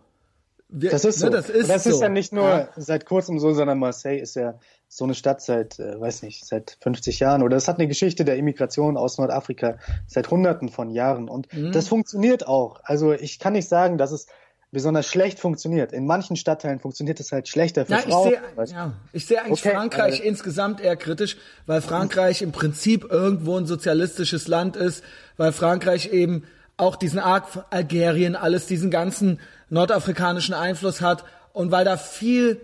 [0.69, 1.33] Wir, das ist ne, so.
[1.33, 2.03] Das ist, das ist so.
[2.03, 2.69] ja nicht nur ja.
[2.77, 4.59] seit kurzem so, sondern Marseille ist ja
[4.89, 8.25] so eine Stadt seit, äh, weiß nicht, seit 50 Jahren oder es hat eine Geschichte
[8.25, 11.73] der Immigration aus Nordafrika seit Hunderten von Jahren und mhm.
[11.73, 12.81] das funktioniert auch.
[12.85, 14.27] Also ich kann nicht sagen, dass es
[14.73, 15.93] besonders schlecht funktioniert.
[15.93, 18.33] In manchen Stadtteilen funktioniert es halt schlechter für ja, Frauen.
[18.33, 22.53] Ich sehe ja, ich seh eigentlich okay, Frankreich äh, insgesamt eher kritisch, weil Frankreich im
[22.53, 25.03] Prinzip irgendwo ein sozialistisches Land ist,
[25.37, 26.45] weil Frankreich eben
[26.77, 32.61] auch diesen Arg Algerien, alles diesen ganzen nordafrikanischen Einfluss hat und weil da viel,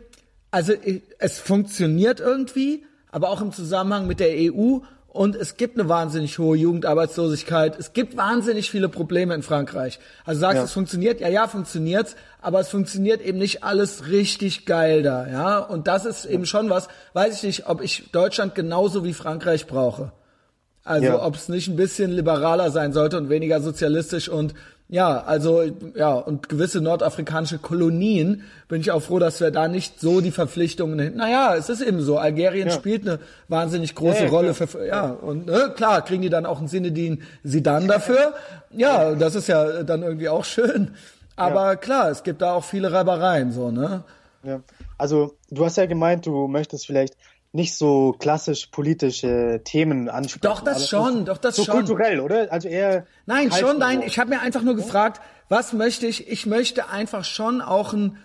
[0.53, 0.74] also
[1.18, 4.78] es funktioniert irgendwie, aber auch im Zusammenhang mit der EU
[5.09, 7.78] und es gibt eine wahnsinnig hohe Jugendarbeitslosigkeit.
[7.78, 9.98] Es gibt wahnsinnig viele Probleme in Frankreich.
[10.24, 10.64] Also sagst ja.
[10.64, 15.59] es funktioniert, ja, ja, funktioniert's, aber es funktioniert eben nicht alles richtig geil da, ja.
[15.59, 19.66] Und das ist eben schon was, weiß ich nicht, ob ich Deutschland genauso wie Frankreich
[19.66, 20.12] brauche.
[20.84, 21.24] Also ja.
[21.24, 24.55] ob es nicht ein bisschen liberaler sein sollte und weniger sozialistisch und
[24.93, 25.62] ja, also
[25.95, 30.30] ja, und gewisse nordafrikanische Kolonien bin ich auch froh, dass wir da nicht so die
[30.30, 31.16] Verpflichtungen.
[31.16, 32.18] Naja, es ist eben so.
[32.18, 32.74] Algerien ja.
[32.74, 33.18] spielt eine
[33.49, 36.68] wahnsinnig große ja, ja, Rolle für ja, und ne, klar, kriegen die dann auch einen
[36.68, 38.34] Sinedin Sidan dafür.
[38.70, 40.90] Ja, das ist ja dann irgendwie auch schön.
[41.36, 44.05] Aber klar, es gibt da auch viele Reibereien, so, ne?
[44.43, 44.61] Ja.
[44.99, 47.16] Also, du hast ja gemeint, du möchtest vielleicht
[47.53, 50.55] nicht so klassisch politische Themen ansprechen.
[50.55, 51.74] Doch, das schon, doch, das so schon.
[51.74, 52.50] kulturell, oder?
[52.50, 53.07] Also eher.
[53.26, 54.03] Nein, schon, nein.
[54.05, 56.28] Ich habe mir einfach nur gefragt, was möchte ich?
[56.28, 58.16] Ich möchte einfach schon auch ein,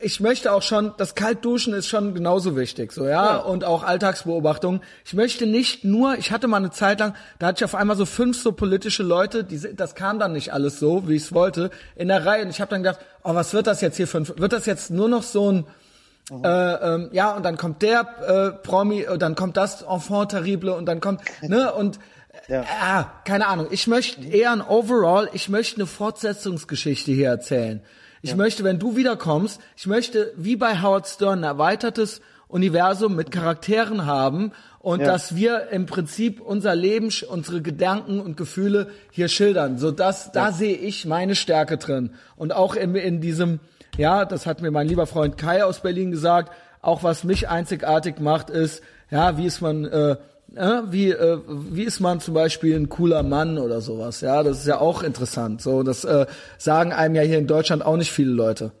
[0.00, 3.24] ich möchte auch schon, das Kaltduschen ist schon genauso wichtig, so, ja?
[3.24, 4.82] ja, und auch Alltagsbeobachtung.
[5.06, 7.96] Ich möchte nicht nur, ich hatte mal eine Zeit lang, da hatte ich auf einmal
[7.96, 11.32] so fünf so politische Leute, die, das kam dann nicht alles so, wie ich es
[11.32, 12.44] wollte, in der Reihe.
[12.44, 14.66] Und ich habe dann gedacht, oh, was wird das jetzt hier für ein, wird das
[14.66, 15.64] jetzt nur noch so ein,
[16.30, 20.74] äh, ähm, ja, und dann kommt der äh, Promi, und dann kommt das Enfant terrible
[20.74, 21.98] und dann kommt, ne, und
[22.48, 22.62] ja.
[22.62, 23.68] äh, keine Ahnung.
[23.70, 27.82] Ich möchte eher ein Overall, ich möchte eine Fortsetzungsgeschichte hier erzählen.
[28.22, 28.36] Ich ja.
[28.36, 34.06] möchte, wenn du wiederkommst, ich möchte, wie bei Howard Stern, ein erweitertes Universum mit Charakteren
[34.06, 35.06] haben und ja.
[35.06, 39.76] dass wir im Prinzip unser Leben, unsere Gedanken und Gefühle hier schildern.
[39.76, 42.10] So dass, da sehe ich meine Stärke drin.
[42.36, 43.60] Und auch in, in diesem,
[43.96, 46.52] ja, das hat mir mein lieber Freund Kai aus Berlin gesagt.
[46.80, 50.16] Auch was mich einzigartig macht, ist, ja, wie ist man, äh,
[50.54, 54.20] äh, wie, äh, wie ist man zum Beispiel ein cooler Mann oder sowas.
[54.20, 55.62] Ja, das ist ja auch interessant.
[55.62, 56.26] So, das äh,
[56.58, 58.72] sagen einem ja hier in Deutschland auch nicht viele Leute.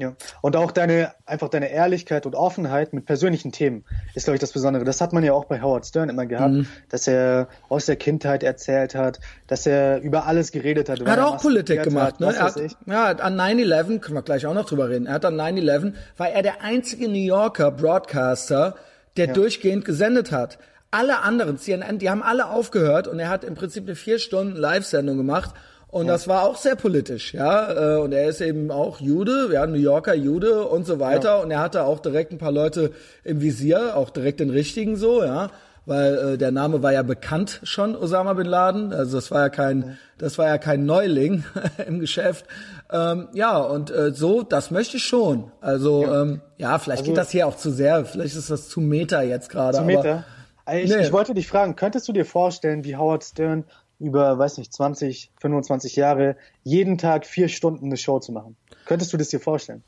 [0.00, 0.14] Ja.
[0.40, 3.84] Und auch deine, einfach deine Ehrlichkeit und Offenheit mit persönlichen Themen
[4.14, 4.82] ist, glaube ich, das Besondere.
[4.84, 6.66] Das hat man ja auch bei Howard Stern immer gehabt, mhm.
[6.88, 11.00] dass er aus der Kindheit erzählt hat, dass er über alles geredet hat.
[11.00, 12.34] Er hat auch Politik gemacht, hat, ne?
[12.34, 15.38] Er hat, ja, an 9-11, können wir gleich auch noch drüber reden, er hat an
[15.38, 18.76] 9-11, war er der einzige New Yorker Broadcaster,
[19.18, 19.32] der ja.
[19.34, 20.58] durchgehend gesendet hat.
[20.90, 24.56] Alle anderen, CNN, die haben alle aufgehört und er hat im Prinzip eine vier Stunden
[24.56, 25.54] Live-Sendung gemacht
[25.90, 26.12] und ja.
[26.12, 27.96] das war auch sehr politisch, ja.
[27.96, 31.36] Äh, und er ist eben auch Jude, ja, New Yorker Jude und so weiter.
[31.36, 31.42] Ja.
[31.42, 32.92] Und er hatte auch direkt ein paar Leute
[33.24, 35.50] im Visier, auch direkt den richtigen so, ja.
[35.86, 38.92] Weil äh, der Name war ja bekannt schon, Osama bin Laden.
[38.92, 41.42] Also das war ja kein, das war ja kein Neuling
[41.86, 42.44] im Geschäft.
[42.92, 45.50] Ähm, ja, und äh, so, das möchte ich schon.
[45.60, 48.04] Also ja, ähm, ja vielleicht also, geht das hier auch zu sehr.
[48.04, 49.78] Vielleicht ist das zu Meta jetzt gerade.
[49.78, 50.24] Zu Meta.
[50.72, 51.02] Ich, nee.
[51.02, 53.64] ich wollte dich fragen, könntest du dir vorstellen, wie Howard Stern
[54.00, 58.56] über, weiß nicht, 20, 25 Jahre jeden Tag vier Stunden eine Show zu machen.
[58.86, 59.82] Könntest du das dir vorstellen?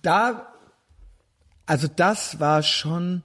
[0.00, 0.46] Da,
[1.66, 3.22] also das war schon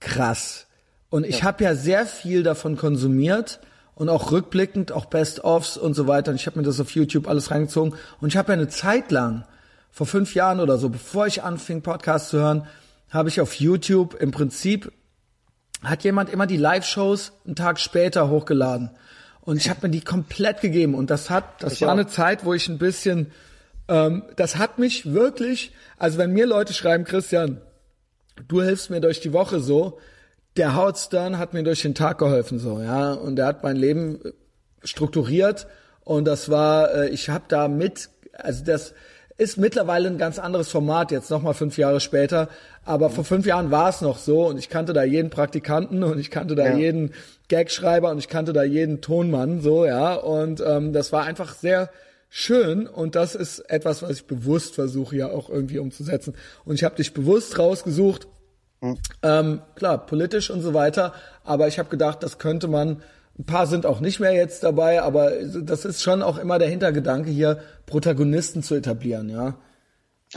[0.00, 0.66] krass.
[1.10, 1.44] Und ich ja.
[1.44, 3.60] habe ja sehr viel davon konsumiert
[3.94, 6.30] und auch rückblickend, auch Best-ofs und so weiter.
[6.30, 7.94] Und ich habe mir das auf YouTube alles reingezogen.
[8.20, 9.44] Und ich habe ja eine Zeit lang,
[9.90, 12.66] vor fünf Jahren oder so, bevor ich anfing, Podcasts zu hören,
[13.08, 14.92] habe ich auf YouTube im Prinzip,
[15.82, 18.90] hat jemand immer die Live-Shows einen Tag später hochgeladen.
[19.46, 20.94] Und ich habe mir die komplett gegeben.
[20.94, 21.92] Und das hat, das ich war auch.
[21.92, 23.30] eine Zeit, wo ich ein bisschen,
[23.88, 27.62] ähm, das hat mich wirklich, also wenn mir Leute schreiben, Christian,
[28.48, 29.98] du hilfst mir durch die Woche so,
[30.56, 33.76] der Howard Stern hat mir durch den Tag geholfen so, ja, und er hat mein
[33.76, 34.18] Leben
[34.82, 35.68] strukturiert
[36.00, 38.94] und das war, äh, ich habe da mit, also das
[39.38, 42.48] ist mittlerweile ein ganz anderes Format jetzt nochmal fünf Jahre später,
[42.84, 46.18] aber vor fünf Jahren war es noch so und ich kannte da jeden Praktikanten und
[46.18, 46.76] ich kannte da ja.
[46.76, 47.12] jeden
[47.48, 50.14] Gagschreiber und ich kannte da jeden Tonmann so, ja.
[50.14, 51.90] Und ähm, das war einfach sehr
[52.28, 56.34] schön und das ist etwas, was ich bewusst versuche ja auch irgendwie umzusetzen.
[56.64, 58.26] Und ich habe dich bewusst rausgesucht,
[58.80, 58.98] mhm.
[59.22, 61.12] ähm, klar, politisch und so weiter,
[61.44, 63.02] aber ich habe gedacht, das könnte man,
[63.38, 66.68] ein paar sind auch nicht mehr jetzt dabei, aber das ist schon auch immer der
[66.68, 69.56] Hintergedanke hier, Protagonisten zu etablieren, ja.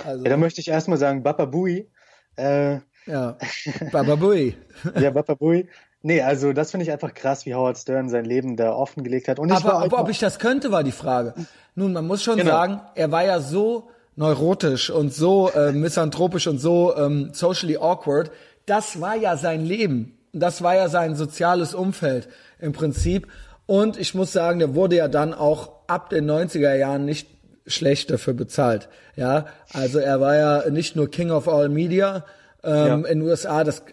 [0.03, 1.89] Also, ja, da möchte ich erstmal sagen, Baba Bui.
[2.35, 3.37] Äh, ja,
[3.91, 4.55] Baba Bui.
[4.99, 5.67] ja, Baba Bui.
[6.01, 9.39] Nee, also das finde ich einfach krass, wie Howard Stern sein Leben da offengelegt hat.
[9.39, 11.33] Und aber ob, ob ich das könnte, war die Frage.
[11.75, 12.51] Nun, man muss schon genau.
[12.51, 18.31] sagen, er war ja so neurotisch und so äh, misanthropisch und so ähm, socially awkward.
[18.65, 20.17] Das war ja sein Leben.
[20.31, 23.27] Das war ja sein soziales Umfeld im Prinzip.
[23.65, 27.27] Und ich muss sagen, der wurde ja dann auch ab den 90er Jahren nicht
[27.67, 28.89] schlecht dafür bezahlt.
[29.15, 32.25] Ja, also er war ja nicht nur King of All Media
[32.63, 32.95] ähm, ja.
[32.95, 33.63] in den USA.
[33.63, 33.83] Das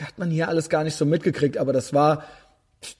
[0.00, 2.24] hat man hier alles gar nicht so mitgekriegt, aber das war,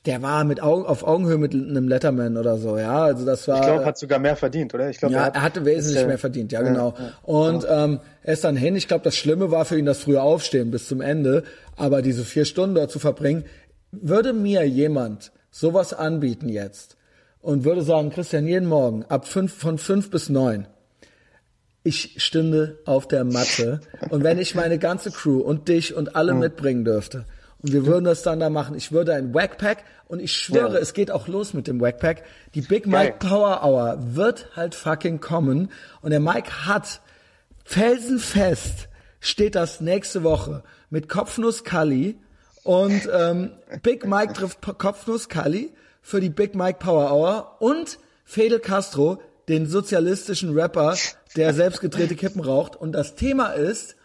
[0.05, 3.03] der war mit Augen, auf Augenhöhe mit einem Letterman oder so, ja.
[3.05, 3.61] Also das war.
[3.61, 4.91] Ich glaube, hat sogar mehr verdient, oder?
[4.91, 6.95] Ich glaube, ja, er, hat, er hatte wesentlich mehr verdient, ja, genau.
[6.99, 8.77] Ja, und ähm, er ist dann hin.
[8.77, 11.45] Ich glaube, das Schlimme war für ihn das frühe Aufstehen bis zum Ende,
[11.77, 13.45] aber diese vier Stunden dort zu verbringen,
[13.93, 16.97] würde mir jemand sowas anbieten jetzt
[17.41, 20.67] und würde sagen, Christian, jeden Morgen ab fünf, von fünf bis neun
[21.83, 23.81] ich stünde auf der Matte
[24.11, 26.41] und wenn ich meine ganze Crew und dich und alle mhm.
[26.41, 27.25] mitbringen dürfte
[27.63, 30.81] und wir würden das dann da machen, ich würde ein Wackpack und ich schwöre, ja.
[30.81, 32.25] es geht auch los mit dem Wackpack.
[32.55, 33.31] Die Big Mike Geil.
[33.31, 35.71] Power Hour wird halt fucking kommen
[36.03, 37.01] und der Mike hat
[37.65, 38.89] felsenfest
[39.21, 42.19] steht das nächste Woche mit Kopfnuss Kali
[42.63, 45.73] und ähm, Big Mike trifft Kopfnuss Kali
[46.03, 50.95] für die Big Mike Power Hour und Fidel Castro, den sozialistischen Rapper
[51.37, 52.77] der selbst gedrehte Kippen raucht.
[52.77, 53.97] Und das Thema ist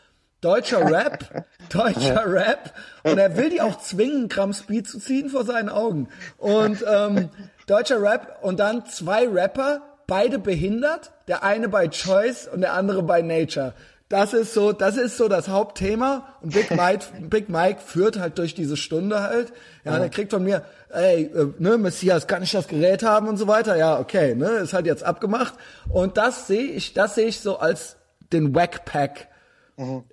[0.42, 2.74] deutscher Rap, deutscher Rap.
[3.04, 6.08] Und er will die auch zwingen, Gramm Speed zu ziehen vor seinen Augen.
[6.38, 7.30] Und ähm,
[7.68, 11.12] deutscher Rap und dann zwei Rapper, beide behindert.
[11.28, 13.74] Der eine bei Choice und der andere bei Nature.
[14.16, 16.26] Das ist so, das ist so das Hauptthema.
[16.40, 19.52] Und Big Mike, Big Mike führt halt durch diese Stunde halt.
[19.84, 20.00] Ja, ja.
[20.00, 23.50] der kriegt von mir, ey, äh, ne, Messias, kann ich das Gerät haben und so
[23.50, 23.76] weiter?
[23.76, 25.54] Ja, okay, ne, ist halt jetzt abgemacht.
[25.90, 27.98] Und das sehe ich, das sehe ich so als
[28.32, 29.28] den Wackpack.
[29.76, 30.06] Mhm.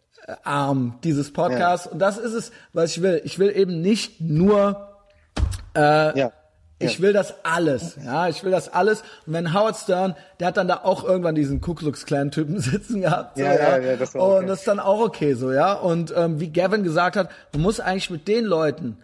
[0.43, 1.87] Arm dieses Podcasts.
[1.87, 1.93] Ja.
[1.93, 3.21] Und das ist es, was ich will.
[3.23, 4.99] Ich will eben nicht nur
[5.77, 6.33] äh, ja.
[6.85, 9.03] Ich will das alles, ja, ich will das alles.
[9.27, 12.59] Und wenn Howard Stern, der hat dann da auch irgendwann diesen Ku Klux Klan Typen
[12.61, 14.39] sitzen gehabt, so, ja, ja, ja, das war okay.
[14.39, 15.73] und das ist dann auch okay, so, ja.
[15.73, 18.99] Und ähm, wie Gavin gesagt hat, man muss eigentlich mit den Leuten,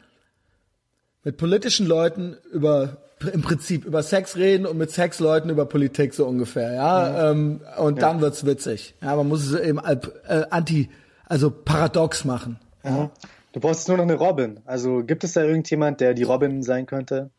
[1.25, 2.99] mit politischen Leuten über
[3.33, 7.33] im Prinzip über Sex reden und mit Sexleuten über Politik so ungefähr, ja.
[7.33, 7.61] Mhm.
[7.69, 8.95] Ähm, und dann wird's witzig.
[9.03, 10.89] Ja, man muss es eben äh, anti,
[11.27, 12.59] also paradox machen.
[12.85, 13.11] Mhm.
[13.53, 14.61] Du brauchst nur noch eine Robin.
[14.67, 17.31] Also gibt es da irgendjemand, der die Robin sein könnte?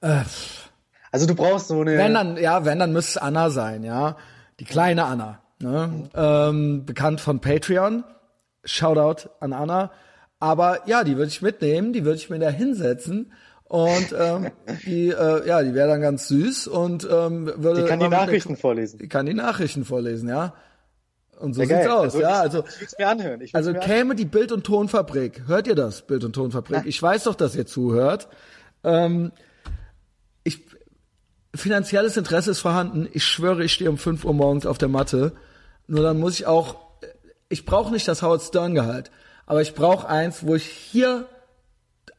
[0.00, 0.22] Äh,
[1.12, 1.96] also du brauchst so eine.
[1.96, 4.16] Wenn dann, ja, wenn dann müsste es Anna sein, ja.
[4.58, 5.40] Die kleine Anna.
[5.58, 6.10] Ne?
[6.14, 8.04] Ähm, bekannt von Patreon.
[8.64, 9.90] Shoutout an Anna.
[10.38, 13.32] Aber ja, die würde ich mitnehmen, die würde ich mir da hinsetzen.
[13.64, 14.50] Und ähm,
[14.84, 17.82] die, äh, ja, die wäre dann ganz süß und ähm, würde.
[17.82, 18.98] Die kann die Nachrichten vorlesen.
[18.98, 20.54] Die kann die Nachrichten vorlesen, ja.
[21.38, 21.88] Und so ja, sieht's geil.
[21.88, 22.40] aus, also ja.
[22.40, 23.40] Also, ich, mir anhören.
[23.40, 24.16] Ich also mir käme anhören.
[24.16, 25.44] die Bild- und Tonfabrik.
[25.46, 26.78] Hört ihr das, Bild- und Tonfabrik?
[26.78, 26.82] Ja.
[26.84, 28.28] Ich weiß doch, dass ihr zuhört.
[28.82, 29.30] Ähm,
[31.54, 33.08] finanzielles Interesse ist vorhanden.
[33.12, 35.32] Ich schwöre, ich stehe um 5 Uhr morgens auf der Matte.
[35.86, 36.76] Nur dann muss ich auch,
[37.48, 39.10] ich brauche nicht das Howard Stern Gehalt,
[39.46, 41.26] aber ich brauche eins, wo ich hier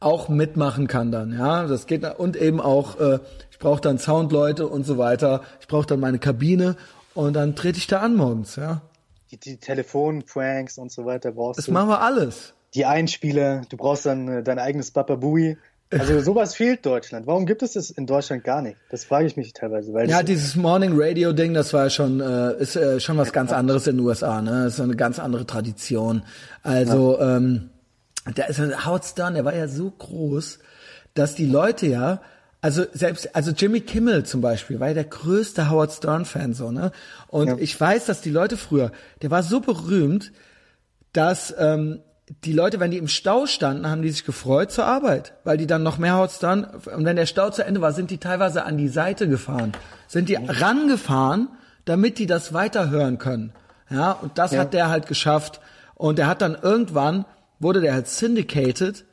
[0.00, 4.66] auch mitmachen kann dann, ja, das geht und eben auch, äh, ich brauche dann Soundleute
[4.66, 5.42] und so weiter.
[5.60, 6.76] Ich brauche dann meine Kabine
[7.14, 8.82] und dann trete ich da an morgens, ja.
[9.30, 11.72] Die, die Telefonpranks und so weiter brauchst das du.
[11.72, 12.52] Das machen wir alles.
[12.74, 15.56] Die Einspieler, du brauchst dann äh, dein eigenes Baba Bui.
[15.92, 17.26] Also sowas fehlt Deutschland.
[17.26, 18.76] Warum gibt es das in Deutschland gar nicht?
[18.90, 19.92] Das frage ich mich teilweise.
[19.92, 23.52] Weil ja, dieses Morning Radio Ding, das war schon äh, ist äh, schon was ganz
[23.52, 24.40] anderes in den USA.
[24.40, 26.22] Ne, das ist eine ganz andere Tradition.
[26.62, 27.36] Also ja.
[27.36, 27.70] ähm,
[28.34, 30.58] da ist Howard Stern, der war ja so groß,
[31.14, 32.20] dass die Leute ja
[32.62, 36.70] also selbst, also Jimmy Kimmel zum Beispiel war ja der größte Howard Stern Fan so,
[36.70, 36.92] ne?
[37.26, 37.56] Und ja.
[37.58, 40.30] ich weiß, dass die Leute früher, der war so berühmt,
[41.12, 42.00] dass ähm,
[42.44, 45.66] die Leute, wenn die im Stau standen, haben die sich gefreut zur Arbeit, weil die
[45.66, 48.64] dann noch mehr Hot dann und wenn der Stau zu Ende war, sind die teilweise
[48.64, 49.72] an die Seite gefahren,
[50.06, 51.48] sind die rangefahren,
[51.84, 53.52] damit die das weiterhören können.
[53.90, 54.60] Ja, und das ja.
[54.60, 55.60] hat der halt geschafft
[55.94, 57.24] und der hat dann irgendwann
[57.58, 59.04] wurde der halt syndicated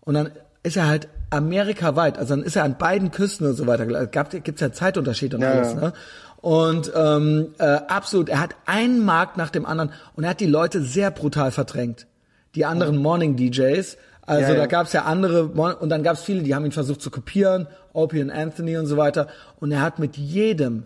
[0.00, 0.30] und dann
[0.62, 4.06] ist er halt amerikaweit, also dann ist er an beiden Küsten und so weiter.
[4.06, 5.92] Gab gibt's ja Zeitunterschied und ja, alles, ne?
[6.40, 10.46] Und ähm, äh, absolut, er hat einen Markt nach dem anderen und er hat die
[10.46, 12.06] Leute sehr brutal verdrängt
[12.54, 13.96] die anderen Morning DJs.
[14.24, 14.54] Also ja, ja.
[14.54, 18.22] da gab's ja andere und dann gab's viele, die haben ihn versucht zu kopieren, Opie
[18.22, 19.28] und Anthony und so weiter.
[19.58, 20.84] Und er hat mit jedem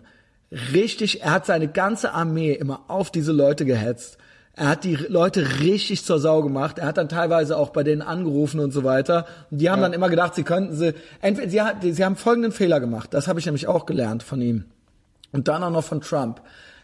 [0.73, 4.17] richtig, er hat seine ganze Armee immer auf diese Leute gehetzt.
[4.57, 6.79] Er hat die Leute richtig zur Sau gemacht.
[6.79, 9.27] Er hat dann teilweise auch bei denen angerufen und so weiter.
[9.51, 9.85] Und die haben ja.
[9.85, 13.13] dann immer gedacht, sie könnten sie, entweder sie, sie haben folgenden Fehler gemacht.
[13.13, 14.65] Das habe ich nämlich auch gelernt von ihm.
[15.31, 16.41] Und dann auch noch von Trump.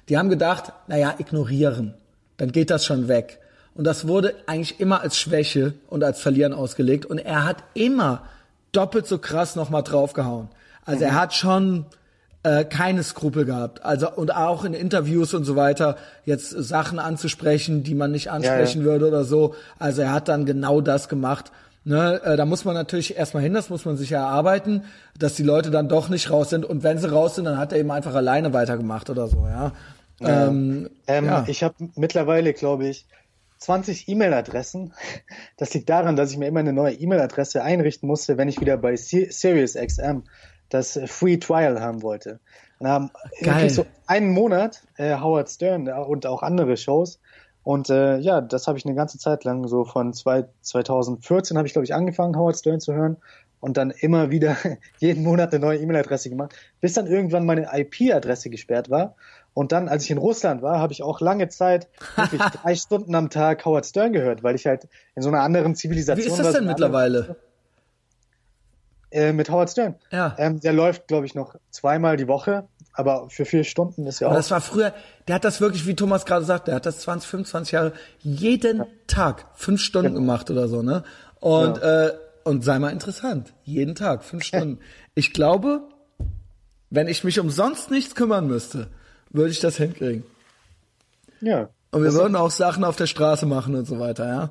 [0.08, 1.96] Die haben gedacht, naja, ignorieren.
[2.38, 3.40] Dann geht das schon weg.
[3.76, 7.06] Und das wurde eigentlich immer als Schwäche und als Verlieren ausgelegt.
[7.06, 8.24] Und er hat immer
[8.72, 10.50] doppelt so krass nochmal draufgehauen.
[10.86, 11.12] Also mhm.
[11.12, 11.86] er hat schon
[12.44, 13.84] äh, keine Skrupel gehabt.
[13.84, 18.82] Also und auch in Interviews und so weiter jetzt Sachen anzusprechen, die man nicht ansprechen
[18.82, 18.92] ja, ja.
[18.92, 19.56] würde oder so.
[19.80, 21.52] Also er hat dann genau das gemacht.
[21.86, 24.84] Ne, äh, da muss man natürlich erstmal hin, das muss man sich ja erarbeiten,
[25.20, 26.64] dass die Leute dann doch nicht raus sind.
[26.64, 29.74] Und wenn sie raus sind, dann hat er eben einfach alleine weitergemacht oder so, ja.
[30.22, 31.44] Ähm, ähm, ja.
[31.48, 33.06] Ich habe mittlerweile, glaube ich,
[33.64, 34.94] 20 E-Mail-Adressen.
[35.58, 38.76] Das liegt daran, dass ich mir immer eine neue E-Mail-Adresse einrichten musste, wenn ich wieder
[38.76, 40.24] bei SiriusXM
[40.70, 42.40] das Free Trial haben wollte.
[42.80, 43.12] Und haben
[43.42, 43.70] Geil.
[43.70, 47.22] so einen Monat äh, Howard Stern und auch andere Shows.
[47.64, 51.66] Und äh, ja, das habe ich eine ganze Zeit lang, so von zwei, 2014 habe
[51.66, 53.16] ich, glaube ich, angefangen, Howard Stern zu hören
[53.62, 54.58] und dann immer wieder
[55.00, 59.16] jeden Monat eine neue E-Mail-Adresse gemacht, bis dann irgendwann meine IP-Adresse gesperrt war.
[59.54, 63.14] Und dann, als ich in Russland war, habe ich auch lange Zeit wirklich drei Stunden
[63.16, 66.38] am Tag Howard Stern gehört, weil ich halt in so einer anderen Zivilisation war.
[66.38, 67.36] Wie ist das denn mittlerweile?
[69.12, 69.96] Äh, mit Howard Stern.
[70.12, 70.36] Ja.
[70.40, 74.30] Ähm, der läuft, glaube ich, noch zweimal die Woche, aber für vier Stunden ist ja
[74.30, 74.34] auch.
[74.34, 74.92] Das war früher,
[75.28, 78.78] der hat das wirklich, wie Thomas gerade sagt, der hat das 20, 25 Jahre jeden
[78.78, 78.88] ja.
[79.06, 80.20] Tag fünf Stunden genau.
[80.20, 81.04] gemacht oder so, ne?
[81.40, 82.08] Und, ja.
[82.08, 82.14] äh,
[82.44, 83.54] und sei mal interessant.
[83.64, 84.80] Jeden Tag, fünf Stunden.
[85.14, 85.82] ich glaube,
[86.90, 88.88] wenn ich mich umsonst nichts kümmern müsste,
[89.34, 90.24] würde ich das hinkriegen.
[91.42, 91.70] Ja.
[91.92, 94.50] Und wir würden auch Sachen auf der Straße machen und so weiter, ja.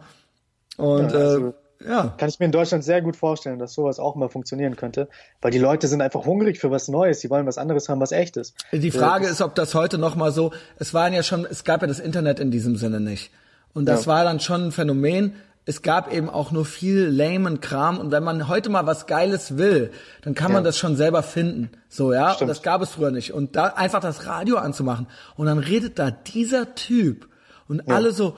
[0.76, 1.52] Und ja, also, äh,
[1.88, 2.14] ja.
[2.16, 5.08] Kann ich mir in Deutschland sehr gut vorstellen, dass sowas auch mal funktionieren könnte,
[5.40, 8.12] weil die Leute sind einfach hungrig für was Neues, die wollen was anderes haben, was
[8.12, 8.54] echtes.
[8.72, 11.80] Die Frage ist, ob das heute noch mal so, es waren ja schon, es gab
[11.82, 13.30] ja das Internet in diesem Sinne nicht.
[13.74, 14.12] Und das ja.
[14.12, 15.34] war dann schon ein Phänomen.
[15.64, 19.58] Es gab eben auch nur viel lamen Kram und wenn man heute mal was Geiles
[19.58, 21.70] will, dann kann man das schon selber finden.
[21.88, 22.30] So, ja.
[22.30, 22.42] Stimmt.
[22.42, 23.32] Und das gab es früher nicht.
[23.32, 25.06] Und da einfach das Radio anzumachen
[25.36, 27.28] und dann redet da dieser Typ
[27.68, 27.94] und ja.
[27.94, 28.36] alle so,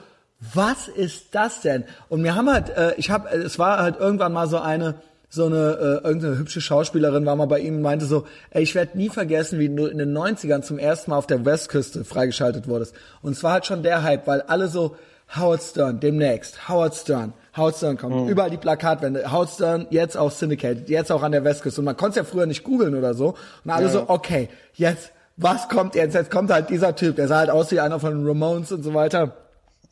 [0.53, 1.85] was ist das denn?
[2.09, 4.95] Und wir haben halt, äh, ich habe, es war halt irgendwann mal so eine,
[5.29, 8.75] so eine äh, irgendeine hübsche Schauspielerin war mal bei ihm und meinte so, ey, ich
[8.75, 12.67] werde nie vergessen, wie du in den 90ern zum ersten Mal auf der Westküste freigeschaltet
[12.67, 12.93] wurdest.
[13.21, 14.95] Und es war halt schon der Hype, weil alle so
[15.35, 18.27] Howard Stern demnächst, Howard Stern, Howard Stern kommt, mhm.
[18.29, 21.97] überall die Plakatwände, Howard Stern jetzt auch Syndicated, jetzt auch an der Westküste und man
[21.97, 23.91] konnte es ja früher nicht googeln oder so und alle ja.
[23.91, 26.13] so, okay, jetzt was kommt jetzt?
[26.13, 28.83] Jetzt kommt halt dieser Typ, der sah halt aus wie einer von den Ramones und
[28.83, 29.33] so weiter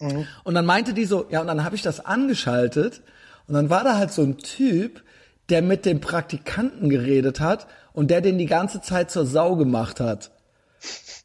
[0.04, 0.28] Mhm.
[0.44, 3.02] Und dann meinte die so, ja, und dann habe ich das angeschaltet
[3.48, 5.04] und dann war da halt so ein Typ,
[5.50, 10.00] der mit dem Praktikanten geredet hat und der den die ganze Zeit zur Sau gemacht
[10.00, 10.32] hat.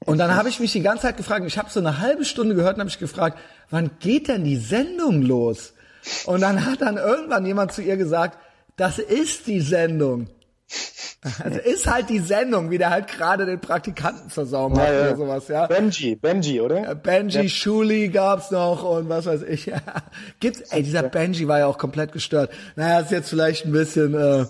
[0.04, 2.54] Und dann habe ich mich die ganze Zeit gefragt, ich habe so eine halbe Stunde
[2.54, 3.38] gehört und habe ich gefragt,
[3.70, 5.74] wann geht denn die Sendung los?
[6.24, 8.38] Und dann hat dann irgendwann jemand zu ihr gesagt,
[8.76, 10.28] das ist die Sendung.
[11.42, 14.94] Also ist halt die Sendung, wie der halt gerade den Praktikanten zur Sau macht ja,
[14.94, 15.00] ja.
[15.00, 15.66] oder sowas, ja.
[15.66, 16.94] Benji, Benji, oder?
[16.94, 17.48] Benji, ja.
[17.48, 19.72] Schuli gab's noch und was weiß ich.
[20.40, 22.52] Gibt's, ey, dieser Benji war ja auch komplett gestört.
[22.76, 24.46] Naja, ist jetzt vielleicht ein bisschen, äh,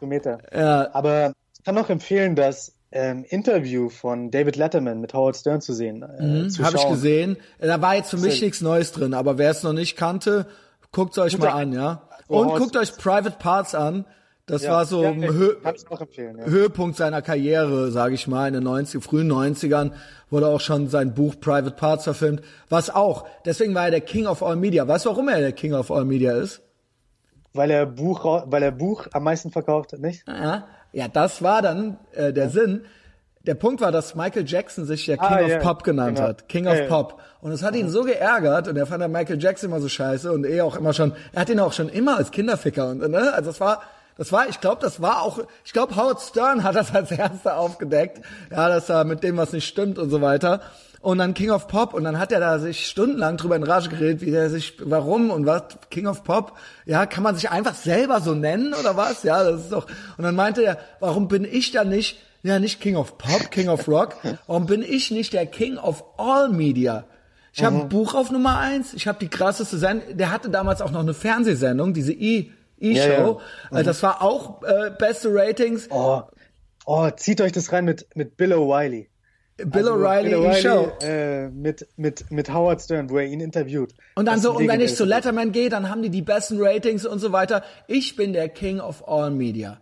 [0.00, 0.38] zu Meter.
[0.50, 0.88] Ja.
[0.94, 5.72] Aber ich kann noch empfehlen, das ähm, Interview von David Letterman mit Howard Stern zu
[5.72, 6.02] sehen.
[6.02, 7.36] Äh, mhm, Habe ich gesehen.
[7.58, 10.46] Da war jetzt für mich nichts Neues drin, aber wer es noch nicht kannte,
[10.92, 12.08] guckt's euch mal an, ja.
[12.28, 14.04] Und guckt euch Private Parts an.
[14.46, 16.44] Das ja, war so ja, Hö ja.
[16.44, 19.92] Höhepunkt seiner Karriere, sage ich mal, in den 90, frühen 90ern
[20.30, 24.26] wurde auch schon sein Buch Private Parts verfilmt, was auch, deswegen war er der King
[24.26, 24.86] of All Media.
[24.86, 26.60] Weißt du, warum er der King of All Media ist?
[27.54, 30.26] Weil er Buch, weil er Buch am meisten verkauft hat, nicht?
[30.26, 32.84] Ja, ja das war dann äh, der Sinn.
[33.44, 36.28] Der Punkt war, dass Michael Jackson sich ja ah, King ah, of Pop genannt genau.
[36.28, 36.48] hat.
[36.48, 37.20] King of Pop.
[37.40, 40.30] Und es hat ihn so geärgert und er fand der Michael Jackson immer so scheiße
[40.32, 43.32] und eh auch immer schon, er hat ihn auch schon immer als Kinderficker und, ne,
[43.34, 43.82] also es war,
[44.16, 47.58] das war, ich glaube, das war auch, ich glaube, Howard Stern hat das als erster
[47.58, 48.20] aufgedeckt,
[48.50, 50.60] ja, dass er mit dem was nicht stimmt und so weiter.
[51.02, 53.88] Und dann King of Pop und dann hat er da sich stundenlang drüber in Rage
[53.88, 56.56] geredet, wie der sich, warum und was, King of Pop,
[56.86, 59.24] ja, kann man sich einfach selber so nennen oder was?
[59.24, 62.80] Ja, das ist doch, und dann meinte er, warum bin ich da nicht, ja, nicht
[62.80, 64.14] King of Pop, King of Rock,
[64.46, 67.04] warum bin ich nicht der King of All Media?
[67.52, 67.88] Ich habe ein mhm.
[67.88, 71.14] Buch auf Nummer eins, ich habe die krasseste Sendung, der hatte damals auch noch eine
[71.14, 73.00] Fernsehsendung, diese I, E-Show.
[73.00, 73.78] Ja, ja.
[73.78, 73.84] Äh, mhm.
[73.86, 75.88] Das war auch äh, beste Ratings.
[75.90, 76.22] Oh,
[76.86, 79.08] oh, zieht euch das rein mit, mit Bill O'Reilly.
[79.56, 80.92] Bill also O'Reilly E-Show.
[81.02, 83.94] Äh, mit, mit, mit Howard Stern, wo er ihn interviewt.
[84.14, 87.04] Und dann so, und wenn ich zu Letterman gehe, dann haben die die besten Ratings
[87.06, 87.62] und so weiter.
[87.86, 89.78] Ich bin der King of all Media.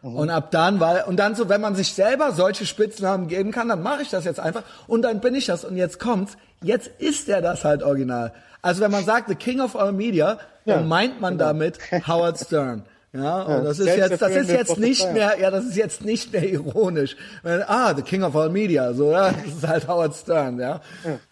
[0.00, 3.68] Und ab dann, weil, und dann so, wenn man sich selber solche Spitznamen geben kann,
[3.68, 6.88] dann mache ich das jetzt einfach und dann bin ich das und jetzt kommt's, jetzt
[6.98, 8.32] ist er das halt original.
[8.62, 11.46] Also wenn man sagt, the king of all media, Ja, dann meint man genau.
[11.46, 12.84] damit Howard Stern.
[13.12, 16.04] Ja, und Ja, das ist jetzt, das ist jetzt nicht mehr, ja, das ist jetzt
[16.04, 17.16] nicht mehr ironisch.
[17.66, 20.80] Ah, the king of all media, so, ja, das ist halt Howard Stern, ja.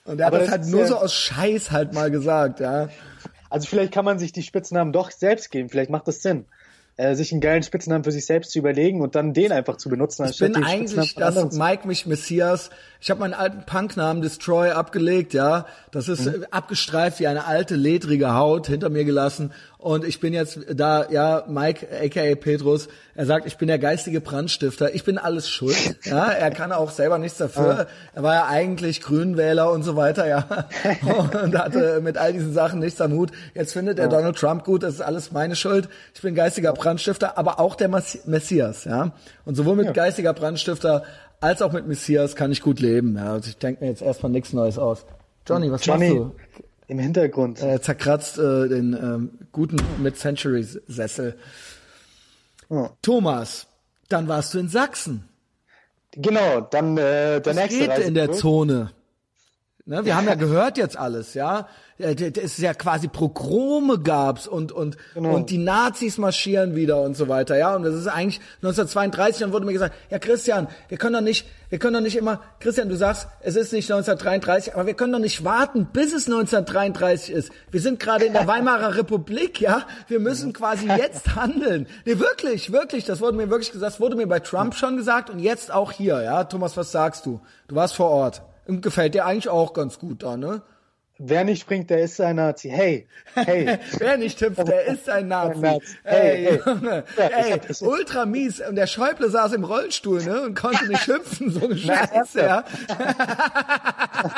[0.07, 2.61] Und er hat Aber das das halt nur ja- so aus Scheiß halt mal gesagt,
[2.61, 2.89] ja.
[3.51, 5.69] Also vielleicht kann man sich die Spitznamen doch selbst geben.
[5.69, 6.47] Vielleicht macht das Sinn,
[6.97, 9.89] äh, sich einen geilen Spitznamen für sich selbst zu überlegen und dann den einfach zu
[9.89, 10.25] benutzen.
[10.29, 12.71] Ich bin eigentlich das Mike mich Messias.
[13.01, 15.67] Ich habe meinen alten Punknamen Destroy abgelegt, ja.
[15.93, 16.45] Das ist Mhm.
[16.51, 21.45] abgestreift wie eine alte ledrige Haut hinter mir gelassen und ich bin jetzt da, ja,
[21.49, 22.89] Mike aka Petrus.
[23.15, 24.95] Er sagt, ich bin der geistige Brandstifter.
[24.95, 26.27] Ich bin alles schuld, ja.
[26.31, 27.87] Er kann auch selber nichts dafür.
[28.15, 30.45] Er war ja eigentlich Grünwähler und so weiter, ja.
[31.45, 33.31] Und hatte mit all diesen Sachen nichts am Hut.
[33.55, 34.83] Jetzt findet er Donald Trump gut.
[34.83, 35.89] Das ist alles meine Schuld.
[36.15, 39.13] Ich bin geistiger Brandstifter, aber auch der Messi- Messias, ja.
[39.45, 41.05] Und sowohl mit geistiger Brandstifter
[41.41, 43.17] als auch mit Messias kann ich gut leben.
[43.17, 45.05] Ja, also ich denke mir jetzt erstmal nichts Neues aus.
[45.47, 46.33] Johnny, was Johnny machst
[46.89, 47.63] im Hintergrund.
[47.63, 51.37] Äh, zerkratzt äh, den ähm, guten Mid-Century-Sessel.
[52.69, 52.91] Ja.
[53.03, 53.67] Thomas,
[54.09, 55.29] dann warst du in Sachsen.
[56.13, 58.33] Genau, dann äh, der Was nächste geht in der Reiseführer.
[58.33, 58.91] Zone?
[59.89, 61.69] Ne, wir haben ja gehört jetzt alles, ja.
[61.99, 65.33] D- Es ist ja quasi Progrome gab's und und Genau.
[65.35, 67.75] und die Nazis marschieren wieder und so weiter, ja.
[67.77, 69.41] Und das ist eigentlich 1932.
[69.43, 72.41] Dann wurde mir gesagt, ja Christian, wir können doch nicht, wir können doch nicht immer,
[72.59, 76.27] Christian, du sagst, es ist nicht 1933, aber wir können doch nicht warten, bis es
[76.27, 77.53] 1933 ist.
[77.71, 79.83] Wir sind gerade in der Weimarer Republik, ja.
[80.09, 81.87] Wir müssen quasi jetzt handeln.
[82.05, 83.05] Nee, wirklich, wirklich.
[83.05, 83.93] Das wurde mir wirklich gesagt.
[83.95, 86.43] Das wurde mir bei Trump schon gesagt und jetzt auch hier, ja.
[86.43, 87.41] Thomas, was sagst du?
[87.69, 88.43] Du warst vor Ort.
[88.67, 90.63] Gefällt dir eigentlich auch ganz gut da, ne?
[91.19, 92.69] Wer nicht springt, der ist ein Nazi.
[92.69, 93.79] Hey, hey.
[93.99, 95.61] Wer nicht hüpft, der ist ein Nazi.
[95.61, 95.87] Nazi.
[96.05, 96.61] Ey, Hey, hey.
[96.67, 97.05] Junge.
[97.17, 98.61] Ja, hab- ultra mies.
[98.61, 100.43] Und der Schäuble saß im Rollstuhl, ne?
[100.43, 101.51] Und konnte nicht hüpfen.
[101.51, 102.65] So eine Scheiße, ja.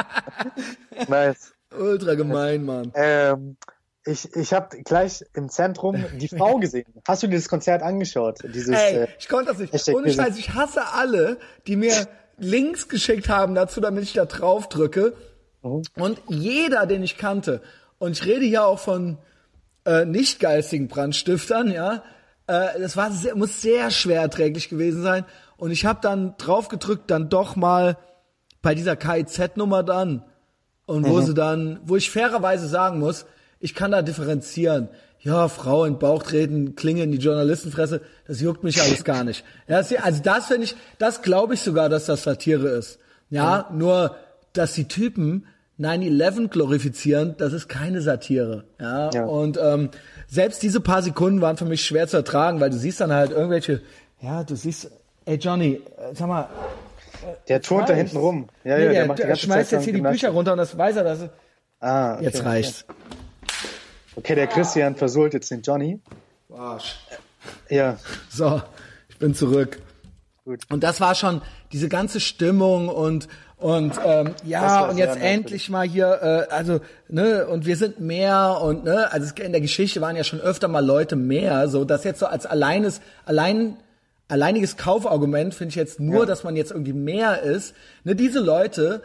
[1.09, 1.53] nice.
[1.77, 2.93] Ultra gemein, Mann.
[2.95, 3.57] Ähm,
[4.05, 6.87] ich ich habe gleich im Zentrum die Frau gesehen.
[7.07, 8.39] Hast du dir das Konzert angeschaut?
[8.45, 9.73] Dieses, Ey, äh, ich konnte das nicht.
[9.73, 10.11] Hashtag Ohne.
[10.13, 11.93] Scheiß, ich hasse alle, die mir
[12.39, 15.15] Links geschickt haben dazu, damit ich da drauf drücke.
[15.62, 15.82] Mhm.
[15.97, 17.60] Und jeder, den ich kannte,
[17.98, 19.19] und ich rede hier auch von
[19.85, 22.02] äh, nicht geistigen Brandstiftern, ja,
[22.47, 25.24] äh, das war sehr, muss sehr schwer erträglich gewesen sein.
[25.56, 27.97] Und ich habe dann drauf gedrückt, dann doch mal
[28.62, 30.24] bei dieser KIZ-Nummer dann
[30.86, 31.10] und Mhm.
[31.10, 33.27] wo sie dann, wo ich fairerweise sagen muss,
[33.60, 34.89] ich kann da differenzieren.
[35.20, 39.45] Ja, Frau in Bauch treten, Klinge in die Journalistenfresse, das juckt mich alles gar nicht.
[39.66, 42.99] Ja, also das finde ich, das glaube ich sogar, dass das Satire ist.
[43.31, 44.16] Ja, nur,
[44.53, 45.47] dass die Typen
[45.81, 48.65] 9-11 glorifizieren, das ist keine Satire.
[48.81, 49.24] Ja, Ja.
[49.27, 49.90] und ähm,
[50.28, 53.31] selbst diese paar Sekunden waren für mich schwer zu ertragen, weil du siehst dann halt
[53.32, 53.81] irgendwelche,
[54.20, 54.90] ja, du siehst,
[55.24, 56.49] ey Johnny, äh, sag mal,
[57.49, 58.49] der turnt da hinten rum.
[58.65, 60.20] Ja, nee, ja, der der, der schmeißt Zeit jetzt hier die Gymnastik.
[60.23, 61.28] Bücher runter und das weiß er, dass
[61.81, 62.85] Ah, okay, jetzt reicht's.
[64.19, 66.01] Okay, der Christian versohlt jetzt den Johnny.
[66.53, 66.97] Arsch.
[67.70, 68.61] Ja, So,
[69.09, 69.81] ich bin zurück.
[70.45, 70.62] Gut.
[70.70, 71.40] Und das war schon
[71.70, 73.28] diese ganze Stimmung und
[73.59, 78.59] und ähm, ja und jetzt endlich mal hier äh, also ne und wir sind mehr
[78.61, 81.85] und ne also es, in der Geschichte waren ja schon öfter mal Leute mehr so
[81.85, 83.77] das jetzt so als alleines allein
[84.28, 86.27] alleiniges Kaufargument finde ich jetzt nur Ja.
[86.27, 87.74] dass man jetzt irgendwie mehr ist
[88.05, 89.03] ne diese Leute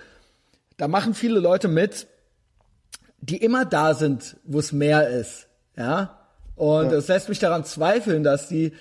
[0.77, 2.05] da machen viele Leute mit
[3.29, 5.47] die immer da sind, wo es mehr ist.
[5.77, 6.19] Ja.
[6.55, 8.73] Und das lässt mich daran zweifeln, dass die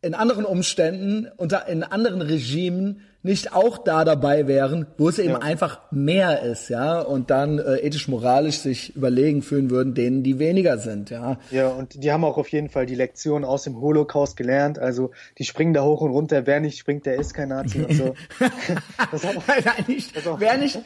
[0.00, 5.30] in anderen Umständen, unter, in anderen Regimen nicht auch da dabei wären, wo es eben
[5.30, 5.38] Ja.
[5.38, 10.78] einfach mehr ist, ja, und dann äh, ethisch-moralisch sich überlegen fühlen würden, denen, die weniger
[10.78, 11.38] sind, ja.
[11.50, 14.78] ja, und die haben auch auf jeden Fall die Lektion aus dem Holocaust gelernt.
[14.78, 16.46] Also die springen da hoch und runter.
[16.46, 18.14] Wer nicht springt, der ist kein Nazi und so.
[19.10, 20.78] das hat, Nein, nicht, wer nicht,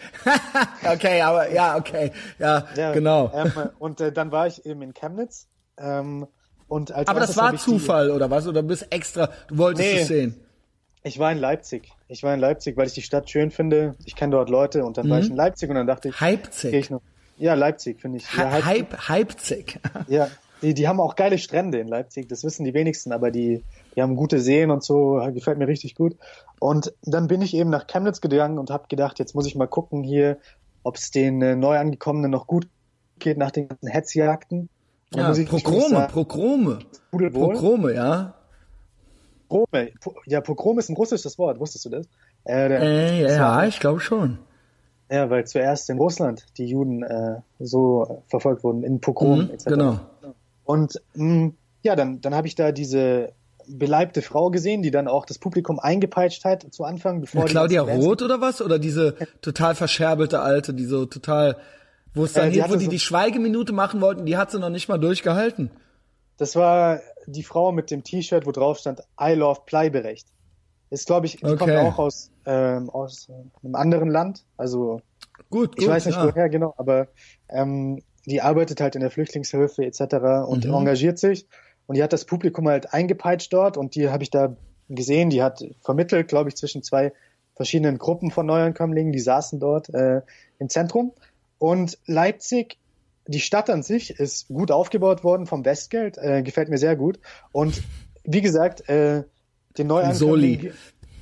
[0.92, 3.32] okay, aber, ja, okay, ja, ja, genau.
[3.34, 5.48] Ähm, und äh, dann war ich eben in Chemnitz.
[5.76, 6.26] Ähm,
[6.68, 8.46] und als aber das war ich die- Zufall, oder was?
[8.46, 10.00] Oder bist extra, du wolltest Nee.
[10.02, 10.34] es sehen?
[11.08, 11.90] Ich war in Leipzig.
[12.08, 13.94] Ich war in Leipzig, weil ich die Stadt schön finde.
[14.04, 15.10] Ich kenne dort Leute und dann Mhm.
[15.10, 16.72] war ich in Leipzig und dann dachte ich, Leipzig.
[16.74, 17.00] ich noch.
[17.38, 18.26] Ja, Leipzig finde ich.
[18.36, 19.80] Ja, Leipzig- Hype, Hypzig.
[20.08, 20.28] Ja,
[20.62, 23.62] die, die haben auch geile Strände in Leipzig, das wissen die wenigsten, aber die,
[23.94, 26.16] die haben gute Seen und so, gefällt mir richtig gut.
[26.58, 29.68] Und dann bin ich eben nach Chemnitz gegangen und habe gedacht, jetzt muss ich mal
[29.68, 30.38] gucken hier,
[30.82, 32.66] ob es den äh, Neuangekommenen noch gut
[33.20, 34.68] geht nach den ganzen Hetzjagden.
[35.14, 36.78] Ja, Pogrome, Pogrome.
[37.10, 38.34] Pogrome, ja.
[39.48, 39.90] Pogrome.
[40.00, 42.06] Po- Ja, Pogrom ist ein russisches Wort, wusstest du das?
[42.44, 44.38] Äh, der, Äh, das ja, war- ich glaube schon.
[45.10, 49.50] ja, weil zuerst in Russland die Juden äh, so äh, verfolgt wurden, in Pogrom Mhm,
[49.50, 49.64] etc.
[49.66, 50.00] genau.
[50.64, 51.52] Und mh,
[51.82, 53.32] ja, dann, dann habe ich da diese
[53.66, 57.82] beleibte Frau gesehen, die dann auch das Publikum eingepeitscht hat zu Anfang, bevor ja, Claudia
[57.82, 58.62] Roth oder was?
[58.62, 61.56] Oder diese total verscherbelte Alte, die so total,
[62.14, 64.50] wo es dann, äh, die hier, wo die so die Schweigeminute machen wollten, die hat
[64.50, 65.70] sie noch nicht mal durchgehalten.
[66.38, 70.28] Das war die Frau mit dem T-Shirt, wo drauf stand I love Bleiberecht.
[70.90, 71.56] Ist, glaube ich, die okay.
[71.56, 73.28] kommt auch aus, ähm, aus
[73.62, 74.44] einem anderen Land.
[74.56, 75.02] Also
[75.50, 76.24] gut, ich gut, weiß nicht ja.
[76.26, 77.08] woher genau, aber
[77.50, 80.00] ähm, die arbeitet halt in der Flüchtlingshilfe etc.
[80.46, 80.74] und mhm.
[80.74, 81.46] engagiert sich.
[81.86, 84.56] Und die hat das Publikum halt eingepeitscht dort und die habe ich da
[84.88, 87.12] gesehen, die hat vermittelt, glaube ich, zwischen zwei
[87.54, 90.22] verschiedenen Gruppen von Neuankömmlingen, die saßen dort äh,
[90.58, 91.12] im Zentrum.
[91.58, 92.78] Und Leipzig,
[93.28, 97.20] die Stadt an sich ist gut aufgebaut worden vom Westgeld, äh, gefällt mir sehr gut.
[97.52, 97.82] Und
[98.24, 99.24] wie gesagt, äh,
[99.76, 100.72] den Neuankömmlingen,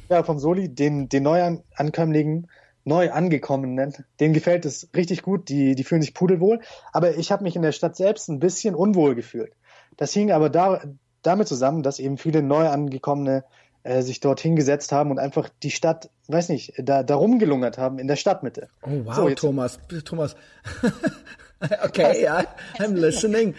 [0.08, 2.48] ja, vom Soli, den, den Neuankömmlingen,
[2.84, 6.60] neu angekommenen, denen gefällt es richtig gut, die, die fühlen sich pudelwohl.
[6.92, 9.52] Aber ich habe mich in der Stadt selbst ein bisschen unwohl gefühlt.
[9.96, 10.82] Das hing aber da,
[11.22, 13.42] damit zusammen, dass eben viele neu angekommene
[13.82, 17.98] äh, sich dort hingesetzt haben und einfach die Stadt, weiß nicht, da, da rumgelungert haben
[17.98, 18.68] in der Stadtmitte.
[18.82, 20.36] Oh wow, so, Thomas, Thomas.
[21.84, 22.44] Okay, ja,
[22.78, 23.54] I'm listening.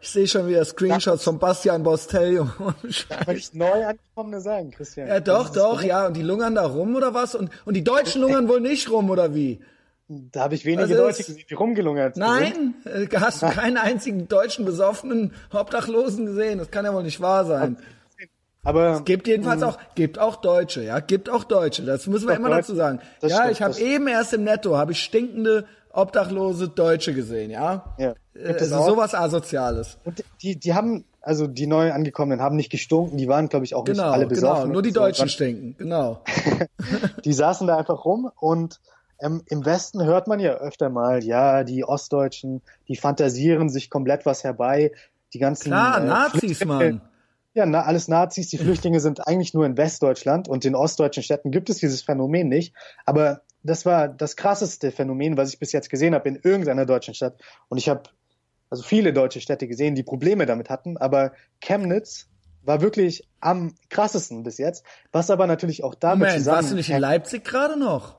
[0.00, 2.52] Ich sehe schon wieder Screenshots von Bastian Bostel, Junge.
[3.20, 5.08] Aber nicht neu angekommene sagen, Christian.
[5.08, 6.06] Ja, doch, doch, ja.
[6.06, 7.34] Und die lungern da rum oder was?
[7.34, 9.60] Und, und die Deutschen lungern wohl nicht rum oder wie?
[10.08, 13.12] Da habe ich wenige Deutsche gesehen, die rumgelungert Nein, sind.
[13.12, 16.58] Äh, hast du keinen einzigen deutschen besoffenen Obdachlosen gesehen?
[16.58, 17.78] Das kann ja wohl nicht wahr sein.
[18.64, 19.68] Aber es gibt jedenfalls hm.
[19.68, 21.82] auch, gibt auch Deutsche, ja, gibt auch Deutsche.
[21.82, 23.00] Das müssen wir immer Deutsch, dazu sagen.
[23.20, 27.94] Ja, stimmt, ich habe eben erst im Netto habe ich stinkende obdachlose Deutsche gesehen, ja.
[27.98, 28.14] Ja.
[28.34, 29.98] Äh, also sowas asoziales.
[30.04, 33.74] Und die, die haben, also die neu angekommenen haben nicht gestunken, die waren, glaube ich,
[33.74, 34.34] auch genau, nicht alle genau.
[34.34, 34.62] besoffen.
[34.62, 35.32] Genau, nur die Deutschen so.
[35.32, 36.20] stinken, genau.
[37.24, 38.80] die saßen da einfach rum und
[39.20, 44.26] ähm, im Westen hört man ja öfter mal, ja, die Ostdeutschen, die fantasieren sich komplett
[44.26, 44.92] was herbei.
[45.32, 47.00] Die ganzen Klar, äh, Nazis, Mann.
[47.54, 48.48] Ja, na, alles Nazis.
[48.48, 52.48] Die Flüchtlinge sind eigentlich nur in Westdeutschland und in ostdeutschen Städten gibt es dieses Phänomen
[52.48, 52.74] nicht.
[53.06, 57.14] Aber das war das krasseste Phänomen, was ich bis jetzt gesehen habe in irgendeiner deutschen
[57.14, 57.40] Stadt.
[57.68, 58.02] Und ich habe
[58.70, 62.28] also viele deutsche Städte gesehen, die Probleme damit hatten, aber Chemnitz
[62.62, 66.56] war wirklich am krassesten bis jetzt, was aber natürlich auch damit Moment, zusammen...
[66.56, 68.16] warst du nicht in Leipzig gerade noch?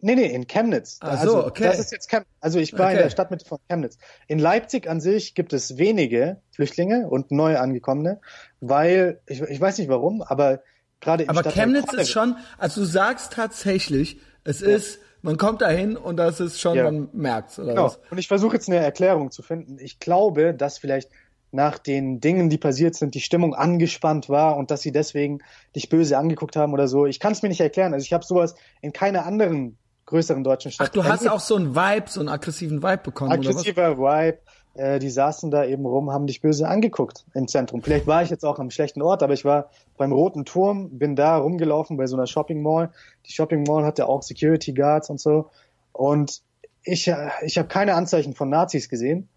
[0.00, 0.98] Nee, nee, in Chemnitz.
[1.00, 1.64] Ach so, also, okay.
[1.64, 2.96] Das ist jetzt Chem also ich war okay.
[2.96, 3.96] in der Stadtmitte von Chemnitz.
[4.26, 8.20] In Leipzig an sich gibt es wenige Flüchtlinge und neu angekommene,
[8.60, 10.60] weil ich, ich weiß nicht warum, aber
[11.00, 14.68] Gerade Aber Chemnitz ist schon, also du sagst tatsächlich, es ja.
[14.68, 16.84] ist, man kommt dahin und das ist schon, ja.
[16.84, 17.84] man merkt's, oder genau.
[17.86, 18.00] was?
[18.10, 19.78] Und ich versuche jetzt eine Erklärung zu finden.
[19.78, 21.10] Ich glaube, dass vielleicht
[21.52, 25.38] nach den Dingen, die passiert sind, die Stimmung angespannt war und dass sie deswegen
[25.74, 27.06] dich böse angeguckt haben oder so.
[27.06, 27.94] Ich kann es mir nicht erklären.
[27.94, 30.88] Also ich habe sowas in keiner anderen größeren deutschen Stadt.
[30.88, 34.38] Ach, du hast auch so einen Vibe, so einen aggressiven Vibe bekommen, Aggressiver Vibe
[34.76, 37.82] äh, die saßen da eben rum, haben dich böse angeguckt im Zentrum.
[37.82, 41.16] Vielleicht war ich jetzt auch am schlechten Ort, aber ich war beim Roten Turm, bin
[41.16, 42.90] da rumgelaufen bei so einer Shopping Mall.
[43.26, 45.50] Die Shopping Mall hatte auch Security Guards und so.
[45.92, 46.42] Und
[46.82, 49.28] ich, äh, ich habe keine Anzeichen von Nazis gesehen.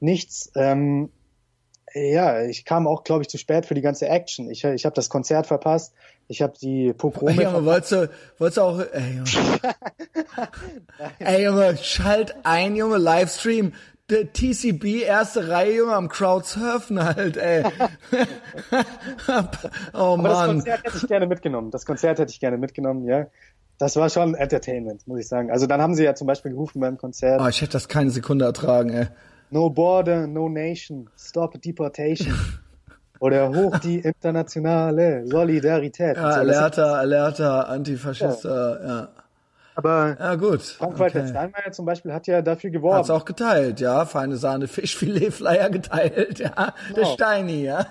[0.00, 0.50] Nichts.
[0.54, 1.10] Ähm,
[1.94, 4.50] ja, ich kam auch, glaube ich, zu spät für die ganze Action.
[4.50, 5.94] Ich, ich habe das Konzert verpasst.
[6.26, 7.32] Ich habe die Pogrome.
[7.32, 9.60] Ey, Junge, wolltest du, wolltest du auch, ey, Junge.
[11.20, 13.74] ey, Junge, schalt ein, Junge, Livestream
[14.10, 17.64] der TCB erste Reihe Junge, am Crowdsurfen halt, ey.
[19.94, 20.26] oh Mann.
[20.26, 21.70] Aber das Konzert hätte ich gerne mitgenommen.
[21.70, 23.26] Das Konzert hätte ich gerne mitgenommen, ja.
[23.78, 25.50] Das war schon Entertainment, muss ich sagen.
[25.50, 27.40] Also dann haben sie ja zum Beispiel gerufen beim Konzert.
[27.40, 29.06] Oh, ich hätte das keine Sekunde ertragen, ey.
[29.50, 32.34] No border, no nation, stop deportation.
[33.20, 36.16] Oder hoch die internationale Solidarität.
[36.16, 38.86] Ja, so, alerta, alerta, Antifaschista, ja.
[38.86, 39.08] ja.
[39.74, 40.62] Aber ja, gut.
[40.62, 41.28] Frank-Walter okay.
[41.28, 42.98] Steinmeier zum Beispiel hat ja dafür geworben.
[42.98, 44.06] Hat's auch geteilt, ja.
[44.06, 46.74] Feine Sahne, Fischfilet-Flyer geteilt, ja.
[46.88, 46.96] Genau.
[46.96, 47.84] Der Steini, ja.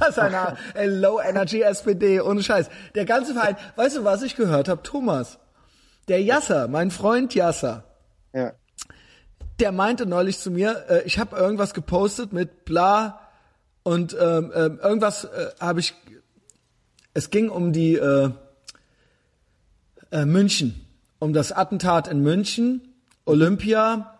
[0.00, 0.56] das ist eine
[0.86, 2.68] Low Energy SPD, ohne Scheiß.
[2.96, 4.82] Der ganze Verein, weißt du, was ich gehört habe?
[4.82, 5.38] Thomas,
[6.08, 7.84] der Yasser, mein Freund Yasser,
[8.32, 8.52] ja.
[9.60, 13.20] der meinte neulich zu mir, äh, ich habe irgendwas gepostet mit bla
[13.84, 15.94] und ähm, äh, irgendwas äh, habe ich,
[17.12, 18.30] es ging um die, äh,
[20.14, 20.80] äh, München,
[21.18, 22.80] um das Attentat in München,
[23.26, 24.14] Olympia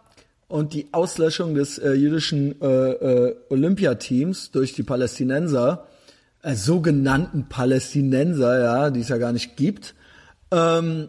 [0.48, 5.86] und die Auslöschung des äh, jüdischen äh, äh, Olympiateams durch die Palästinenser,
[6.42, 9.94] äh, sogenannten Palästinenser, ja, die es ja gar nicht gibt.
[10.50, 11.08] Ähm,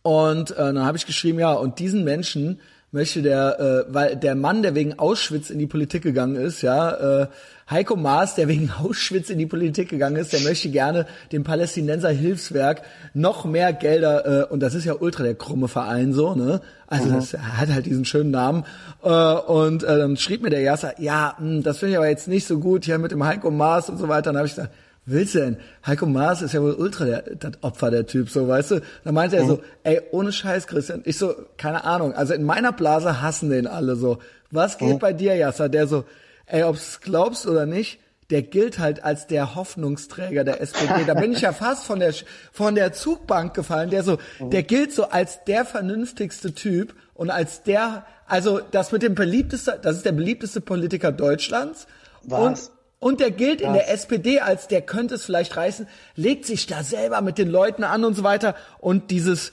[0.00, 2.60] und äh, dann habe ich geschrieben, ja, und diesen Menschen
[2.92, 3.58] möchte der,
[3.88, 7.26] äh, weil der Mann, der wegen Auschwitz in die Politik gegangen ist, ja, äh,
[7.70, 12.10] Heiko Maas, der wegen Auschwitz in die Politik gegangen ist, der möchte gerne dem Palästinenser
[12.10, 12.82] Hilfswerk
[13.14, 16.60] noch mehr Gelder, äh, und das ist ja ultra der krumme Verein so, ne?
[16.86, 17.12] Also mhm.
[17.14, 18.64] das hat halt diesen schönen Namen.
[19.02, 22.08] Äh, und äh, dann schrieb mir der Jasser, ja, mh, hm, das finde ich aber
[22.08, 24.32] jetzt nicht so gut hier mit dem Heiko Maas und so weiter.
[24.32, 24.72] dann habe ich gesagt,
[25.06, 25.56] willst du denn?
[25.86, 28.80] Heiko Maas ist ja wohl ultra der, das Opfer, der Typ, so, weißt du?
[29.04, 29.62] Dann meinte er so, mhm.
[29.84, 31.02] ey, ohne Scheiß, Christian.
[31.04, 32.14] Ich so, keine Ahnung.
[32.14, 34.18] Also in meiner Blase hassen den alle so.
[34.50, 34.98] Was geht mhm.
[34.98, 35.68] bei dir, Jasser?
[35.68, 36.04] Der so,
[36.46, 37.98] ey, ob's glaubst oder nicht,
[38.30, 41.04] der gilt halt als der Hoffnungsträger der SPD.
[41.06, 42.14] Da bin ich ja fast von der,
[42.52, 43.90] von der Zugbank gefallen.
[43.90, 44.50] Der so, mhm.
[44.50, 49.78] der gilt so als der vernünftigste Typ und als der, also das mit dem beliebteste,
[49.82, 51.86] das ist der beliebteste Politiker Deutschlands.
[52.22, 52.40] Was?
[52.40, 52.70] Und
[53.02, 56.84] und der gilt in der SPD als der könnte es vielleicht reißen, legt sich da
[56.84, 58.54] selber mit den Leuten an und so weiter.
[58.78, 59.50] Und dieses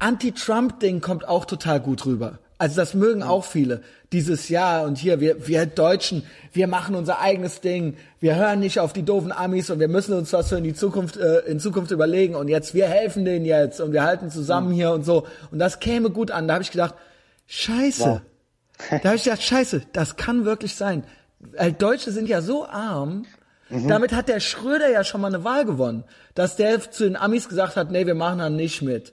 [0.00, 2.40] Anti-Trump-Ding kommt auch total gut rüber.
[2.58, 3.80] Also das mögen auch viele.
[4.12, 7.96] Dieses Jahr und hier, wir, wir Deutschen, wir machen unser eigenes Ding.
[8.20, 10.74] Wir hören nicht auf die doofen Amis und wir müssen uns was für in die
[10.74, 12.34] Zukunft, äh, in Zukunft überlegen.
[12.34, 14.74] Und jetzt, wir helfen denen jetzt und wir halten zusammen mhm.
[14.74, 15.26] hier und so.
[15.50, 16.48] Und das käme gut an.
[16.48, 16.96] Da habe ich gedacht,
[17.46, 18.04] scheiße.
[18.04, 18.20] Wow.
[18.90, 21.04] da habe ich gedacht, scheiße, das kann wirklich sein.
[21.40, 23.26] Weil Deutsche sind ja so arm.
[23.70, 23.88] Mhm.
[23.88, 26.04] Damit hat der Schröder ja schon mal eine Wahl gewonnen,
[26.34, 29.12] dass der zu den Amis gesagt hat, nee, wir machen da nicht mit.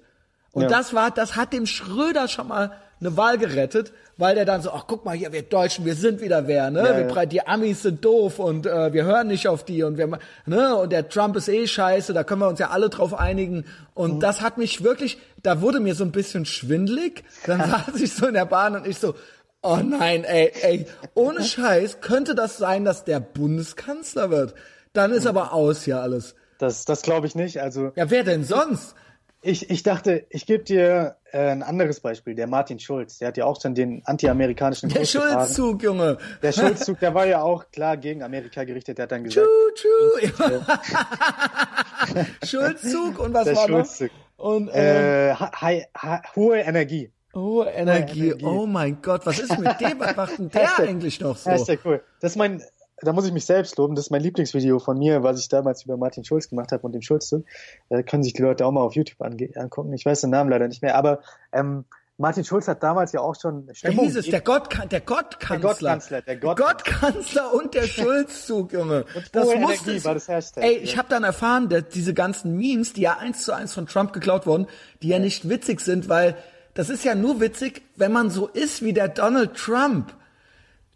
[0.51, 0.69] Und ja.
[0.69, 4.71] das war, das hat dem Schröder schon mal eine Wahl gerettet, weil der dann so,
[4.71, 6.79] ach guck mal hier, wir Deutschen, wir sind wieder wer, ne?
[6.79, 7.25] Ja, wir, ja.
[7.27, 10.75] Die Amis sind doof und äh, wir hören nicht auf die und wir, ne?
[10.75, 13.65] Und der Trump ist eh scheiße, da können wir uns ja alle drauf einigen.
[13.93, 14.19] Und mhm.
[14.19, 17.23] das hat mich wirklich, da wurde mir so ein bisschen schwindlig.
[17.45, 19.13] Dann saß ich so in der Bahn und ich so,
[19.61, 24.53] Oh nein, ey, ey, ohne Scheiß könnte das sein, dass der Bundeskanzler wird.
[24.93, 26.35] Dann ist aber aus hier alles.
[26.57, 27.59] Das, das glaube ich nicht.
[27.61, 28.95] Also ja, wer denn sonst?
[29.41, 32.33] Ich, ich dachte, ich gebe dir äh, ein anderes Beispiel.
[32.33, 36.17] Der Martin Schulz, der hat ja auch schon den anti-amerikanischen Der Schulzzug, Junge.
[36.41, 38.97] Der Schulzzug, der war ja auch klar gegen Amerika gerichtet.
[38.97, 39.47] Der hat dann gesagt.
[39.75, 40.61] Tschu, tschu.
[42.45, 44.09] Schulzzug und was der war Schulzzug.
[44.37, 44.45] noch?
[44.45, 45.35] Und äh, äh,
[46.35, 47.11] hohe Energie.
[47.33, 48.29] Oh, Energie.
[48.29, 48.45] Energie.
[48.45, 49.99] Oh mein Gott, was ist mit dem?
[49.99, 51.49] Was macht denn der eigentlich noch so?
[51.49, 52.01] Das ist ja cool.
[52.19, 52.63] Das ist mein,
[53.01, 53.95] da muss ich mich selbst loben.
[53.95, 56.93] Das ist mein Lieblingsvideo von mir, was ich damals über Martin Schulz gemacht habe und
[56.93, 57.45] dem Schulzzug.
[57.89, 59.93] Da können sich die Leute auch mal auf YouTube angucken.
[59.93, 61.19] Ich weiß den Namen leider nicht mehr, aber
[61.51, 61.85] ähm,
[62.19, 63.97] Martin Schulz hat damals ja auch schon Stimmung.
[63.97, 66.21] Da hieß es, der, Gott, der Gottkanzler.
[66.21, 69.05] Der Gottkanzler, Gottkanzler und der Schulzzug, Junge.
[69.15, 70.63] Und das musste war das Hashtag.
[70.63, 73.85] Ey, ich habe dann erfahren, dass diese ganzen Memes, die ja eins zu eins von
[73.85, 74.65] Trump geklaut wurden,
[75.03, 76.35] die ja nicht witzig sind, weil
[76.77, 80.13] das ist ja nur witzig, wenn man so ist wie der Donald Trump.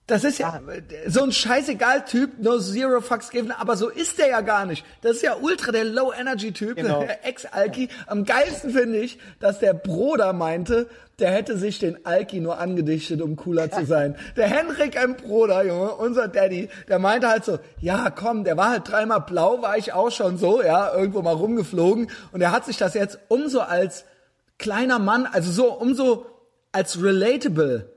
[0.05, 0.61] Das ist ja
[1.07, 4.85] so ein scheißegal Typ, no zero fucks given, aber so ist der ja gar nicht.
[5.01, 6.99] Das ist ja ultra der Low Energy Typ, genau.
[6.99, 7.89] der Ex-Alki.
[8.05, 10.87] Am geilsten finde ich, dass der Bruder meinte,
[11.17, 14.15] der hätte sich den Alki nur angedichtet, um cooler zu sein.
[14.35, 15.15] Der Henrik M.
[15.15, 19.63] Bruder, Junge, unser Daddy, der meinte halt so, ja komm, der war halt dreimal blau,
[19.63, 23.17] war ich auch schon so, ja, irgendwo mal rumgeflogen und er hat sich das jetzt
[23.29, 24.05] umso als
[24.61, 26.25] kleiner Mann, also so umso
[26.71, 27.91] als relatable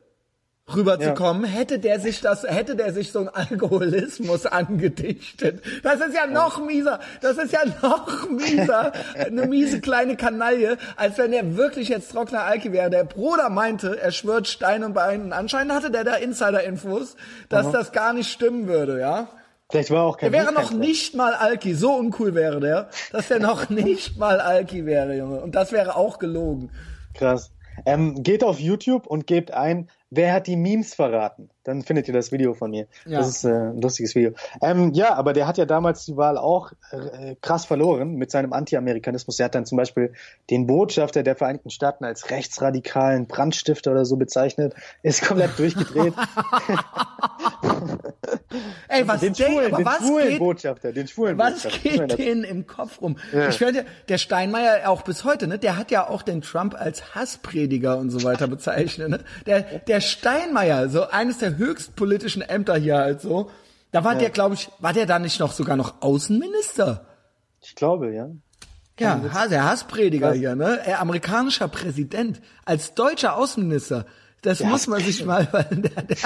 [0.74, 1.50] rüberzukommen, ja.
[1.50, 5.62] hätte der sich das, hätte der sich so ein Alkoholismus angedichtet.
[5.82, 11.18] Das ist ja noch mieser, das ist ja noch mieser, eine miese kleine Kanaille, als
[11.18, 12.88] wenn er wirklich jetzt trockener Alki wäre.
[12.88, 15.34] Der Bruder meinte, er schwört Stein und Bein.
[15.34, 17.16] Anscheinend hatte der da Insider-Infos,
[17.50, 17.72] dass Aha.
[17.72, 19.28] das gar nicht stimmen würde, ja.
[19.74, 23.26] Vielleicht war auch kein Der wäre noch nicht mal Alki, so uncool wäre der, dass
[23.26, 25.40] der noch nicht mal Alki wäre, Junge.
[25.40, 26.70] Und das wäre auch gelogen.
[27.12, 27.50] Krass.
[27.84, 31.50] Ähm, geht auf YouTube und gebt ein Wer hat die Memes verraten?
[31.64, 32.86] Dann findet ihr das Video von mir.
[33.06, 33.18] Ja.
[33.18, 34.32] Das ist äh, ein lustiges Video.
[34.62, 38.52] Ähm, ja, aber der hat ja damals die Wahl auch äh, krass verloren mit seinem
[38.52, 39.40] Anti-Amerikanismus.
[39.40, 40.12] Er hat dann zum Beispiel
[40.50, 44.74] den Botschafter der Vereinigten Staaten als rechtsradikalen Brandstifter oder so bezeichnet.
[45.02, 46.14] Ist komplett durchgedreht.
[48.88, 52.06] Ey, was den schwulen, den was schwulen geht, Botschafter, den schwulen Was Botschafter.
[52.06, 53.16] geht denen im Kopf rum?
[53.32, 53.48] Ja.
[53.48, 57.14] Ich finde, der Steinmeier auch bis heute, ne, der hat ja auch den Trump als
[57.14, 59.08] Hassprediger und so weiter bezeichnet.
[59.08, 59.20] Ne?
[59.46, 63.50] Der, der Steinmeier, so eines der höchst politischen Ämter hier halt so,
[63.92, 64.20] da war ja.
[64.20, 67.06] der, glaube ich, war der da nicht noch sogar noch Außenminister?
[67.60, 68.28] Ich glaube, ja.
[68.98, 70.80] Ja, der Hassprediger hier, ne?
[70.84, 74.06] Er amerikanischer Präsident als deutscher Außenminister.
[74.44, 76.16] Das der muss man sich mal, der, der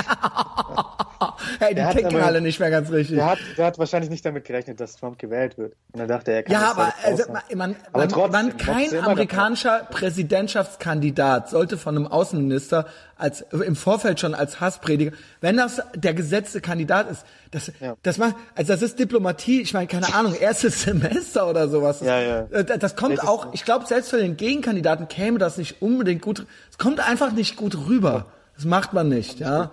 [1.61, 3.16] hey, die ticken aber, alle nicht mehr ganz richtig.
[3.16, 5.74] Der hat, der hat wahrscheinlich nicht damit gerechnet, dass Trump gewählt wird.
[5.93, 7.24] Und er dachte, er kann Ja, aber also,
[7.55, 12.86] man, aber man, trotzdem, man, kein amerikanischer Präsidentschaftskandidat sollte von einem Außenminister
[13.16, 17.96] als im Vorfeld schon als Hassprediger, wenn das der gesetzte Kandidat ist, das, ja.
[18.02, 22.00] das macht, also das ist Diplomatie, ich meine, keine Ahnung, erstes Semester oder sowas.
[22.00, 22.42] Ja, ja.
[22.44, 26.46] Das, das kommt auch, ich glaube, selbst für den Gegenkandidaten käme das nicht unbedingt gut,
[26.70, 28.26] es kommt einfach nicht gut rüber.
[28.56, 29.70] Das macht man nicht, ja.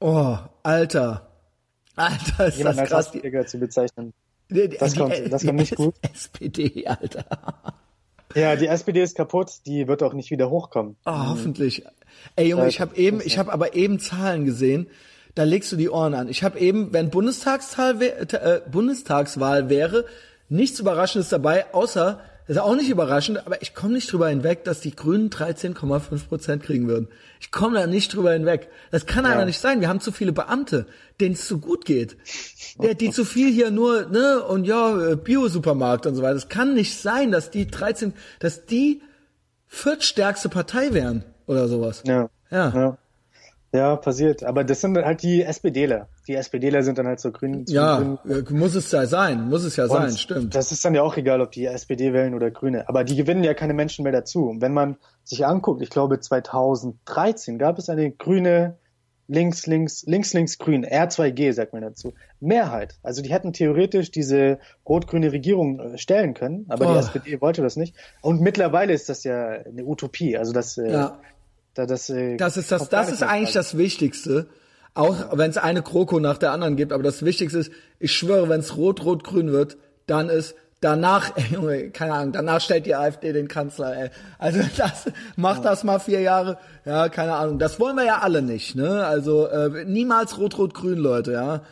[0.00, 1.28] Oh, Alter.
[1.96, 3.06] Alter, ist jemanden das als krass.
[3.16, 4.12] Asperger zu bezeichnen.
[4.48, 5.94] das die, kommt- das kommt nicht gut.
[6.02, 7.24] SPD, Alter.
[8.34, 10.96] Ja, die SPD ist kaputt, die wird auch nicht wieder hochkommen.
[11.04, 11.84] Oh, hoffentlich.
[12.36, 14.88] Ey Junge, Ja, ich habe eben, ich habe aber eben Zahlen gesehen.
[15.38, 16.28] Da legst du die Ohren an.
[16.28, 20.04] Ich habe eben, wenn Bundestagswahl, wär, äh, Bundestagswahl wäre,
[20.48, 24.64] nichts Überraschendes dabei, außer, das ist auch nicht überraschend, aber ich komme nicht drüber hinweg,
[24.64, 27.06] dass die Grünen 13,5 Prozent kriegen würden.
[27.38, 28.68] Ich komme da nicht drüber hinweg.
[28.90, 29.80] Das kann einfach nicht sein.
[29.80, 30.86] Wir haben zu viele Beamte,
[31.20, 32.16] denen es zu gut geht.
[32.82, 36.34] Der, die zu viel hier nur, ne, und ja, äh, Bio-Supermarkt und so weiter.
[36.34, 39.02] Es kann nicht sein, dass die 13, dass die
[39.68, 42.02] viertstärkste Partei wären oder sowas.
[42.04, 42.28] Ja.
[42.50, 42.72] Ja.
[42.74, 42.98] Ja,
[43.72, 44.44] ja passiert.
[44.44, 46.08] Aber das sind halt die SPDler.
[46.26, 47.64] Die SPDler sind dann halt so grün.
[47.68, 48.46] Ja, grün.
[48.48, 50.54] äh, muss es ja sein, muss es ja sein, Und stimmt.
[50.54, 52.88] Das ist dann ja auch egal, ob die SPD wählen oder Grüne.
[52.88, 54.46] Aber die gewinnen ja keine Menschen mehr dazu.
[54.48, 58.76] Und wenn man sich anguckt, ich glaube 2013 gab es eine grüne
[59.30, 62.14] links, links, links, links, grün, R2G sagt man dazu.
[62.40, 62.96] Mehrheit.
[63.02, 64.58] Also die hätten theoretisch diese
[64.88, 66.92] rot-grüne Regierung äh, stellen können, aber Oh.
[66.94, 67.94] die SPD wollte das nicht.
[68.22, 70.38] Und mittlerweile ist das ja eine Utopie.
[70.38, 71.20] Also das, äh, Ja.
[71.78, 74.46] Da, das, äh, Das ist das, das ist eigentlich das Wichtigste.
[74.94, 78.48] Auch wenn es eine Kroko nach der anderen gibt, aber das Wichtigste ist, ich schwöre,
[78.48, 79.76] wenn es rot, rot, grün wird,
[80.06, 84.10] dann ist danach, ey, Junge, keine Ahnung, danach stellt die AfD den Kanzler, ey.
[84.38, 85.06] Also das,
[85.36, 87.60] macht das mal vier Jahre, ja, keine Ahnung.
[87.60, 89.06] Das wollen wir ja alle nicht, ne?
[89.06, 91.62] Also äh, niemals rot, rot, grün, Leute, ja.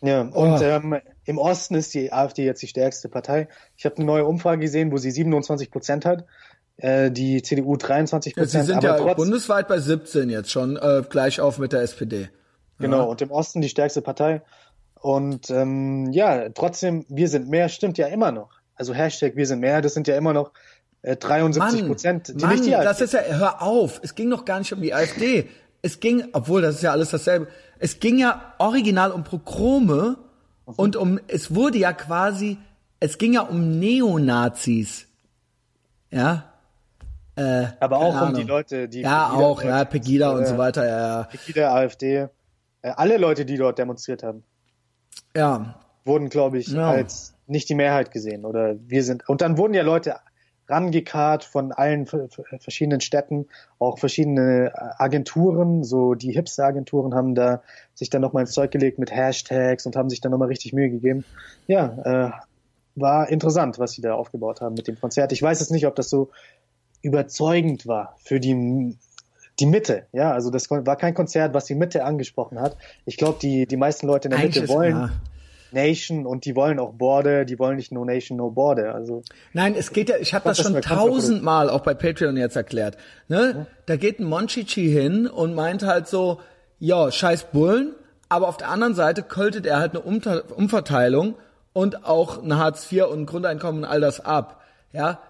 [0.00, 0.62] Ja, und Oh.
[0.62, 3.48] ähm, im Osten ist die AfD jetzt die stärkste Partei.
[3.76, 6.24] Ich habe eine neue Umfrage gesehen, wo sie 27 Prozent hat,
[6.78, 8.66] äh, die CDU 23 Ja, Sie Prozent.
[8.66, 12.30] sind aber ja bundesweit bei 17 jetzt schon, äh, gleich auf mit der SPD.
[12.78, 14.42] genau, und im Osten die stärkste Partei.
[15.00, 18.50] Und ähm, ja, trotzdem, wir sind mehr, stimmt ja immer noch.
[18.74, 20.52] Also Hashtag wir sind mehr, das sind ja immer noch
[21.02, 23.04] äh, 73 Prozent, die Mann, nicht die das AfD.
[23.04, 25.48] ist ja, hör auf, es ging doch gar nicht um die AfD.
[25.82, 27.46] Es ging, obwohl das ist ja alles dasselbe,
[27.78, 30.16] es ging ja original um Progrome
[30.64, 32.58] und um, es wurde ja quasi,
[32.98, 35.06] es ging ja um Neonazis.
[36.10, 36.47] Ja?
[37.38, 38.42] Äh, aber auch um die.
[38.42, 41.24] Leute, die Ja, Pegida- auch, ja, Pegida und äh, so weiter, ja, ja.
[41.24, 42.28] Pegida, AfD, äh,
[42.82, 44.42] alle Leute, die dort demonstriert haben.
[45.36, 46.90] Ja, wurden, glaube ich, Ja.
[46.90, 48.44] als nicht die Mehrheit gesehen.
[48.44, 49.28] Oder wir sind.
[49.28, 50.16] Und dann wurden ja Leute
[50.68, 53.46] rangekarrt von allen verschiedenen Städten,
[53.78, 57.62] auch verschiedene Agenturen, so die Hipster-Agenturen haben da
[57.94, 60.90] sich dann nochmal ins Zeug gelegt mit Hashtags und haben sich dann nochmal richtig Mühe
[60.90, 61.24] gegeben.
[61.68, 62.30] Ja, äh,
[63.00, 65.32] war interessant, was sie da aufgebaut haben mit dem Konzert.
[65.32, 66.30] Ich weiß jetzt nicht, ob das so
[67.02, 68.96] überzeugend war für die
[69.60, 72.76] die Mitte, ja, also das war kein Konzert, was die Mitte angesprochen hat.
[73.06, 75.10] Ich glaube, die die meisten Leute in der eigentlich Mitte wollen ja.
[75.72, 78.94] Nation und die wollen auch Border, die wollen nicht No Nation, No Border.
[78.94, 79.22] Also
[79.52, 82.96] Nein, es geht ja, ich habe das das schon tausendmal auch bei Patreon jetzt erklärt.
[83.28, 83.66] Ne?
[83.86, 86.40] Da geht ein Monchichi hin und meint halt so,
[86.78, 87.94] ja, scheiß Bullen,
[88.28, 91.34] aber auf der anderen Seite költet er halt eine Umverteilung
[91.72, 94.62] und auch ein Hartz IV und ein Grundeinkommen und all das ab.
[94.92, 95.20] Ja,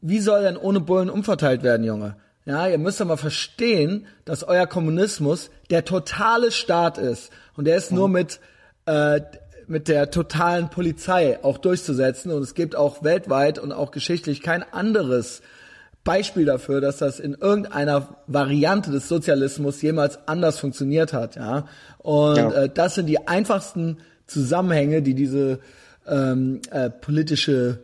[0.00, 2.16] wie soll denn ohne Bullen umverteilt werden, Junge?
[2.44, 7.90] Ja, ihr müsst mal verstehen, dass euer Kommunismus der totale Staat ist und der ist
[7.90, 8.40] nur mit
[8.86, 9.20] äh,
[9.68, 12.30] mit der totalen Polizei auch durchzusetzen.
[12.30, 15.42] Und es gibt auch weltweit und auch geschichtlich kein anderes
[16.04, 21.34] Beispiel dafür, dass das in irgendeiner Variante des Sozialismus jemals anders funktioniert hat.
[21.34, 21.66] Ja,
[21.98, 22.50] und Ja.
[22.50, 25.58] Äh, das sind die einfachsten Zusammenhänge, die diese
[26.06, 27.80] ähm, äh, politische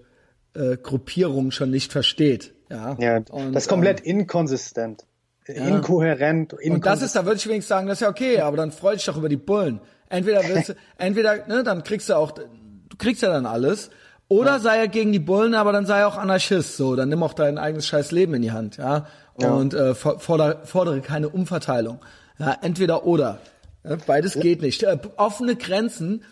[0.54, 2.54] äh, Gruppierung schon nicht versteht.
[2.70, 5.04] Ja, ja, und, das ist komplett inkonsistent,
[5.46, 8.56] inkohärent, ähm, und das ist, da würde ich wenigstens sagen, das ist ja okay, aber
[8.56, 9.80] dann freu dich doch über die Bullen.
[10.08, 12.46] Entweder willst du, entweder, ne, dann kriegst du auch, du
[12.98, 13.90] kriegst ja dann alles.
[14.28, 17.22] Oder sei er gegen die Bullen, aber dann sei er auch Anarchist, so, dann nimm
[17.22, 19.06] auch dein eigenes scheiß Leben in die Hand, ja.
[19.34, 22.00] Und äh, for- fordere, fordere keine Umverteilung.
[22.38, 23.40] Ja, entweder oder.
[23.84, 24.82] Ja, beides geht nicht.
[24.84, 26.22] Äh, offene Grenzen,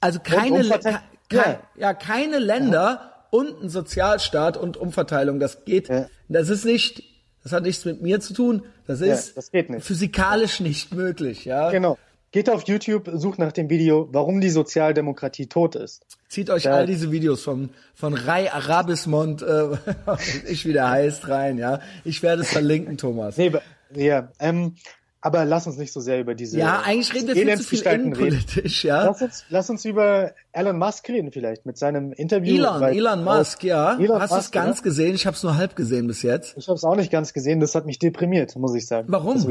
[0.00, 1.02] also keine, Ja.
[1.28, 6.06] ke- ja, keine Länder und ein Sozialstaat und Umverteilung, das geht, Ja.
[6.28, 7.02] das ist nicht,
[7.42, 9.84] das hat nichts mit mir zu tun, das ist das geht nicht.
[9.84, 11.70] physikalisch nicht möglich, ja.
[11.70, 11.98] Genau.
[12.30, 16.04] Geht auf YouTube, sucht nach dem Video, warum die Sozialdemokratie tot ist.
[16.28, 16.74] Zieht euch Ja.
[16.74, 19.68] all diese Videos von, von Rai Arabismond, äh,
[20.46, 21.80] ich wie der heißt, rein, ja.
[22.04, 23.38] Ich werde es verlinken, Thomas.
[23.38, 23.52] Nee,
[23.94, 24.74] ja, ähm,
[25.20, 27.88] aber lass uns nicht so sehr über diese Ja, eigentlich reden wir viel zu viel
[27.88, 28.04] reden.
[28.06, 29.04] innenpolitisch, ja.
[29.04, 32.54] Lass uns, lass uns über Elon Musk reden vielleicht mit seinem Interview.
[32.56, 33.98] Elon, Elon Musk, ja.
[33.98, 34.84] Elon Hast du es ganz ja.
[34.84, 35.14] gesehen?
[35.16, 36.56] Ich habe es nur halb gesehen bis jetzt.
[36.56, 39.08] Ich habe es auch nicht ganz gesehen, das hat mich deprimiert, muss ich sagen.
[39.10, 39.34] Warum?
[39.34, 39.48] Das,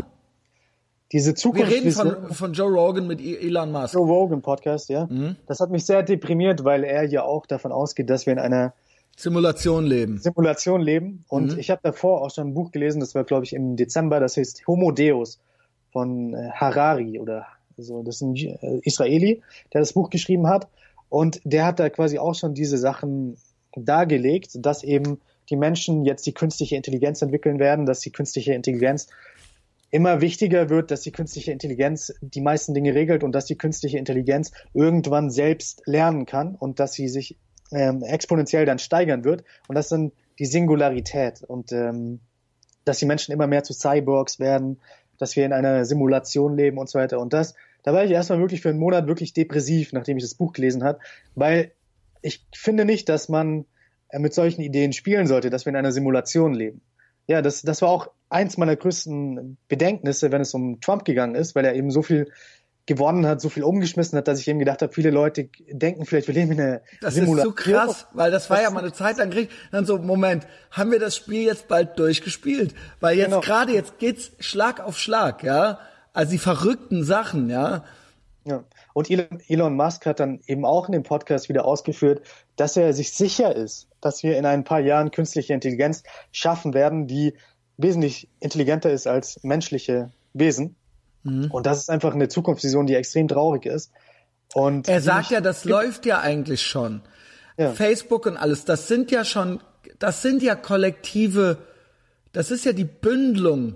[1.11, 3.93] diese Wir Zukunft reden von, von Joe Rogan mit E- Elon Musk.
[3.93, 5.05] Joe Rogan Podcast, ja.
[5.07, 5.35] Mhm.
[5.47, 8.73] Das hat mich sehr deprimiert, weil er ja auch davon ausgeht, dass wir in einer
[9.17, 10.17] Simulation leben.
[10.19, 11.25] Simulation leben.
[11.27, 11.59] Und mhm.
[11.59, 14.37] ich habe davor auch schon ein Buch gelesen, das war, glaube ich, im Dezember, das
[14.37, 15.39] heißt Homo Deus
[15.91, 17.47] von äh, Harari oder
[17.77, 18.03] so.
[18.03, 19.41] Das ist ein äh, Israeli,
[19.73, 20.67] der das Buch geschrieben hat.
[21.09, 23.37] Und der hat da quasi auch schon diese Sachen
[23.75, 29.07] dargelegt, dass eben die Menschen jetzt die künstliche Intelligenz entwickeln werden, dass die künstliche Intelligenz
[29.89, 33.97] immer wichtiger wird, dass die künstliche Intelligenz die meisten Dinge regelt und dass die künstliche
[33.97, 37.37] Intelligenz irgendwann selbst lernen kann und dass sie sich
[37.71, 39.45] ähm, exponentiell dann steigern wird.
[39.67, 42.19] Und das dann die Singularität und ähm,
[42.83, 44.79] dass die Menschen immer mehr zu Cyborgs werden,
[45.17, 47.19] dass wir in einer Simulation leben und so weiter.
[47.19, 50.35] Und das, da war ich erstmal wirklich für einen Monat wirklich depressiv, nachdem ich das
[50.35, 50.99] Buch gelesen habe,
[51.35, 51.71] weil
[52.21, 53.65] ich finde nicht, dass man
[54.09, 56.81] äh, mit solchen Ideen spielen sollte, dass wir in einer Simulation leben.
[57.27, 61.55] Ja, das, das war auch eins meiner größten Bedenknisse, wenn es um Trump gegangen ist,
[61.55, 62.31] weil er eben so viel
[62.87, 66.27] gewonnen hat, so viel umgeschmissen hat, dass ich eben gedacht habe, viele Leute denken vielleicht,
[66.27, 67.53] wir leben in einer Das Simulation.
[67.55, 70.47] ist so krass, weil das war ja mal eine Zeit lang krieg, dann so, Moment,
[70.71, 72.73] haben wir das Spiel jetzt bald durchgespielt?
[72.99, 73.41] Weil jetzt genau.
[73.41, 75.79] gerade, jetzt geht's Schlag auf Schlag, ja?
[76.13, 77.83] Also die verrückten Sachen, ja?
[78.45, 78.63] Ja.
[78.93, 82.21] Und Elon Musk hat dann eben auch in dem Podcast wieder ausgeführt,
[82.55, 87.05] dass er sich sicher ist, dass wir in ein paar Jahren künstliche Intelligenz schaffen werden,
[87.05, 87.33] die
[87.77, 90.75] wesentlich intelligenter ist als menschliche Wesen.
[91.23, 91.51] Mhm.
[91.51, 93.91] Und das ist einfach eine Zukunftsvision, die extrem traurig ist.
[94.53, 97.01] Und er sagt ja, das läuft ja eigentlich schon.
[97.57, 97.71] Ja.
[97.71, 99.59] Facebook und alles, das sind ja schon,
[99.99, 101.57] das sind ja kollektive,
[102.31, 103.75] das ist ja die Bündelung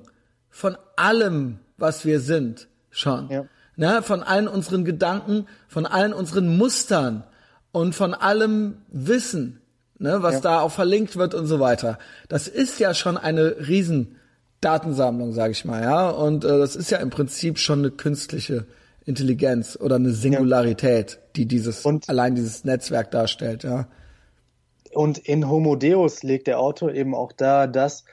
[0.49, 3.29] von allem, was wir sind, schon.
[3.29, 3.45] Ja.
[3.75, 7.23] Ne, von allen unseren Gedanken, von allen unseren Mustern
[7.71, 9.61] und von allem Wissen,
[9.97, 10.41] ne, was ja.
[10.41, 11.97] da auch verlinkt wird und so weiter.
[12.27, 14.17] Das ist ja schon eine riesen
[14.61, 16.09] Datensammlung, sage ich mal, ja.
[16.09, 18.67] Und äh, das ist ja im Prinzip schon eine künstliche
[19.05, 21.17] Intelligenz oder eine Singularität, ja.
[21.35, 23.87] die dieses und, allein dieses Netzwerk darstellt, ja.
[24.93, 28.03] Und in Homo Deus legt der Autor eben auch da, dass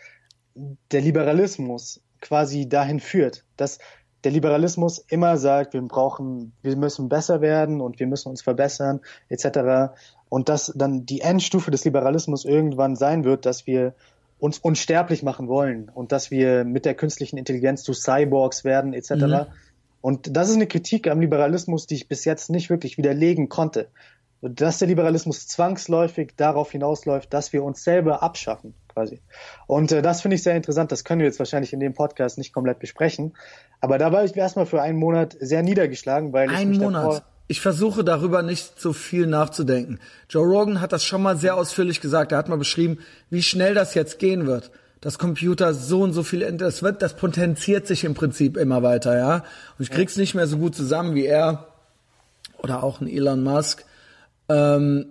[0.90, 3.78] der Liberalismus quasi dahin führt, dass
[4.24, 9.00] der Liberalismus immer sagt, wir brauchen, wir müssen besser werden und wir müssen uns verbessern,
[9.28, 9.92] etc.
[10.28, 13.94] Und dass dann die Endstufe des Liberalismus irgendwann sein wird, dass wir
[14.38, 19.10] uns unsterblich machen wollen und dass wir mit der künstlichen Intelligenz zu Cyborgs werden etc.
[19.10, 19.46] Mhm.
[20.00, 23.88] Und das ist eine Kritik am Liberalismus, die ich bis jetzt nicht wirklich widerlegen konnte.
[24.40, 29.20] Dass der Liberalismus zwangsläufig darauf hinausläuft, dass wir uns selber abschaffen, quasi.
[29.66, 30.92] Und äh, das finde ich sehr interessant.
[30.92, 33.36] Das können wir jetzt wahrscheinlich in dem Podcast nicht komplett besprechen.
[33.80, 37.04] Aber da war ich erstmal für einen Monat sehr niedergeschlagen, weil ich Ein mich Monat.
[37.04, 39.98] Davor, ich versuche darüber nicht so viel nachzudenken.
[40.28, 42.30] Joe Rogan hat das schon mal sehr ausführlich gesagt.
[42.30, 42.98] Er hat mal beschrieben,
[43.30, 44.70] wie schnell das jetzt gehen wird.
[45.00, 49.16] Das Computer so und so viel, das wird, das potenziert sich im Prinzip immer weiter,
[49.16, 49.36] ja.
[49.36, 51.68] Und ich krieg's nicht mehr so gut zusammen wie er
[52.58, 53.84] oder auch ein Elon Musk.
[54.50, 55.06] Ähm,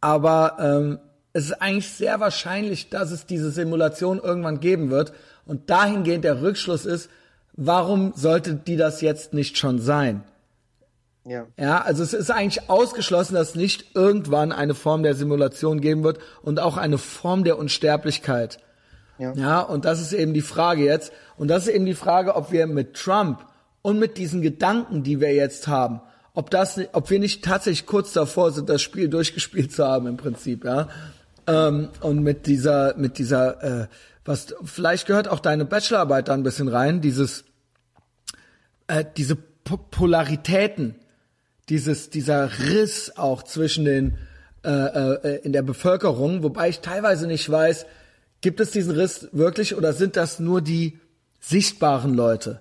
[0.00, 0.98] aber ähm,
[1.34, 5.12] es ist eigentlich sehr wahrscheinlich, dass es diese Simulation irgendwann geben wird.
[5.44, 7.10] Und dahingehend der Rückschluss ist,
[7.54, 10.22] warum sollte die das jetzt nicht schon sein?
[11.24, 11.46] Ja.
[11.56, 16.02] ja, also es ist eigentlich ausgeschlossen, dass es nicht irgendwann eine Form der Simulation geben
[16.02, 18.58] wird und auch eine Form der Unsterblichkeit.
[19.18, 19.32] Ja.
[19.34, 21.12] ja, und das ist eben die Frage jetzt.
[21.36, 23.46] Und das ist eben die Frage, ob wir mit Trump
[23.82, 26.00] und mit diesen Gedanken, die wir jetzt haben,
[26.34, 30.16] ob das, ob wir nicht tatsächlich kurz davor sind, das Spiel durchgespielt zu haben im
[30.16, 30.88] Prinzip, ja.
[31.46, 33.86] Ähm, und mit dieser, mit dieser, äh,
[34.24, 37.44] was vielleicht gehört auch deine Bachelorarbeit da ein bisschen rein, dieses,
[38.86, 40.94] äh, diese Polaritäten,
[41.68, 44.18] dieses, dieser Riss auch zwischen den
[44.64, 47.86] äh, äh, in der Bevölkerung, wobei ich teilweise nicht weiß,
[48.40, 50.98] gibt es diesen Riss wirklich oder sind das nur die
[51.40, 52.60] sichtbaren Leute?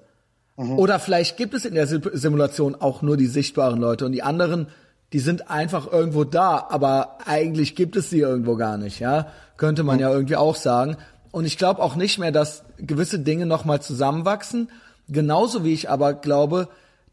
[0.58, 0.80] Mhm.
[0.80, 4.68] Oder vielleicht gibt es in der Simulation auch nur die sichtbaren Leute und die anderen,
[5.14, 9.28] die sind einfach irgendwo da, aber eigentlich gibt es sie irgendwo gar nicht, ja?
[9.58, 10.02] Könnte man mhm.
[10.02, 10.98] ja irgendwie auch sagen.
[11.32, 14.70] Und ich glaube auch nicht mehr, dass gewisse Dinge nochmal zusammenwachsen.
[15.08, 16.68] Genauso wie ich aber glaube,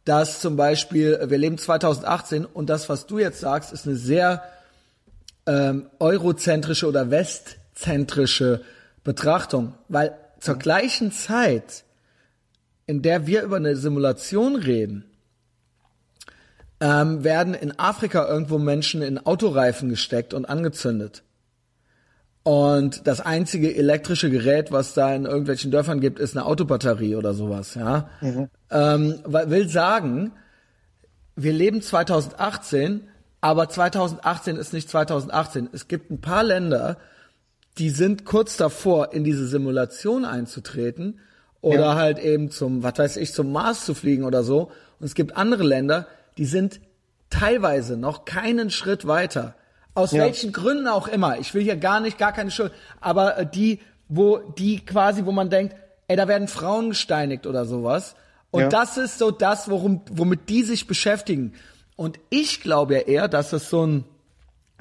[0.08, 4.42] dass zum Beispiel, wir leben 2018 und das, was du jetzt sagst, ist eine sehr
[5.44, 8.62] ähm, eurozentrische oder westzentrische
[9.04, 11.84] Betrachtung, weil zur gleichen Zeit,
[12.86, 15.04] in der wir über eine Simulation reden,
[16.80, 21.22] ähm, werden in Afrika irgendwo Menschen in Autoreifen gesteckt und angezündet.
[22.48, 27.34] Und das einzige elektrische Gerät, was da in irgendwelchen Dörfern gibt, ist eine Autobatterie oder
[27.34, 28.08] sowas, ja.
[28.22, 28.48] Mhm.
[28.70, 30.32] Ähm, will sagen,
[31.36, 33.02] wir leben 2018,
[33.42, 35.68] aber 2018 ist nicht 2018.
[35.74, 36.96] Es gibt ein paar Länder,
[37.76, 41.20] die sind kurz davor, in diese Simulation einzutreten
[41.60, 41.94] oder ja.
[41.96, 44.70] halt eben zum, was weiß ich, zum Mars zu fliegen oder so.
[44.98, 46.06] Und es gibt andere Länder,
[46.38, 46.80] die sind
[47.28, 49.54] teilweise noch keinen Schritt weiter
[49.98, 50.22] Aus Ja.
[50.24, 51.38] welchen Gründen auch immer.
[51.38, 52.72] Ich will hier gar nicht, gar keine Schuld.
[53.00, 55.74] Aber äh, die, wo, die quasi, wo man denkt,
[56.06, 58.14] ey, da werden Frauen gesteinigt oder sowas.
[58.50, 58.68] Und Ja.
[58.68, 61.54] das ist so das, worum, womit die sich beschäftigen.
[61.96, 64.04] Und ich glaube ja eher, dass es so ein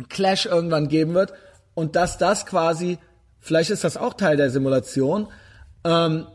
[0.09, 1.33] Clash irgendwann geben wird
[1.73, 2.99] und dass das quasi,
[3.39, 5.27] vielleicht ist das auch Teil der Simulation,
[5.83, 6.27] ähm,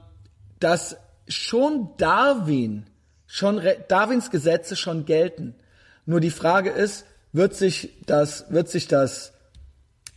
[0.59, 0.96] dass
[1.28, 2.86] schon Darwin,
[3.26, 5.54] schon Re- Darwins Gesetze schon gelten.
[6.04, 9.32] Nur die Frage ist, wird sich das, wird sich das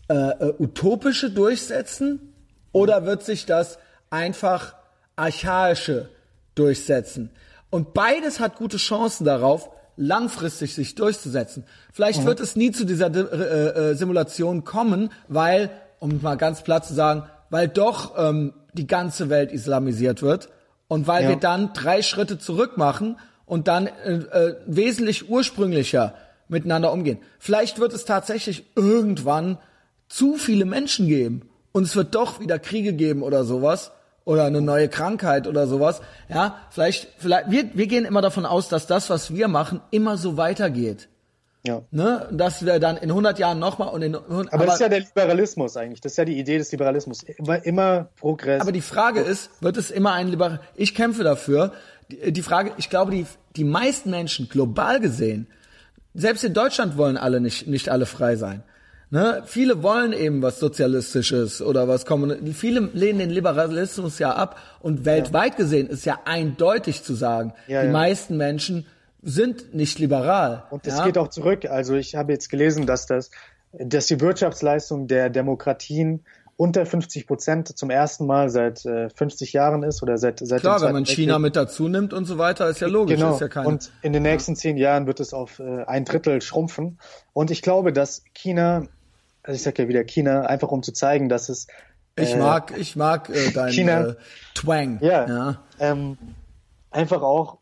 [0.09, 2.33] äh, äh, utopische durchsetzen
[2.71, 3.79] oder wird sich das
[4.09, 4.75] einfach
[5.15, 6.09] archaische
[6.55, 7.29] durchsetzen?
[7.69, 11.63] Und beides hat gute Chancen darauf, langfristig sich durchzusetzen.
[11.93, 15.69] Vielleicht wird es nie zu dieser Di- äh, äh, Simulation kommen, weil,
[15.99, 20.49] um mal ganz platt zu sagen, weil doch ähm, die ganze Welt islamisiert wird
[20.89, 21.29] und weil Ja.
[21.29, 26.13] wir dann drei Schritte zurück machen und dann äh, äh, wesentlich ursprünglicher
[26.47, 27.19] miteinander umgehen.
[27.39, 29.57] Vielleicht wird es tatsächlich irgendwann
[30.07, 33.91] zu viele Menschen geben und es wird doch wieder Kriege geben oder sowas
[34.23, 36.01] oder eine neue Krankheit oder sowas.
[36.29, 40.17] Ja, vielleicht, vielleicht wir, wir gehen immer davon aus, dass das, was wir machen, immer
[40.17, 41.09] so weitergeht.
[41.65, 41.81] Ja.
[41.89, 42.27] Ne?
[42.31, 45.75] Dass wir dann in 100 Jahren nochmal und in Aber, das ist ja der Liberalismus
[45.77, 46.01] eigentlich.
[46.01, 47.23] Das ist ja die Idee des Liberalismus.
[47.23, 48.61] Immer, immer Progress.
[48.61, 50.59] Aber die Frage ist, wird es immer ein Liberal...
[50.75, 51.71] Ich kämpfe dafür.
[52.11, 55.47] Die, die Frage, ich glaube, die, die meisten Menschen, global gesehen,
[56.15, 58.63] selbst in Deutschland wollen alle nicht, nicht alle frei sein.
[59.11, 59.43] Ne?
[59.45, 62.57] Viele wollen eben was Sozialistisches oder was Kommunistisches.
[62.57, 64.59] Viele lehnen den Liberalismus ja ab.
[64.79, 67.93] Und weltweit gesehen ist ja eindeutig zu sagen, Ja, die ja.
[67.93, 68.87] meisten Menschen
[69.21, 70.63] sind nicht liberal.
[70.69, 71.05] Und ja?
[71.05, 71.65] geht auch zurück.
[71.65, 73.29] Also ich habe jetzt gelesen, dass das,
[73.73, 76.23] dass die Wirtschaftsleistung der Demokratien
[76.57, 80.81] unter 50 Prozent zum ersten Mal seit äh, 50 Jahren ist oder seit seit Klar,
[80.81, 83.17] wenn man China mit dazu nimmt und so weiter, ist ja logisch.
[83.17, 83.33] Genau.
[83.33, 86.41] Ist ja keine, und in den nächsten zehn Jahren wird es auf äh, ein Drittel
[86.41, 86.99] schrumpfen.
[87.33, 88.87] Und ich glaube, dass China,
[89.43, 91.67] also ich sage ja wieder China, einfach um zu zeigen, dass es
[92.17, 94.15] ich äh, mag, ich mag äh, dein China- äh,
[94.53, 94.99] Twang.
[95.01, 95.63] Ja, ja.
[95.79, 96.17] Ähm,
[96.89, 97.57] einfach auch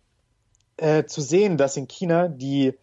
[0.78, 2.74] äh, zu sehen, dass in China die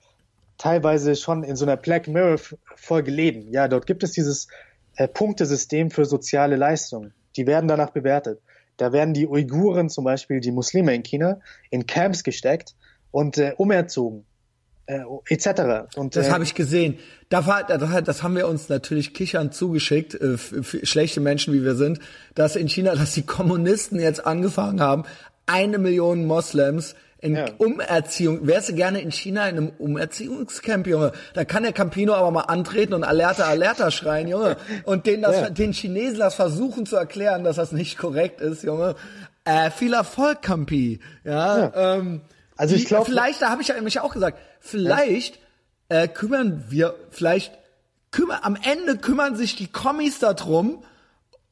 [0.58, 2.38] teilweise schon in so einer Black Mirror
[2.74, 3.52] Folge leben.
[3.52, 4.48] Ja, dort gibt es dieses
[4.96, 7.12] äh, Punktesystem für soziale Leistungen.
[7.36, 8.40] Die werden danach bewertet.
[8.76, 11.40] Da werden die Uiguren zum Beispiel, die Muslime in China,
[11.70, 12.74] in Camps gesteckt
[13.10, 14.24] und äh, umerzogen.
[14.86, 15.96] Äh, etc.
[15.96, 16.98] Und, Das äh, habe ich gesehen.
[17.28, 20.36] Da war, das, das haben wir uns natürlich kichernd zugeschickt, äh,
[20.82, 22.00] schlechte Menschen wie wir sind,
[22.34, 25.04] dass in China, dass die Kommunisten jetzt angefangen haben,
[25.46, 27.46] eine Million Moslems in Ja.
[27.58, 28.46] Umerziehung.
[28.46, 31.12] Wärst du gerne in China in einem Umerziehungscamp, Junge?
[31.34, 34.56] Da kann der Campino aber mal antreten und Alerta, Alerta schreien, Junge.
[34.84, 35.50] Und denen das, Ja.
[35.50, 38.94] den Chinesen das versuchen zu erklären, dass das nicht korrekt ist, Junge.
[39.44, 41.00] Äh, viel Erfolg, Campi.
[41.24, 42.22] Ja, Ähm,
[42.56, 45.38] Also ich die- glaub- vielleicht, da habe ich ja nämlich auch gesagt, vielleicht
[45.88, 47.52] äh, kümmern wir, vielleicht
[48.12, 50.84] kümmer, am Ende kümmern sich die Kommis darum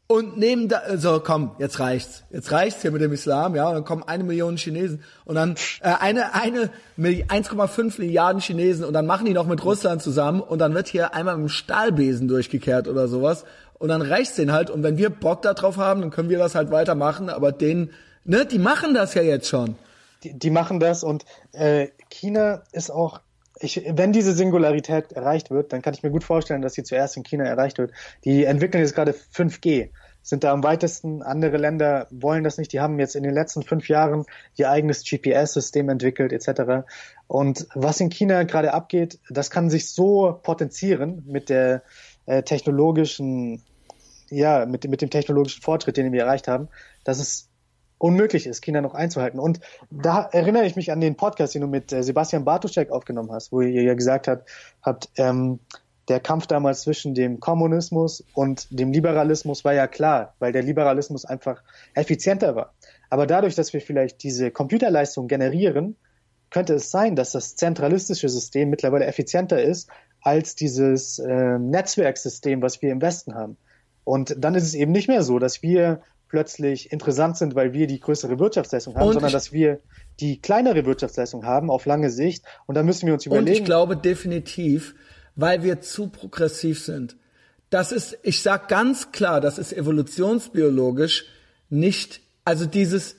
[0.09, 3.74] und nehmen da, so komm, jetzt reicht's, jetzt reicht's hier mit dem Islam, ja, und
[3.74, 8.94] dann kommen eine Million Chinesen und dann äh, eine eine Milli- 1,5 Milliarden Chinesen und
[8.94, 12.26] dann machen die noch mit Russland zusammen und dann wird hier einmal mit dem Stahlbesen
[12.26, 13.44] durchgekehrt oder sowas.
[13.74, 14.70] Und dann reicht's denen halt.
[14.70, 17.90] Und wenn wir Bock da drauf haben, dann können wir das halt weitermachen, aber denen,
[18.24, 19.76] ne, die machen das ja jetzt schon.
[20.24, 23.20] die, die machen das und äh, China ist auch,
[23.60, 27.16] ich, wenn diese Singularität erreicht wird, dann kann ich mir gut vorstellen, dass sie zuerst
[27.16, 27.93] in China erreicht wird.
[28.24, 29.90] Die entwickeln jetzt gerade 5G,
[30.22, 31.22] sind da am weitesten.
[31.22, 32.72] Andere Länder wollen das nicht.
[32.72, 34.24] Die haben jetzt in den letzten fünf Jahren
[34.56, 36.86] ihr eigenes GPS-System entwickelt etc.
[37.26, 41.82] Und was in China gerade abgeht, das kann sich so potenzieren mit der
[42.26, 43.62] äh, technologischen
[44.30, 46.68] ja, mit, mit dem technologischen Fortschritt, den wir erreicht haben,
[47.05, 47.47] dass es
[47.98, 49.38] unmöglich ist, China noch einzuhalten.
[49.38, 49.60] Und
[49.90, 53.52] da erinnere ich mich an den Podcast, den du mit äh, Sebastian Bartuschek aufgenommen hast,
[53.52, 54.48] wo ihr ja gesagt habt,
[54.82, 55.58] habt ähm,
[56.08, 61.24] der Kampf damals zwischen dem Kommunismus und dem Liberalismus war ja klar, weil der Liberalismus
[61.24, 61.62] einfach
[61.94, 62.74] effizienter war.
[63.10, 65.96] Aber dadurch, dass wir vielleicht diese Computerleistung generieren,
[66.50, 69.90] könnte es sein, dass das zentralistische System mittlerweile effizienter ist
[70.22, 73.58] als dieses äh, Netzwerksystem, was wir im Westen haben.
[74.04, 77.86] Und dann ist es eben nicht mehr so, dass wir plötzlich interessant sind, weil wir
[77.86, 79.80] die größere Wirtschaftsleistung haben, Und sondern dass wir
[80.20, 82.44] die kleinere Wirtschaftsleistung haben auf lange Sicht.
[82.66, 83.59] Und da müssen wir uns Und überlegen.
[83.59, 84.94] ich glaube definitiv,
[85.36, 87.16] weil wir zu progressiv sind.
[87.70, 91.26] Das ist, ich sag ganz klar, das ist evolutionsbiologisch
[91.68, 93.16] nicht, also dieses,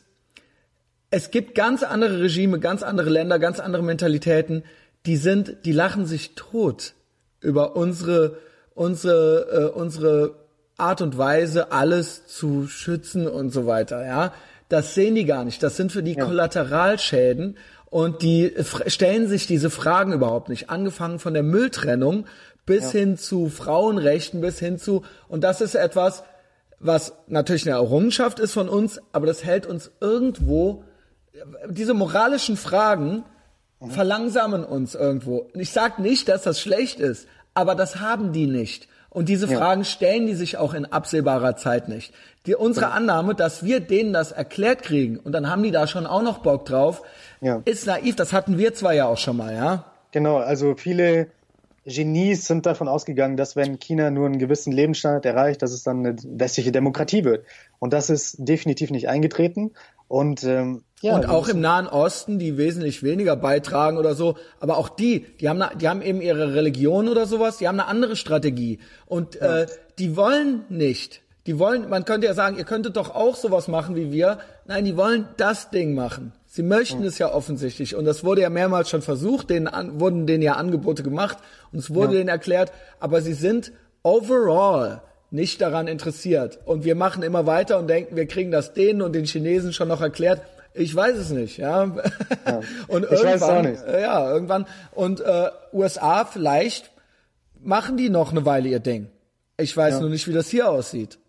[1.12, 4.64] es gibt ganz andere Regime, ganz andere Länder, ganz andere Mentalitäten,
[5.06, 6.94] die sind, die lachen sich tot
[7.42, 8.40] über unsere,
[8.74, 10.49] unsere, äh, unsere
[10.80, 14.34] Art und Weise, alles zu schützen und so weiter, ja.
[14.68, 15.64] Das sehen die gar nicht.
[15.64, 17.58] Das sind für die Kollateralschäden
[17.90, 18.54] und die
[18.86, 20.70] stellen sich diese Fragen überhaupt nicht.
[20.70, 22.26] Angefangen von der Mülltrennung
[22.68, 26.24] bis hin zu Frauenrechten, bis hin zu, und das ist etwas,
[26.80, 30.84] was natürlich eine Errungenschaft ist von uns, aber das hält uns irgendwo,
[31.68, 33.24] diese moralischen Fragen
[33.88, 35.50] verlangsamen uns irgendwo.
[35.56, 38.88] Ich sag nicht, dass das schlecht ist, aber das haben die nicht.
[39.10, 42.14] Und diese Fragen stellen die sich auch in absehbarer Zeit nicht.
[42.46, 46.06] Die, unsere Annahme, dass wir denen das erklärt kriegen und dann haben die da schon
[46.06, 47.02] auch noch Bock drauf,
[47.42, 47.62] Ja.
[47.66, 48.16] ist naiv.
[48.16, 49.86] Das hatten wir zwar ja auch schon mal, ja.
[50.12, 51.28] Genau, also viele
[51.86, 56.06] Genies sind davon ausgegangen, dass wenn China nur einen gewissen Lebensstandard erreicht, dass es dann
[56.06, 57.46] eine westliche Demokratie wird.
[57.80, 59.72] Und das ist definitiv nicht eingetreten.
[60.10, 64.78] Und ähm, ja, und auch im Nahen Osten, die wesentlich weniger beitragen oder so, aber
[64.78, 67.88] auch die, die haben, eine, die haben eben ihre Religion oder sowas, die haben eine
[67.88, 68.80] andere Strategie.
[69.06, 69.68] Und äh,
[69.98, 71.22] die wollen nicht.
[71.46, 74.40] Die wollen, man könnte ja sagen, ihr könntet doch auch sowas machen wie wir.
[74.66, 76.34] Nein, die wollen das Ding machen.
[76.48, 77.96] Sie möchten es ja offensichtlich.
[77.96, 81.38] Und das wurde ja mehrmals schon versucht, denen an, wurden denen ja Angebote gemacht
[81.72, 83.72] und es wurde denen erklärt, aber sie sind
[84.04, 89.02] overall nicht daran interessiert und wir machen immer weiter und denken, wir kriegen das denen
[89.02, 90.42] und den Chinesen schon noch erklärt.
[90.74, 91.84] Ich weiß es nicht, ja.
[92.88, 96.92] und Ich irgendwann, äh, ja, irgendwann und äh, USA vielleicht
[97.62, 99.08] machen die noch eine Weile ihr Ding.
[99.58, 101.20] Ich weiß nur nicht, wie das hier aussieht.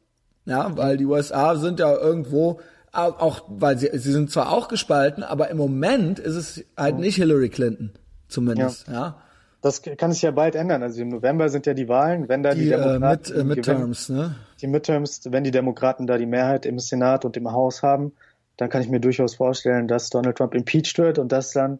[0.47, 2.61] Ja, weil die USA sind ja irgendwo
[2.93, 6.99] au- auch, weil sie, sie sind zwar auch gespalten, aber im Moment ist es halt
[6.99, 7.93] nicht Hillary Clinton,
[8.29, 9.21] zumindest, ja.
[9.63, 10.83] Das kann sich ja bald ändern.
[10.83, 13.61] Also im November sind ja die Wahlen, wenn da die, Die äh, Demokraten mit, äh,
[13.61, 14.37] gewinnen, Midterms, ne?
[14.61, 18.13] die Midterms, wenn die Demokraten da die Mehrheit im Senat und im Haus haben,
[18.57, 21.79] dann kann ich mir durchaus vorstellen, dass Donald Trump impeached wird und das dann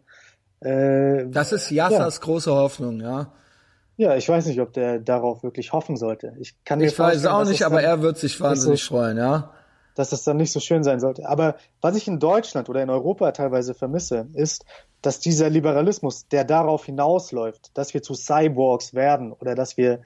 [0.61, 3.31] äh, Das ist Yassas große Hoffnung, ja.
[3.97, 6.33] ja, ich weiß nicht, ob der darauf wirklich hoffen sollte.
[6.39, 8.95] Ich kann mir Ich weiß auch dass nicht, aber dann, er wird sich wahnsinnig so-
[8.95, 9.53] freuen, ja.
[9.95, 11.27] dass es dann nicht so schön sein sollte.
[11.27, 14.65] Aber was ich in Deutschland oder in Europa teilweise vermisse, ist,
[15.01, 20.01] dass dieser Liberalismus, der darauf hinausläuft, dass wir zu Cyborgs werden oder dass wir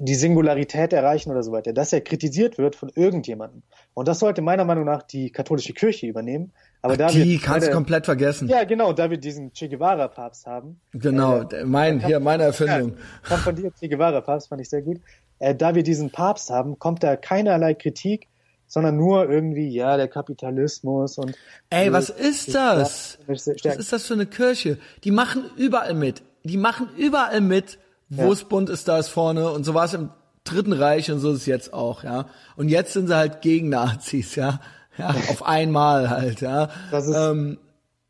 [0.00, 3.62] die Singularität erreichen oder so weiter, dass er kritisiert wird von irgendjemandem.
[3.94, 6.52] Und das sollte meiner Meinung nach die katholische Kirche übernehmen.
[6.82, 8.48] Aber da Die wir kannst du komplett vergessen.
[8.48, 10.80] ja, genau, da wir diesen Che Guevara Papst haben.
[10.92, 12.90] Genau, äh, mein, hier, meine Erfindung.
[12.90, 15.00] Ja, kommt von dir, Che Guevara Papst, fand ich sehr gut.
[15.38, 18.28] Äh, da wir diesen Papst haben, kommt da keinerlei Kritik,
[18.74, 21.34] sondern nur irgendwie, ja, der Kapitalismus und.
[21.70, 23.18] Ey, was ist das?
[23.26, 24.78] Was ist das für eine Kirche?
[25.04, 26.22] Die machen überall mit.
[26.42, 27.78] Die machen überall mit,
[28.10, 28.32] wo Ja.
[28.32, 29.50] es bunt ist, da ist vorne.
[29.50, 30.10] Und so war es im
[30.44, 32.26] Dritten Reich und so ist es jetzt auch, ja.
[32.56, 34.60] Und jetzt sind sie halt gegen Nazis, ja.
[34.98, 36.68] Ja, auf einmal halt, ja.
[36.90, 37.58] Das ist- ähm,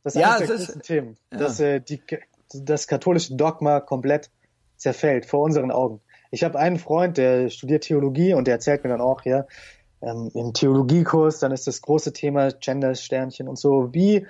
[0.03, 2.03] Das ist Ja, eines der ist- Themen, dass äh, die,
[2.55, 4.31] das katholische Dogma komplett
[4.77, 6.01] zerfällt vor unseren Augen.
[6.31, 9.47] Ich habe einen Freund, der studiert Theologie und der erzählt mir dann auch, ja,
[10.05, 14.27] ähm, im Theologiekurs, dann ist das große Thema Gender-Sternchen und so, wie,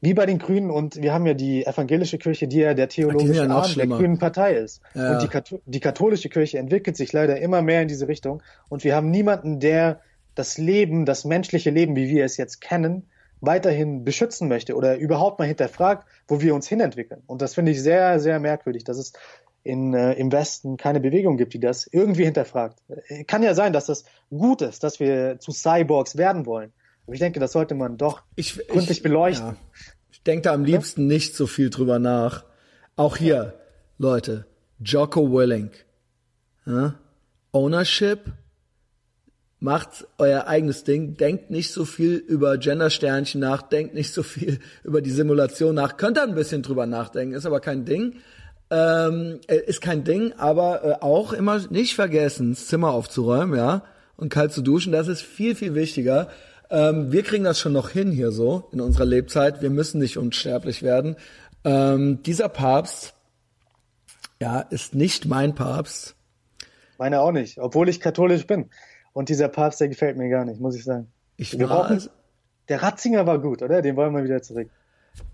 [0.00, 3.44] wie bei den Grünen und wir haben ja die evangelische Kirche, die ja der theologische
[3.44, 3.86] ja Arm der.
[3.86, 4.80] Grünen Partei ist.
[4.94, 5.12] Ja.
[5.12, 8.94] Und die, die katholische Kirche entwickelt sich leider immer mehr in diese Richtung und wir
[8.94, 10.00] haben niemanden, der
[10.34, 13.08] das Leben, das menschliche Leben, wie wir es jetzt kennen,
[13.42, 17.22] weiterhin beschützen möchte oder überhaupt mal hinterfragt, wo wir uns hinentwickeln.
[17.26, 19.12] Und das finde ich sehr, sehr merkwürdig, dass es
[19.64, 22.78] in, äh, im Westen keine Bewegung gibt, die das irgendwie hinterfragt.
[23.08, 26.72] Äh, Kann ja sein, dass das gut ist, dass wir zu Cyborgs werden wollen.
[27.06, 29.48] Aber ich denke, das sollte man doch ich, gründlich ich, beleuchten.
[29.48, 29.56] Ja.
[30.10, 32.44] Ich denke da am liebsten nicht so viel drüber nach.
[32.96, 33.54] Auch hier,
[33.98, 34.46] Leute,
[34.80, 35.84] Jocko Willink.
[36.66, 36.94] Ja?
[37.52, 38.20] Ownership,
[39.62, 44.58] macht euer eigenes Ding, denkt nicht so viel über Gendersternchen nach, denkt nicht so viel
[44.82, 48.16] über die Simulation nach, könnt ihr ein bisschen drüber nachdenken, ist aber kein Ding.
[48.74, 53.82] Ähm, äh, ist kein Ding, aber äh, auch immer nicht vergessen, das Zimmer aufzuräumen, ja,
[54.16, 56.28] und kalt zu duschen, das ist viel, viel wichtiger.
[56.70, 59.60] Ähm, wir kriegen das schon noch hin hier so in unserer Lebzeit.
[59.60, 61.16] Wir müssen nicht unsterblich werden.
[61.64, 63.12] Ähm, dieser Papst,
[64.40, 66.14] ja, ist nicht mein Papst.
[66.96, 68.70] Meine auch nicht, obwohl ich katholisch bin.
[69.12, 71.12] Und dieser Papst, der gefällt mir gar nicht, muss ich sagen.
[71.36, 72.08] Ich Wir war, brauchen,
[72.70, 73.82] der Ratzinger war gut, oder?
[73.82, 74.70] Den wollen wir wieder zurück.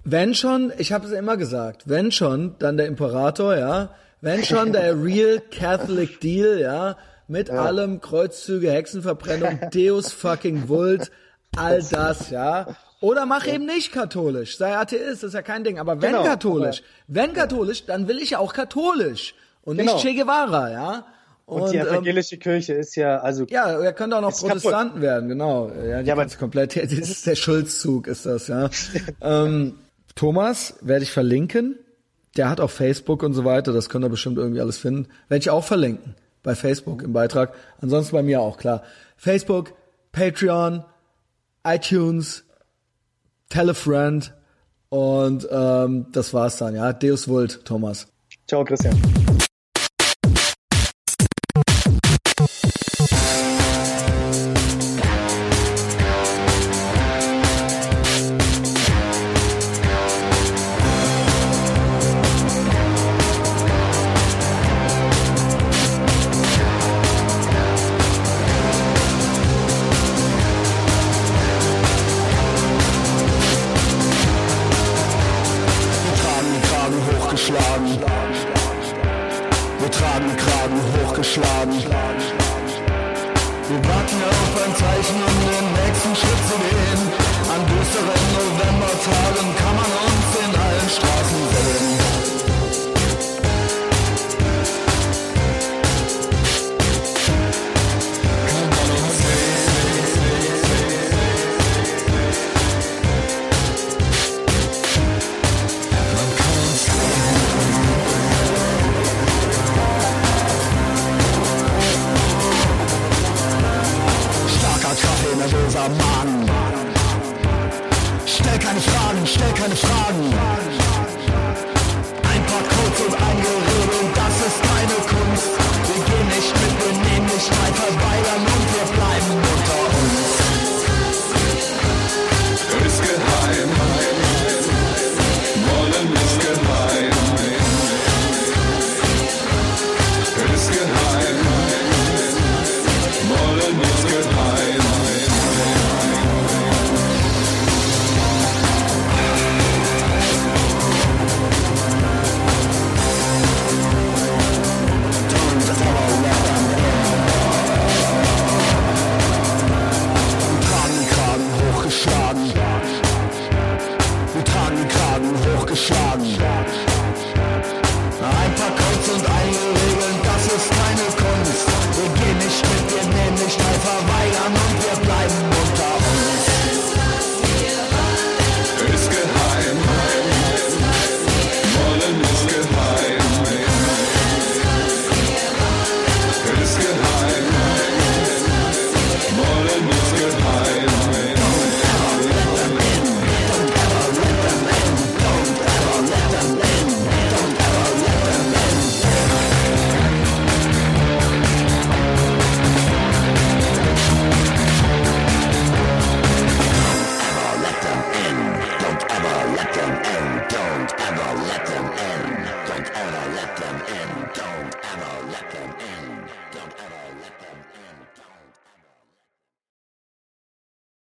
[0.05, 3.91] Wenn schon, ich habe es immer gesagt, wenn schon, dann der Imperator, ja,
[4.21, 6.97] wenn schon der Real Catholic Deal, ja,
[7.29, 11.11] mit allem Kreuzzüge, Hexenverbrennung, Deus fucking Vult,
[11.57, 12.75] all das, ja.
[13.01, 15.79] Oder mach eben nicht katholisch, sei Atheist, ist ja kein Ding.
[15.79, 19.93] Aber wenn Genau, katholisch, wenn katholisch, dann will ich ja auch katholisch und Genau.
[19.93, 21.07] nicht Che Guevara, ja.
[21.49, 24.63] Und, die ähm, evangelische Kirche ist ja, also ja, er könnte auch noch Ist kaputt.
[24.63, 25.71] Protestanten werden, genau.
[25.71, 28.69] Ja, Ja, aber- komplett, das ist der Schulzzug, ist das, ja.
[29.23, 29.75] ähm,
[30.15, 31.79] Thomas werde ich verlinken.
[32.37, 35.09] Der hat auch Facebook und so weiter, das könnt ihr bestimmt irgendwie alles finden.
[35.29, 37.55] Werde ich auch verlinken bei Facebook im Beitrag.
[37.81, 38.83] Ansonsten bei mir auch, klar.
[39.17, 39.73] Facebook,
[40.13, 40.85] Patreon,
[41.65, 42.45] iTunes,
[43.49, 44.35] Telefriend
[44.91, 46.93] und ähm, das war's dann, ja.
[46.93, 48.07] Deus Vult, Thomas.
[48.47, 48.95] ciao Christian.